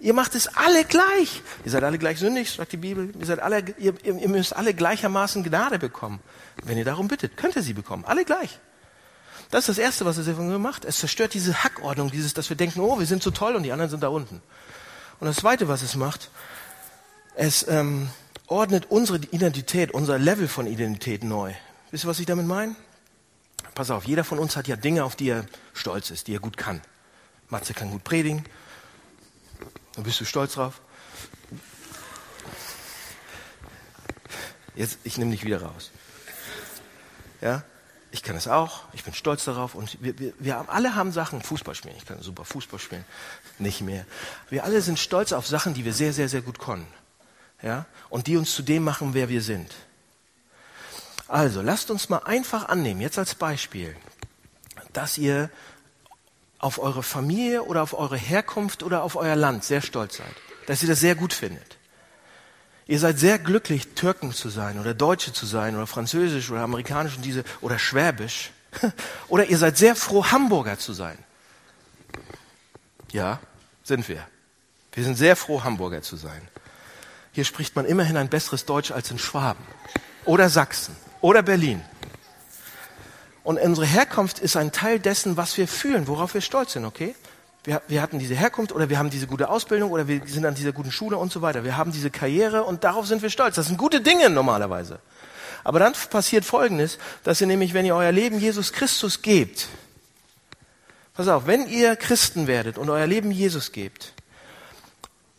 Ihr 0.00 0.12
macht 0.12 0.34
es 0.34 0.48
alle 0.48 0.84
gleich. 0.84 1.40
Ihr 1.64 1.70
seid 1.70 1.84
alle 1.84 1.98
gleich 1.98 2.18
sündig, 2.18 2.50
sagt 2.50 2.72
die 2.72 2.76
Bibel. 2.76 3.12
Ihr, 3.18 3.26
seid 3.26 3.38
alle, 3.38 3.64
ihr, 3.78 3.94
ihr 4.04 4.28
müsst 4.28 4.56
alle 4.56 4.74
gleichermaßen 4.74 5.44
Gnade 5.44 5.78
bekommen. 5.78 6.20
Wenn 6.64 6.78
ihr 6.78 6.84
darum 6.84 7.06
bittet, 7.06 7.36
könnt 7.36 7.54
ihr 7.54 7.62
sie 7.62 7.72
bekommen. 7.72 8.04
Alle 8.04 8.24
gleich. 8.24 8.58
Das 9.50 9.68
ist 9.68 9.78
das 9.78 9.78
Erste, 9.78 10.04
was 10.04 10.16
das 10.16 10.26
Evangelium 10.26 10.62
macht. 10.62 10.84
Es 10.84 10.98
zerstört 10.98 11.32
diese 11.32 11.62
Hackordnung, 11.62 12.10
dieses, 12.10 12.34
dass 12.34 12.48
wir 12.50 12.56
denken, 12.56 12.80
oh, 12.80 12.98
wir 12.98 13.06
sind 13.06 13.22
so 13.22 13.30
toll 13.30 13.54
und 13.54 13.62
die 13.62 13.70
anderen 13.70 13.90
sind 13.90 14.02
da 14.02 14.08
unten. 14.08 14.42
Und 15.20 15.26
das 15.28 15.36
Zweite, 15.36 15.68
was 15.68 15.82
es 15.82 15.94
macht, 15.94 16.30
es 17.36 17.68
ähm, 17.68 18.08
ordnet 18.46 18.86
unsere 18.90 19.18
Identität, 19.18 19.92
unser 19.92 20.18
Level 20.18 20.48
von 20.48 20.66
Identität 20.66 21.22
neu. 21.22 21.52
Wisst 21.90 22.04
ihr, 22.04 22.08
was 22.08 22.18
ich 22.18 22.26
damit 22.26 22.46
meine? 22.46 22.74
Pass 23.74 23.90
auf, 23.90 24.04
jeder 24.04 24.24
von 24.24 24.38
uns 24.38 24.56
hat 24.56 24.68
ja 24.68 24.76
Dinge, 24.76 25.04
auf 25.04 25.16
die 25.16 25.28
er 25.28 25.46
stolz 25.74 26.10
ist, 26.10 26.26
die 26.26 26.34
er 26.34 26.40
gut 26.40 26.56
kann. 26.56 26.80
Matze 27.48 27.74
kann 27.74 27.90
gut 27.90 28.04
predigen. 28.04 28.44
Dann 29.94 30.04
bist 30.04 30.20
du 30.20 30.24
stolz 30.24 30.54
drauf. 30.54 30.80
Jetzt, 34.74 34.98
ich 35.04 35.16
nehme 35.18 35.30
dich 35.30 35.44
wieder 35.44 35.62
raus. 35.62 35.90
Ja, 37.40 37.64
ich 38.10 38.22
kann 38.22 38.36
es 38.36 38.48
auch, 38.48 38.84
ich 38.94 39.04
bin 39.04 39.12
stolz 39.12 39.44
darauf 39.44 39.74
und 39.74 40.02
wir, 40.02 40.18
wir, 40.18 40.32
wir 40.38 40.70
alle 40.70 40.94
haben 40.94 41.12
Sachen, 41.12 41.42
Fußball 41.42 41.74
spielen, 41.74 41.94
ich 41.98 42.06
kann 42.06 42.22
super 42.22 42.46
Fußball 42.46 42.78
spielen, 42.78 43.04
nicht 43.58 43.82
mehr. 43.82 44.06
Wir 44.48 44.64
alle 44.64 44.80
sind 44.80 44.98
stolz 44.98 45.32
auf 45.32 45.46
Sachen, 45.46 45.74
die 45.74 45.84
wir 45.84 45.92
sehr, 45.92 46.14
sehr, 46.14 46.28
sehr 46.28 46.40
gut 46.40 46.58
können. 46.58 46.86
Ja, 47.62 47.86
und 48.10 48.26
die 48.26 48.36
uns 48.36 48.54
zu 48.54 48.62
dem 48.62 48.84
machen, 48.84 49.14
wer 49.14 49.28
wir 49.28 49.42
sind. 49.42 49.74
Also, 51.28 51.62
lasst 51.62 51.90
uns 51.90 52.08
mal 52.08 52.18
einfach 52.18 52.68
annehmen, 52.68 53.00
jetzt 53.00 53.18
als 53.18 53.34
Beispiel, 53.34 53.96
dass 54.92 55.18
ihr 55.18 55.50
auf 56.58 56.78
eure 56.78 57.02
Familie 57.02 57.64
oder 57.64 57.82
auf 57.82 57.94
eure 57.94 58.16
Herkunft 58.16 58.82
oder 58.82 59.02
auf 59.02 59.16
euer 59.16 59.36
Land 59.36 59.64
sehr 59.64 59.82
stolz 59.82 60.18
seid, 60.18 60.34
dass 60.66 60.82
ihr 60.82 60.88
das 60.88 61.00
sehr 61.00 61.14
gut 61.14 61.32
findet. 61.32 61.76
Ihr 62.86 63.00
seid 63.00 63.18
sehr 63.18 63.38
glücklich, 63.38 63.88
Türken 63.94 64.32
zu 64.32 64.48
sein 64.48 64.78
oder 64.78 64.94
Deutsche 64.94 65.32
zu 65.32 65.44
sein 65.44 65.74
oder 65.76 65.88
Französisch 65.88 66.50
oder 66.50 66.60
Amerikanisch 66.60 67.16
und 67.16 67.24
diese 67.24 67.42
oder 67.60 67.78
Schwäbisch. 67.78 68.52
Oder 69.28 69.46
ihr 69.46 69.56
seid 69.56 69.78
sehr 69.78 69.96
froh, 69.96 70.26
Hamburger 70.26 70.78
zu 70.78 70.92
sein. 70.92 71.16
Ja, 73.12 73.40
sind 73.84 74.06
wir. 74.08 74.26
Wir 74.92 75.04
sind 75.04 75.16
sehr 75.16 75.36
froh, 75.36 75.64
Hamburger 75.64 76.02
zu 76.02 76.16
sein. 76.16 76.46
Hier 77.36 77.44
spricht 77.44 77.76
man 77.76 77.84
immerhin 77.84 78.16
ein 78.16 78.28
besseres 78.28 78.64
Deutsch 78.64 78.90
als 78.90 79.10
in 79.10 79.18
Schwaben 79.18 79.62
oder 80.24 80.48
Sachsen 80.48 80.96
oder 81.20 81.42
Berlin. 81.42 81.82
Und 83.44 83.60
unsere 83.60 83.86
Herkunft 83.86 84.38
ist 84.38 84.56
ein 84.56 84.72
Teil 84.72 84.98
dessen, 84.98 85.36
was 85.36 85.56
wir 85.58 85.68
fühlen, 85.68 86.08
worauf 86.08 86.32
wir 86.32 86.40
stolz 86.40 86.72
sind, 86.72 86.86
okay? 86.86 87.14
wir, 87.66 87.82
wir 87.88 88.00
hatten 88.00 88.18
diese 88.18 88.34
Herkunft 88.34 88.72
oder 88.72 88.88
wir 88.88 88.98
haben 88.98 89.10
diese 89.10 89.26
gute 89.26 89.50
Ausbildung 89.50 89.90
oder 89.90 90.08
wir 90.08 90.22
sind 90.24 90.46
an 90.46 90.54
dieser 90.54 90.72
guten 90.72 90.90
Schule 90.90 91.18
und 91.18 91.30
so 91.30 91.42
weiter. 91.42 91.62
Wir 91.62 91.76
haben 91.76 91.92
diese 91.92 92.10
Karriere 92.10 92.64
und 92.64 92.84
darauf 92.84 93.06
sind 93.06 93.20
wir 93.20 93.28
stolz. 93.28 93.56
Das 93.56 93.66
sind 93.66 93.76
gute 93.76 94.00
Dinge 94.00 94.30
normalerweise. 94.30 95.00
Aber 95.62 95.78
dann 95.78 95.92
passiert 96.08 96.46
Folgendes, 96.46 96.96
dass 97.22 97.42
ihr 97.42 97.48
nämlich, 97.48 97.74
wenn 97.74 97.84
ihr 97.84 97.96
euer 97.96 98.12
Leben 98.12 98.38
Jesus 98.38 98.72
Christus 98.72 99.20
gebt, 99.20 99.68
pass 101.12 101.28
auf, 101.28 101.46
wenn 101.46 101.66
ihr 101.68 101.96
Christen 101.96 102.46
werdet 102.46 102.78
und 102.78 102.88
euer 102.88 103.06
Leben 103.06 103.30
Jesus 103.30 103.72
gebt, 103.72 104.14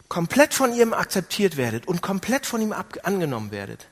komplett 0.09 0.53
von 0.53 0.73
ihm 0.73 0.93
akzeptiert 0.93 1.57
werdet 1.57 1.87
und 1.87 2.01
komplett 2.01 2.45
von 2.45 2.61
ihm 2.61 2.73
angenommen 3.03 3.51
werdet, 3.51 3.87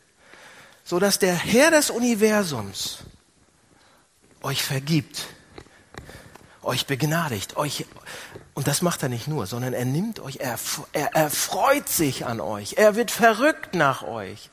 so 0.83 0.99
dass 0.99 1.19
der 1.19 1.35
Herr 1.35 1.71
des 1.71 1.89
Universums 1.89 2.99
euch 4.41 4.63
vergibt, 4.63 5.27
euch 6.61 6.85
begnadigt, 6.85 7.57
euch, 7.57 7.85
und 8.53 8.67
das 8.67 8.81
macht 8.81 9.03
er 9.03 9.09
nicht 9.09 9.27
nur, 9.27 9.45
sondern 9.47 9.73
er 9.73 9.85
nimmt 9.85 10.19
euch, 10.19 10.37
er, 10.37 10.57
er, 10.93 11.15
er 11.15 11.31
sich 11.85 12.25
an 12.25 12.39
euch, 12.39 12.75
er 12.77 12.95
wird 12.95 13.11
verrückt 13.11 13.75
nach 13.75 14.03
euch. 14.03 14.49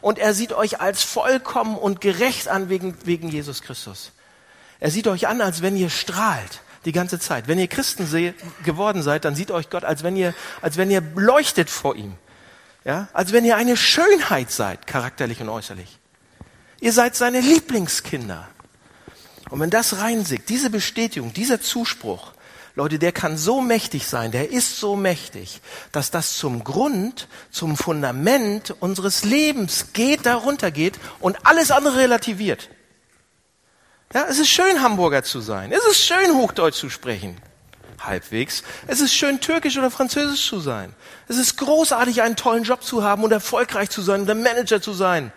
Und 0.00 0.18
er 0.18 0.32
sieht 0.34 0.52
euch 0.52 0.80
als 0.80 1.02
vollkommen 1.02 1.76
und 1.76 2.00
gerecht 2.00 2.46
an 2.46 2.68
wegen, 2.68 2.96
wegen 3.04 3.28
Jesus 3.28 3.62
Christus. 3.62 4.12
Er 4.78 4.90
sieht 4.90 5.08
euch 5.08 5.26
an, 5.26 5.40
als 5.40 5.60
wenn 5.60 5.76
ihr 5.76 5.90
strahlt 5.90 6.60
die 6.84 6.92
ganze 6.92 7.18
Zeit. 7.18 7.48
Wenn 7.48 7.58
ihr 7.58 7.68
Christen 7.68 8.06
geworden 8.64 9.02
seid, 9.02 9.24
dann 9.24 9.34
sieht 9.34 9.50
euch 9.50 9.70
Gott, 9.70 9.84
als 9.84 10.02
wenn 10.02 10.16
ihr, 10.16 10.34
als 10.62 10.76
wenn 10.76 10.90
ihr 10.90 11.02
leuchtet 11.14 11.70
vor 11.70 11.96
ihm. 11.96 12.14
Ja? 12.84 13.08
Als 13.12 13.32
wenn 13.32 13.44
ihr 13.44 13.56
eine 13.56 13.76
Schönheit 13.76 14.50
seid, 14.50 14.86
charakterlich 14.86 15.40
und 15.40 15.48
äußerlich. 15.48 15.98
Ihr 16.80 16.92
seid 16.92 17.16
seine 17.16 17.40
Lieblingskinder. 17.40 18.48
Und 19.50 19.60
wenn 19.60 19.70
das 19.70 19.98
reinsickt, 19.98 20.48
diese 20.48 20.70
Bestätigung, 20.70 21.32
dieser 21.32 21.60
Zuspruch, 21.60 22.32
Leute, 22.74 23.00
der 23.00 23.10
kann 23.10 23.36
so 23.36 23.60
mächtig 23.60 24.06
sein, 24.06 24.30
der 24.30 24.52
ist 24.52 24.78
so 24.78 24.94
mächtig, 24.94 25.60
dass 25.90 26.12
das 26.12 26.36
zum 26.36 26.62
Grund, 26.62 27.26
zum 27.50 27.76
Fundament 27.76 28.72
unseres 28.78 29.24
Lebens 29.24 29.92
geht, 29.94 30.26
darunter 30.26 30.70
geht 30.70 30.96
und 31.18 31.44
alles 31.44 31.72
andere 31.72 31.96
relativiert. 31.96 32.68
Ja, 34.14 34.26
es 34.28 34.38
ist 34.38 34.48
schön, 34.48 34.82
Hamburger 34.82 35.22
zu 35.22 35.40
sein. 35.40 35.70
Es 35.70 35.84
ist 35.84 36.02
schön, 36.02 36.34
Hochdeutsch 36.34 36.76
zu 36.76 36.88
sprechen. 36.88 37.36
Halbwegs. 38.00 38.62
Es 38.86 39.00
ist 39.00 39.12
schön, 39.12 39.40
Türkisch 39.40 39.76
oder 39.76 39.90
Französisch 39.90 40.46
zu 40.46 40.60
sein. 40.60 40.94
Es 41.26 41.36
ist 41.36 41.58
großartig, 41.58 42.22
einen 42.22 42.36
tollen 42.36 42.62
Job 42.62 42.82
zu 42.82 43.02
haben 43.02 43.22
und 43.24 43.32
erfolgreich 43.32 43.90
zu 43.90 44.00
sein 44.00 44.20
und 44.20 44.26
der 44.26 44.34
Manager 44.34 44.80
zu 44.80 44.92
sein. 44.92 45.32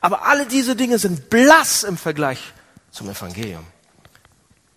Aber 0.00 0.26
alle 0.26 0.46
diese 0.46 0.74
Dinge 0.74 0.98
sind 0.98 1.30
blass 1.30 1.84
im 1.84 1.96
Vergleich 1.96 2.52
zum 2.90 3.08
Evangelium. 3.08 3.64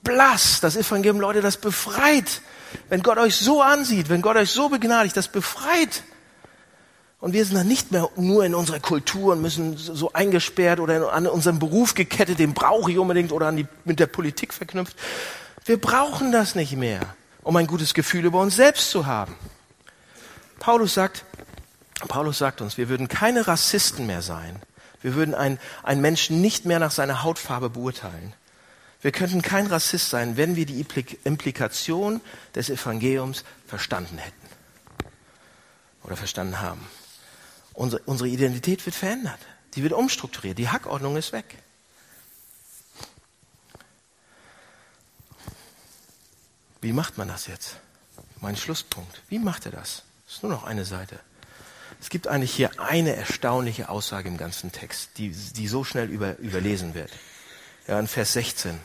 Blass, 0.03 0.59
das 0.61 0.75
Evangelium, 0.75 1.19
Leute, 1.19 1.41
das 1.41 1.57
befreit. 1.57 2.41
Wenn 2.89 3.01
Gott 3.01 3.17
euch 3.17 3.35
so 3.35 3.61
ansieht, 3.61 4.09
wenn 4.09 4.21
Gott 4.21 4.35
euch 4.35 4.51
so 4.51 4.69
begnadigt, 4.69 5.17
das 5.17 5.29
befreit. 5.29 6.03
Und 7.19 7.33
wir 7.33 7.45
sind 7.45 7.55
dann 7.55 7.67
nicht 7.67 7.91
mehr 7.91 8.09
nur 8.17 8.45
in 8.45 8.53
unserer 8.53 8.79
Kultur 8.79 9.33
und 9.33 9.41
müssen 9.41 9.77
so 9.77 10.11
eingesperrt 10.13 10.79
oder 10.79 11.13
an 11.13 11.27
unseren 11.27 11.59
Beruf 11.59 11.93
gekettet, 11.93 12.39
den 12.39 12.53
brauche 12.53 12.91
ich 12.91 12.97
unbedingt 12.97 13.31
oder 13.31 13.51
die, 13.51 13.67
mit 13.83 13.99
der 13.99 14.07
Politik 14.07 14.53
verknüpft. 14.53 14.95
Wir 15.65 15.79
brauchen 15.79 16.31
das 16.31 16.55
nicht 16.55 16.75
mehr, 16.75 17.01
um 17.41 17.55
ein 17.55 17.67
gutes 17.67 17.93
Gefühl 17.93 18.25
über 18.25 18.41
uns 18.41 18.55
selbst 18.55 18.91
zu 18.91 19.05
haben. 19.05 19.35
Paulus 20.59 20.93
sagt, 20.93 21.25
Paulus 22.07 22.37
sagt 22.37 22.61
uns, 22.61 22.77
wir 22.77 22.89
würden 22.89 23.07
keine 23.07 23.47
Rassisten 23.47 24.05
mehr 24.05 24.21
sein, 24.21 24.61
wir 25.01 25.15
würden 25.15 25.33
einen, 25.33 25.59
einen 25.83 26.01
Menschen 26.01 26.41
nicht 26.41 26.65
mehr 26.65 26.79
nach 26.79 26.91
seiner 26.91 27.23
Hautfarbe 27.23 27.69
beurteilen. 27.69 28.33
Wir 29.01 29.11
könnten 29.11 29.41
kein 29.43 29.67
Rassist 29.67 30.09
sein, 30.09 30.35
wenn 30.35 30.55
wir 30.55 30.65
die 30.65 30.83
Implikation 31.23 32.21
des 32.55 32.71
Evangeliums 32.71 33.43
verstanden 33.67 34.17
hätten 34.17 34.47
oder 36.03 36.15
verstanden 36.15 36.59
haben. 36.59 36.87
Unsere, 37.75 38.01
unsere 38.03 38.29
Identität 38.29 38.85
wird 38.85 38.95
verändert. 38.95 39.39
Die 39.75 39.83
wird 39.83 39.93
umstrukturiert. 39.93 40.57
Die 40.57 40.69
Hackordnung 40.69 41.17
ist 41.17 41.33
weg. 41.33 41.57
Wie 46.81 46.93
macht 46.93 47.17
man 47.17 47.27
das 47.27 47.47
jetzt? 47.47 47.77
Mein 48.39 48.55
Schlusspunkt. 48.55 49.21
Wie 49.27 49.39
macht 49.39 49.65
er 49.65 49.71
das? 49.71 50.03
Das 50.25 50.35
ist 50.35 50.43
nur 50.43 50.51
noch 50.51 50.63
eine 50.63 50.85
Seite. 50.85 51.19
Es 51.99 52.09
gibt 52.09 52.27
eigentlich 52.27 52.53
hier 52.53 52.79
eine 52.79 53.15
erstaunliche 53.15 53.89
Aussage 53.89 54.29
im 54.29 54.37
ganzen 54.37 54.71
Text, 54.71 55.17
die, 55.17 55.31
die 55.31 55.67
so 55.67 55.83
schnell 55.83 56.09
über, 56.09 56.37
überlesen 56.37 56.93
wird. 56.93 57.11
Ja, 57.87 57.99
in 57.99 58.07
Vers 58.07 58.33
16. 58.33 58.79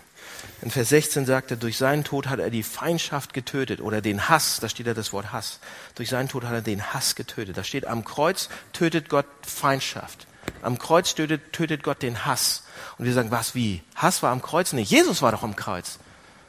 In 0.62 0.70
Vers 0.70 0.90
16 0.90 1.26
sagt 1.26 1.50
er, 1.50 1.56
durch 1.56 1.76
seinen 1.76 2.04
Tod 2.04 2.28
hat 2.28 2.38
er 2.38 2.50
die 2.50 2.62
Feindschaft 2.62 3.32
getötet 3.32 3.80
oder 3.80 4.00
den 4.00 4.28
Hass, 4.28 4.58
da 4.60 4.68
steht 4.68 4.86
ja 4.86 4.94
das 4.94 5.12
Wort 5.12 5.32
Hass. 5.32 5.58
Durch 5.94 6.08
seinen 6.10 6.28
Tod 6.28 6.44
hat 6.44 6.52
er 6.52 6.62
den 6.62 6.92
Hass 6.92 7.14
getötet. 7.14 7.56
Da 7.56 7.64
steht, 7.64 7.86
am 7.86 8.04
Kreuz 8.04 8.48
tötet 8.72 9.08
Gott 9.08 9.26
Feindschaft. 9.42 10.26
Am 10.62 10.78
Kreuz 10.78 11.14
tötet, 11.14 11.52
tötet 11.52 11.82
Gott 11.82 12.02
den 12.02 12.26
Hass. 12.26 12.64
Und 12.98 13.06
wir 13.06 13.12
sagen, 13.12 13.30
was, 13.30 13.54
wie? 13.54 13.82
Hass 13.94 14.22
war 14.22 14.30
am 14.30 14.42
Kreuz 14.42 14.72
nicht. 14.72 14.90
Jesus 14.90 15.22
war 15.22 15.32
doch 15.32 15.42
am 15.42 15.56
Kreuz. 15.56 15.98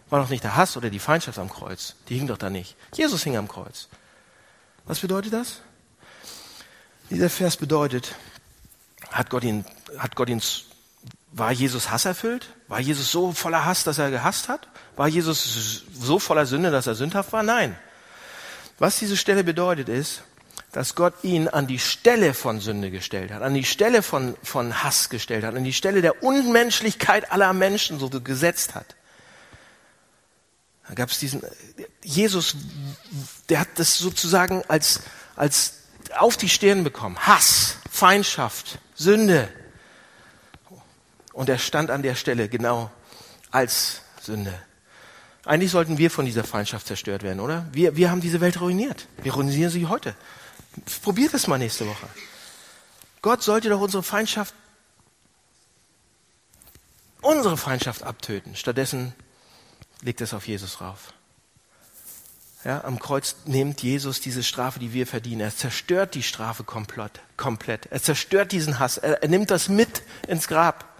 War 0.10 0.22
doch 0.22 0.30
nicht 0.30 0.44
der 0.44 0.58
Hass 0.58 0.76
oder 0.76 0.90
die 0.90 1.00
Feindschaft 1.00 1.40
am 1.40 1.50
Kreuz. 1.50 1.96
Die 2.10 2.18
hing 2.18 2.28
doch 2.28 2.38
da 2.38 2.50
nicht. 2.50 2.76
Jesus 2.94 3.24
hing 3.24 3.38
am 3.38 3.48
Kreuz. 3.48 3.88
Was 4.86 5.00
bedeutet 5.00 5.32
das? 5.32 5.62
Dieser 7.10 7.30
Vers 7.30 7.58
bedeutet, 7.58 8.16
hat 9.10 9.30
Gott 9.30 9.44
ihn, 9.44 9.66
hat 9.98 10.16
Gott 10.16 10.30
ihn, 10.30 10.42
war 11.32 11.52
Jesus 11.52 11.90
hasserfüllt? 11.90 12.48
War 12.68 12.80
Jesus 12.80 13.12
so 13.12 13.32
voller 13.32 13.66
Hass, 13.66 13.84
dass 13.84 13.98
er 13.98 14.12
gehasst 14.12 14.50
hat? 14.50 14.68
War 14.96 15.08
Jesus 15.08 15.84
so 15.94 16.20
voller 16.20 16.46
Sünde, 16.46 16.72
dass 16.72 16.88
er 16.88 16.96
sündhaft 16.96 17.32
war? 17.32 17.44
Nein. 17.44 17.78
Was 18.80 19.00
diese 19.00 19.16
Stelle 19.16 19.44
bedeutet 19.44 19.90
ist, 19.90 20.24
dass 20.72 20.96
Gott 20.96 21.14
ihn 21.24 21.48
an 21.48 21.68
die 21.68 21.80
Stelle 21.80 22.34
von 22.34 22.60
Sünde 22.60 22.92
gestellt 22.92 23.32
hat, 23.32 23.42
an 23.42 23.54
die 23.54 23.64
Stelle 23.64 24.02
von, 24.04 24.36
von 24.44 24.84
Hass 24.84 25.10
gestellt 25.10 25.44
hat, 25.44 25.56
an 25.56 25.64
die 25.64 25.74
Stelle 25.74 26.02
der 26.02 26.24
Unmenschlichkeit 26.24 27.32
aller 27.32 27.54
Menschen 27.54 28.00
so 28.00 28.10
gesetzt 28.10 28.76
hat. 28.76 28.96
Da 30.88 30.96
gab 30.96 31.10
es 31.10 31.20
diesen, 31.20 31.42
Jesus, 32.04 32.56
der 33.50 33.62
hat 33.62 33.70
das 33.76 33.98
sozusagen 33.98 34.64
als, 34.68 35.02
als 35.36 35.76
auf 36.18 36.36
die 36.36 36.50
Stirn 36.50 36.84
bekommen. 36.84 37.18
Hass, 37.20 37.78
Feindschaft, 37.90 38.80
Sünde. 38.96 39.50
Und 41.42 41.50
er 41.50 41.58
stand 41.58 41.90
an 41.90 42.04
der 42.04 42.14
Stelle 42.14 42.50
genau 42.50 42.92
als 43.50 44.02
Sünde. 44.22 44.54
Eigentlich 45.44 45.72
sollten 45.72 45.98
wir 45.98 46.12
von 46.12 46.24
dieser 46.24 46.44
Feindschaft 46.44 46.86
zerstört 46.86 47.24
werden, 47.24 47.40
oder? 47.40 47.66
Wir, 47.72 47.96
wir 47.96 48.12
haben 48.12 48.22
diese 48.22 48.42
Welt 48.42 48.62
ruiniert. 48.62 49.08
Wir 49.24 49.34
ruinieren 49.34 49.72
sie 49.72 49.88
heute. 49.88 50.16
Probiert 51.02 51.34
es 51.34 51.48
mal 51.48 51.58
nächste 51.58 51.88
Woche. 51.88 52.08
Gott 53.24 53.42
sollte 53.42 53.70
doch 53.70 53.82
unsere 53.82 54.04
Feindschaft, 54.04 54.54
unsere 57.22 57.58
Feindschaft 57.58 58.04
abtöten. 58.04 58.56
Stattdessen 58.56 59.16
legt 60.04 60.22
es 60.22 60.36
auf 60.36 60.48
Jesus 60.48 60.80
rauf. 60.80 61.12
Ja, 62.64 62.84
am 62.84 63.00
Kreuz 63.00 63.38
nimmt 63.46 63.82
Jesus 63.82 64.22
diese 64.22 64.44
Strafe, 64.44 64.78
die 64.78 64.94
wir 64.94 65.08
verdienen. 65.08 65.42
Er 65.42 65.56
zerstört 65.56 66.14
die 66.14 66.22
Strafe 66.22 66.64
komplett. 66.64 67.88
Er 67.88 68.04
zerstört 68.04 68.52
diesen 68.52 68.78
Hass. 68.78 69.00
Er, 69.00 69.24
er 69.24 69.28
nimmt 69.28 69.50
das 69.50 69.70
mit 69.70 70.04
ins 70.28 70.48
Grab. 70.48 70.91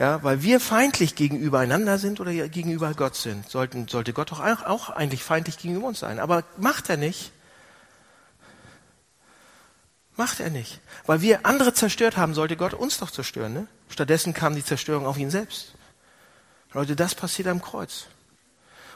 Ja, 0.00 0.22
weil 0.22 0.42
wir 0.42 0.60
feindlich 0.60 1.14
gegenüber 1.14 1.58
einander 1.58 1.98
sind 1.98 2.20
oder 2.20 2.32
gegenüber 2.48 2.94
Gott 2.94 3.16
sind, 3.16 3.46
sollten, 3.50 3.86
sollte 3.86 4.14
Gott 4.14 4.30
doch 4.30 4.40
auch, 4.40 4.88
eigentlich 4.88 5.22
feindlich 5.22 5.58
gegenüber 5.58 5.88
uns 5.88 5.98
sein. 5.98 6.18
Aber 6.18 6.42
macht 6.56 6.88
er 6.88 6.96
nicht. 6.96 7.32
Macht 10.16 10.40
er 10.40 10.48
nicht. 10.48 10.80
Weil 11.04 11.20
wir 11.20 11.44
andere 11.44 11.74
zerstört 11.74 12.16
haben, 12.16 12.32
sollte 12.32 12.56
Gott 12.56 12.72
uns 12.72 12.96
doch 12.96 13.10
zerstören. 13.10 13.52
Ne? 13.52 13.66
Stattdessen 13.90 14.32
kam 14.32 14.54
die 14.54 14.64
Zerstörung 14.64 15.04
auf 15.04 15.18
ihn 15.18 15.30
selbst. 15.30 15.74
Leute, 16.72 16.96
das 16.96 17.14
passiert 17.14 17.48
am 17.48 17.60
Kreuz. 17.60 18.06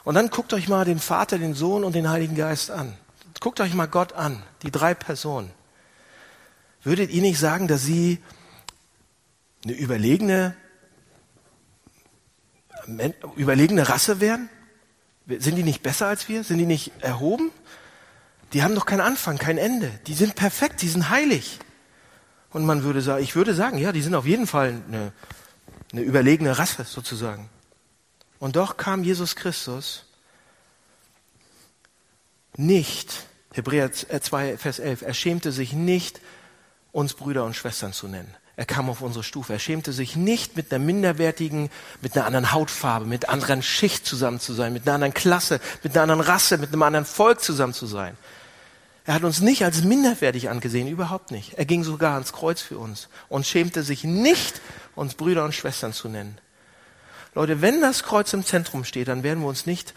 Und 0.04 0.14
dann 0.14 0.30
guckt 0.30 0.54
euch 0.54 0.68
mal 0.68 0.86
den 0.86 1.00
Vater, 1.00 1.38
den 1.38 1.52
Sohn 1.52 1.84
und 1.84 1.94
den 1.94 2.08
Heiligen 2.08 2.34
Geist 2.34 2.70
an. 2.70 2.96
Guckt 3.40 3.60
euch 3.60 3.74
mal 3.74 3.88
Gott 3.88 4.14
an, 4.14 4.42
die 4.62 4.70
drei 4.70 4.94
Personen. 4.94 5.50
Würdet 6.82 7.10
ihr 7.10 7.20
nicht 7.20 7.38
sagen, 7.38 7.68
dass 7.68 7.82
sie 7.82 8.22
eine 9.64 9.74
überlegene, 9.74 10.56
überlegene 13.36 13.88
Rasse 13.88 14.20
wären? 14.20 14.48
Sind 15.26 15.56
die 15.56 15.62
nicht 15.62 15.82
besser 15.82 16.06
als 16.06 16.28
wir? 16.28 16.44
Sind 16.44 16.58
die 16.58 16.66
nicht 16.66 16.92
erhoben? 17.00 17.50
Die 18.52 18.62
haben 18.62 18.74
doch 18.74 18.86
keinen 18.86 19.00
Anfang, 19.00 19.38
kein 19.38 19.58
Ende. 19.58 19.90
Die 20.06 20.14
sind 20.14 20.34
perfekt, 20.34 20.82
die 20.82 20.88
sind 20.88 21.10
heilig. 21.10 21.58
Und 22.50 22.64
man 22.64 22.84
würde 22.84 23.00
sagen, 23.00 23.22
ich 23.22 23.34
würde 23.34 23.54
sagen, 23.54 23.78
ja, 23.78 23.90
die 23.90 24.02
sind 24.02 24.14
auf 24.14 24.26
jeden 24.26 24.46
Fall 24.46 24.80
eine, 24.86 25.12
eine 25.92 26.02
überlegene 26.02 26.56
Rasse 26.56 26.84
sozusagen. 26.84 27.48
Und 28.38 28.56
doch 28.56 28.76
kam 28.76 29.02
Jesus 29.02 29.34
Christus 29.34 30.04
nicht, 32.56 33.26
Hebräer 33.52 33.90
2, 33.92 34.58
Vers 34.58 34.78
11, 34.78 35.02
er 35.02 35.14
schämte 35.14 35.50
sich 35.50 35.72
nicht, 35.72 36.20
uns 36.92 37.14
Brüder 37.14 37.44
und 37.44 37.56
Schwestern 37.56 37.92
zu 37.92 38.06
nennen. 38.06 38.32
Er 38.56 38.66
kam 38.66 38.88
auf 38.88 39.00
unsere 39.00 39.24
Stufe. 39.24 39.52
Er 39.52 39.58
schämte 39.58 39.92
sich 39.92 40.14
nicht, 40.14 40.56
mit 40.56 40.72
einer 40.72 40.84
minderwertigen, 40.84 41.70
mit 42.00 42.16
einer 42.16 42.26
anderen 42.26 42.52
Hautfarbe, 42.52 43.04
mit 43.04 43.24
einer 43.24 43.34
anderen 43.34 43.62
Schicht 43.62 44.06
zusammen 44.06 44.38
zu 44.38 44.52
sein, 44.52 44.72
mit 44.72 44.86
einer 44.86 44.94
anderen 44.94 45.14
Klasse, 45.14 45.60
mit 45.82 45.92
einer 45.92 46.02
anderen 46.02 46.20
Rasse, 46.20 46.58
mit 46.58 46.72
einem 46.72 46.82
anderen 46.82 47.04
Volk 47.04 47.40
zusammen 47.40 47.74
zu 47.74 47.86
sein. 47.86 48.16
Er 49.06 49.14
hat 49.14 49.24
uns 49.24 49.40
nicht 49.40 49.64
als 49.64 49.82
minderwertig 49.82 50.48
angesehen, 50.48 50.88
überhaupt 50.88 51.30
nicht. 51.30 51.54
Er 51.58 51.66
ging 51.66 51.84
sogar 51.84 52.14
ans 52.14 52.32
Kreuz 52.32 52.62
für 52.62 52.78
uns 52.78 53.08
und 53.28 53.46
schämte 53.46 53.82
sich 53.82 54.04
nicht, 54.04 54.60
uns 54.94 55.14
Brüder 55.14 55.44
und 55.44 55.54
Schwestern 55.54 55.92
zu 55.92 56.08
nennen. 56.08 56.38
Leute, 57.34 57.60
wenn 57.60 57.80
das 57.80 58.04
Kreuz 58.04 58.32
im 58.32 58.44
Zentrum 58.44 58.84
steht, 58.84 59.08
dann 59.08 59.22
werden 59.24 59.40
wir 59.40 59.48
uns 59.48 59.66
nicht, 59.66 59.92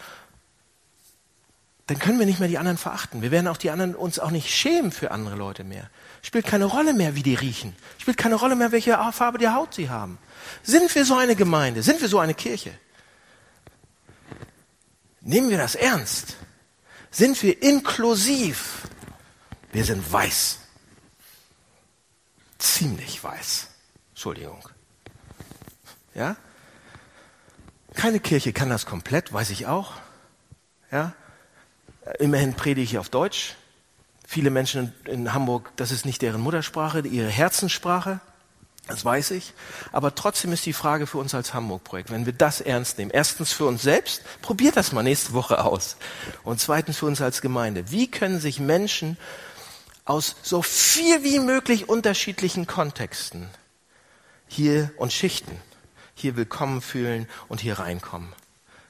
dann 1.86 1.98
können 1.98 2.18
wir 2.18 2.26
nicht 2.26 2.40
mehr 2.40 2.48
die 2.48 2.58
anderen 2.58 2.76
verachten. 2.76 3.22
Wir 3.22 3.30
werden 3.30 3.48
auch 3.48 3.56
die 3.56 3.70
anderen 3.70 3.94
uns 3.94 4.18
auch 4.18 4.30
nicht 4.30 4.50
schämen 4.50 4.92
für 4.92 5.10
andere 5.10 5.36
Leute 5.36 5.64
mehr. 5.64 5.88
Spielt 6.22 6.46
keine 6.46 6.64
Rolle 6.64 6.94
mehr, 6.94 7.14
wie 7.14 7.22
die 7.22 7.34
riechen. 7.34 7.74
Spielt 7.98 8.16
keine 8.16 8.34
Rolle 8.34 8.56
mehr, 8.56 8.72
welche 8.72 8.98
Farbe 9.12 9.38
der 9.38 9.54
Haut 9.54 9.74
sie 9.74 9.88
haben. 9.88 10.18
Sind 10.62 10.94
wir 10.94 11.04
so 11.04 11.16
eine 11.16 11.36
Gemeinde? 11.36 11.82
Sind 11.82 12.00
wir 12.00 12.08
so 12.08 12.18
eine 12.18 12.34
Kirche? 12.34 12.72
Nehmen 15.20 15.50
wir 15.50 15.58
das 15.58 15.74
ernst? 15.74 16.36
Sind 17.10 17.42
wir 17.42 17.62
inklusiv? 17.62 18.88
Wir 19.72 19.84
sind 19.84 20.10
weiß. 20.12 20.58
Ziemlich 22.58 23.22
weiß. 23.22 23.68
Entschuldigung. 24.10 24.68
Ja? 26.14 26.36
Keine 27.94 28.20
Kirche 28.20 28.52
kann 28.52 28.70
das 28.70 28.86
komplett, 28.86 29.32
weiß 29.32 29.50
ich 29.50 29.66
auch. 29.66 29.92
Ja? 30.90 31.14
Immerhin 32.18 32.54
predige 32.54 32.84
ich 32.84 32.98
auf 32.98 33.08
Deutsch. 33.08 33.54
Viele 34.30 34.50
Menschen 34.50 34.92
in 35.06 35.32
Hamburg, 35.32 35.72
das 35.76 35.90
ist 35.90 36.04
nicht 36.04 36.20
deren 36.20 36.42
Muttersprache, 36.42 37.00
ihre 37.00 37.30
Herzenssprache. 37.30 38.20
Das 38.86 39.02
weiß 39.02 39.30
ich. 39.30 39.54
Aber 39.90 40.14
trotzdem 40.14 40.52
ist 40.52 40.66
die 40.66 40.74
Frage 40.74 41.06
für 41.06 41.16
uns 41.16 41.34
als 41.34 41.54
Hamburg-Projekt, 41.54 42.10
wenn 42.10 42.26
wir 42.26 42.34
das 42.34 42.60
ernst 42.60 42.98
nehmen. 42.98 43.10
Erstens 43.10 43.54
für 43.54 43.64
uns 43.64 43.80
selbst, 43.80 44.22
probiert 44.42 44.76
das 44.76 44.92
mal 44.92 45.02
nächste 45.02 45.32
Woche 45.32 45.64
aus. 45.64 45.96
Und 46.44 46.60
zweitens 46.60 46.98
für 46.98 47.06
uns 47.06 47.22
als 47.22 47.40
Gemeinde. 47.40 47.90
Wie 47.90 48.10
können 48.10 48.38
sich 48.38 48.60
Menschen 48.60 49.16
aus 50.04 50.36
so 50.42 50.60
viel 50.60 51.24
wie 51.24 51.38
möglich 51.38 51.88
unterschiedlichen 51.88 52.66
Kontexten 52.66 53.48
hier 54.46 54.90
und 54.98 55.10
Schichten 55.10 55.56
hier 56.14 56.36
willkommen 56.36 56.82
fühlen 56.82 57.28
und 57.48 57.62
hier 57.62 57.78
reinkommen. 57.78 58.34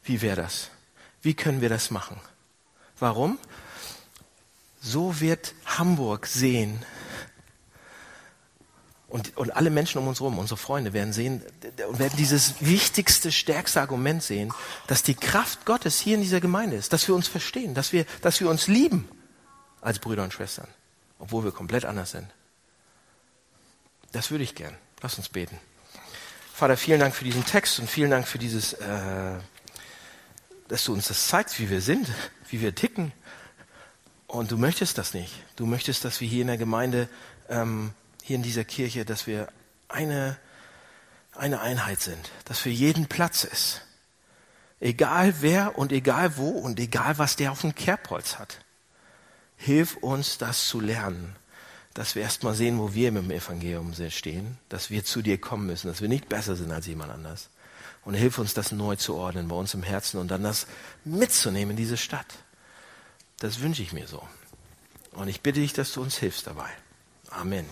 Wie 0.03 0.21
wäre 0.21 0.37
das? 0.37 0.71
Wie 1.23 1.35
können 1.35 1.61
wir 1.61 1.69
das 1.69 1.93
machen? 1.93 2.21
Warum? 2.99 3.39
So 4.81 5.21
wird 5.21 5.55
Hamburg 5.65 6.27
sehen, 6.27 6.85
und, 9.09 9.37
und 9.39 9.57
alle 9.57 9.71
Menschen 9.71 9.99
um 9.99 10.07
uns 10.07 10.21
herum, 10.21 10.39
unsere 10.39 10.59
Freunde, 10.59 10.93
werden 10.93 11.13
sehen 11.15 11.43
und 11.89 11.99
werden 11.99 12.17
dieses 12.19 12.61
wichtigste, 12.61 13.33
stärkste 13.33 13.81
Argument 13.81 14.23
sehen, 14.23 14.53
dass 14.87 15.03
die 15.03 15.15
Kraft 15.15 15.65
Gottes 15.65 15.99
hier 15.99 16.17
in 16.17 16.21
dieser 16.21 16.41
Gemeinde 16.41 16.77
ist, 16.77 16.93
dass 16.93 17.09
wir 17.09 17.15
uns 17.15 17.27
verstehen, 17.27 17.75
dass 17.75 17.93
wir, 17.93 18.05
dass 18.21 18.41
wir 18.41 18.51
uns 18.51 18.67
lieben 18.67 19.09
als 19.81 19.99
Brüder 19.99 20.25
und 20.25 20.35
Schwestern, 20.35 20.69
obwohl 21.19 21.45
wir 21.45 21.53
komplett 21.53 21.87
anders 21.87 22.11
sind. 22.11 22.27
Das 24.13 24.31
würde 24.31 24.45
ich 24.45 24.55
gern. 24.55 24.77
Lass 25.01 25.17
uns 25.17 25.31
beten. 25.31 25.59
Vater, 26.53 26.77
vielen 26.77 27.01
Dank 27.01 27.15
für 27.15 27.25
diesen 27.25 27.47
Text 27.47 27.79
und 27.79 27.89
vielen 27.89 28.11
Dank 28.11 28.27
für 28.27 28.39
dieses, 28.39 28.75
äh, 28.75 29.37
dass 30.69 30.85
du 30.85 30.93
uns 30.93 31.09
das 31.09 31.29
zeigst, 31.29 31.61
wie 31.61 31.71
wir 31.71 31.81
sind, 31.81 32.09
wie 32.51 32.61
wir 32.61 32.75
ticken. 32.75 33.13
Und 34.29 34.53
du 34.53 34.57
möchtest 34.57 34.97
das 34.99 35.13
nicht. 35.13 35.33
Du 35.57 35.67
möchtest, 35.67 36.05
dass 36.05 36.21
wir 36.21 36.29
hier 36.29 36.43
in 36.43 36.47
der 36.47 36.59
Gemeinde, 36.59 37.09
ähm, 37.49 37.93
hier 38.23 38.37
in 38.37 38.43
dieser 38.43 38.65
Kirche, 38.65 39.05
dass 39.05 39.27
wir 39.27 39.49
eine, 39.89 40.39
eine 41.35 41.61
Einheit 41.61 42.01
sind, 42.01 42.31
dass 42.45 42.61
für 42.61 42.71
jeden 42.71 43.07
Platz 43.07 43.43
ist. 43.43 43.83
Egal 44.79 45.35
wer 45.41 45.77
und 45.77 45.91
egal 45.91 46.37
wo 46.37 46.51
und 46.51 46.79
egal 46.79 47.19
was 47.19 47.35
der 47.35 47.51
auf 47.51 47.63
dem 47.63 47.75
Kerbholz 47.75 48.39
hat. 48.39 48.61
Hilf 49.57 49.97
uns, 49.97 50.39
das 50.39 50.69
zu 50.69 50.79
lernen 50.79 51.35
dass 51.99 52.15
wir 52.15 52.23
erstmal 52.23 52.55
sehen, 52.55 52.79
wo 52.79 52.95
wir 52.95 53.11
mit 53.11 53.25
dem 53.25 53.33
Evangelium 53.33 53.93
stehen, 54.11 54.57
dass 54.69 54.89
wir 54.89 55.05
zu 55.05 55.21
dir 55.21 55.37
kommen 55.37 55.67
müssen, 55.67 55.89
dass 55.89 56.01
wir 56.01 56.09
nicht 56.09 56.29
besser 56.29 56.55
sind 56.55 56.71
als 56.71 56.87
jemand 56.87 57.11
anders. 57.11 57.51
Und 58.05 58.15
hilf 58.15 58.39
uns, 58.39 58.55
das 58.55 58.71
neu 58.71 58.95
zu 58.95 59.17
ordnen 59.17 59.49
bei 59.49 59.57
uns 59.57 59.75
im 59.75 59.83
Herzen 59.83 60.19
und 60.21 60.31
dann 60.31 60.45
das 60.45 60.69
mitzunehmen 61.05 61.73
in 61.73 61.77
diese 61.77 61.97
Stadt. 61.97 62.27
Das 63.39 63.61
wünsche 63.61 63.83
ich 63.83 63.93
mir 63.93 64.07
so. 64.07 64.23
Und 65.13 65.29
ich 65.29 65.41
bitte 65.41 65.61
dich, 65.61 65.73
dass 65.73 65.93
du 65.93 66.03
uns 66.03 66.17
hilfst 66.17 66.47
dabei. 66.47 66.71
Amen. 67.31 67.67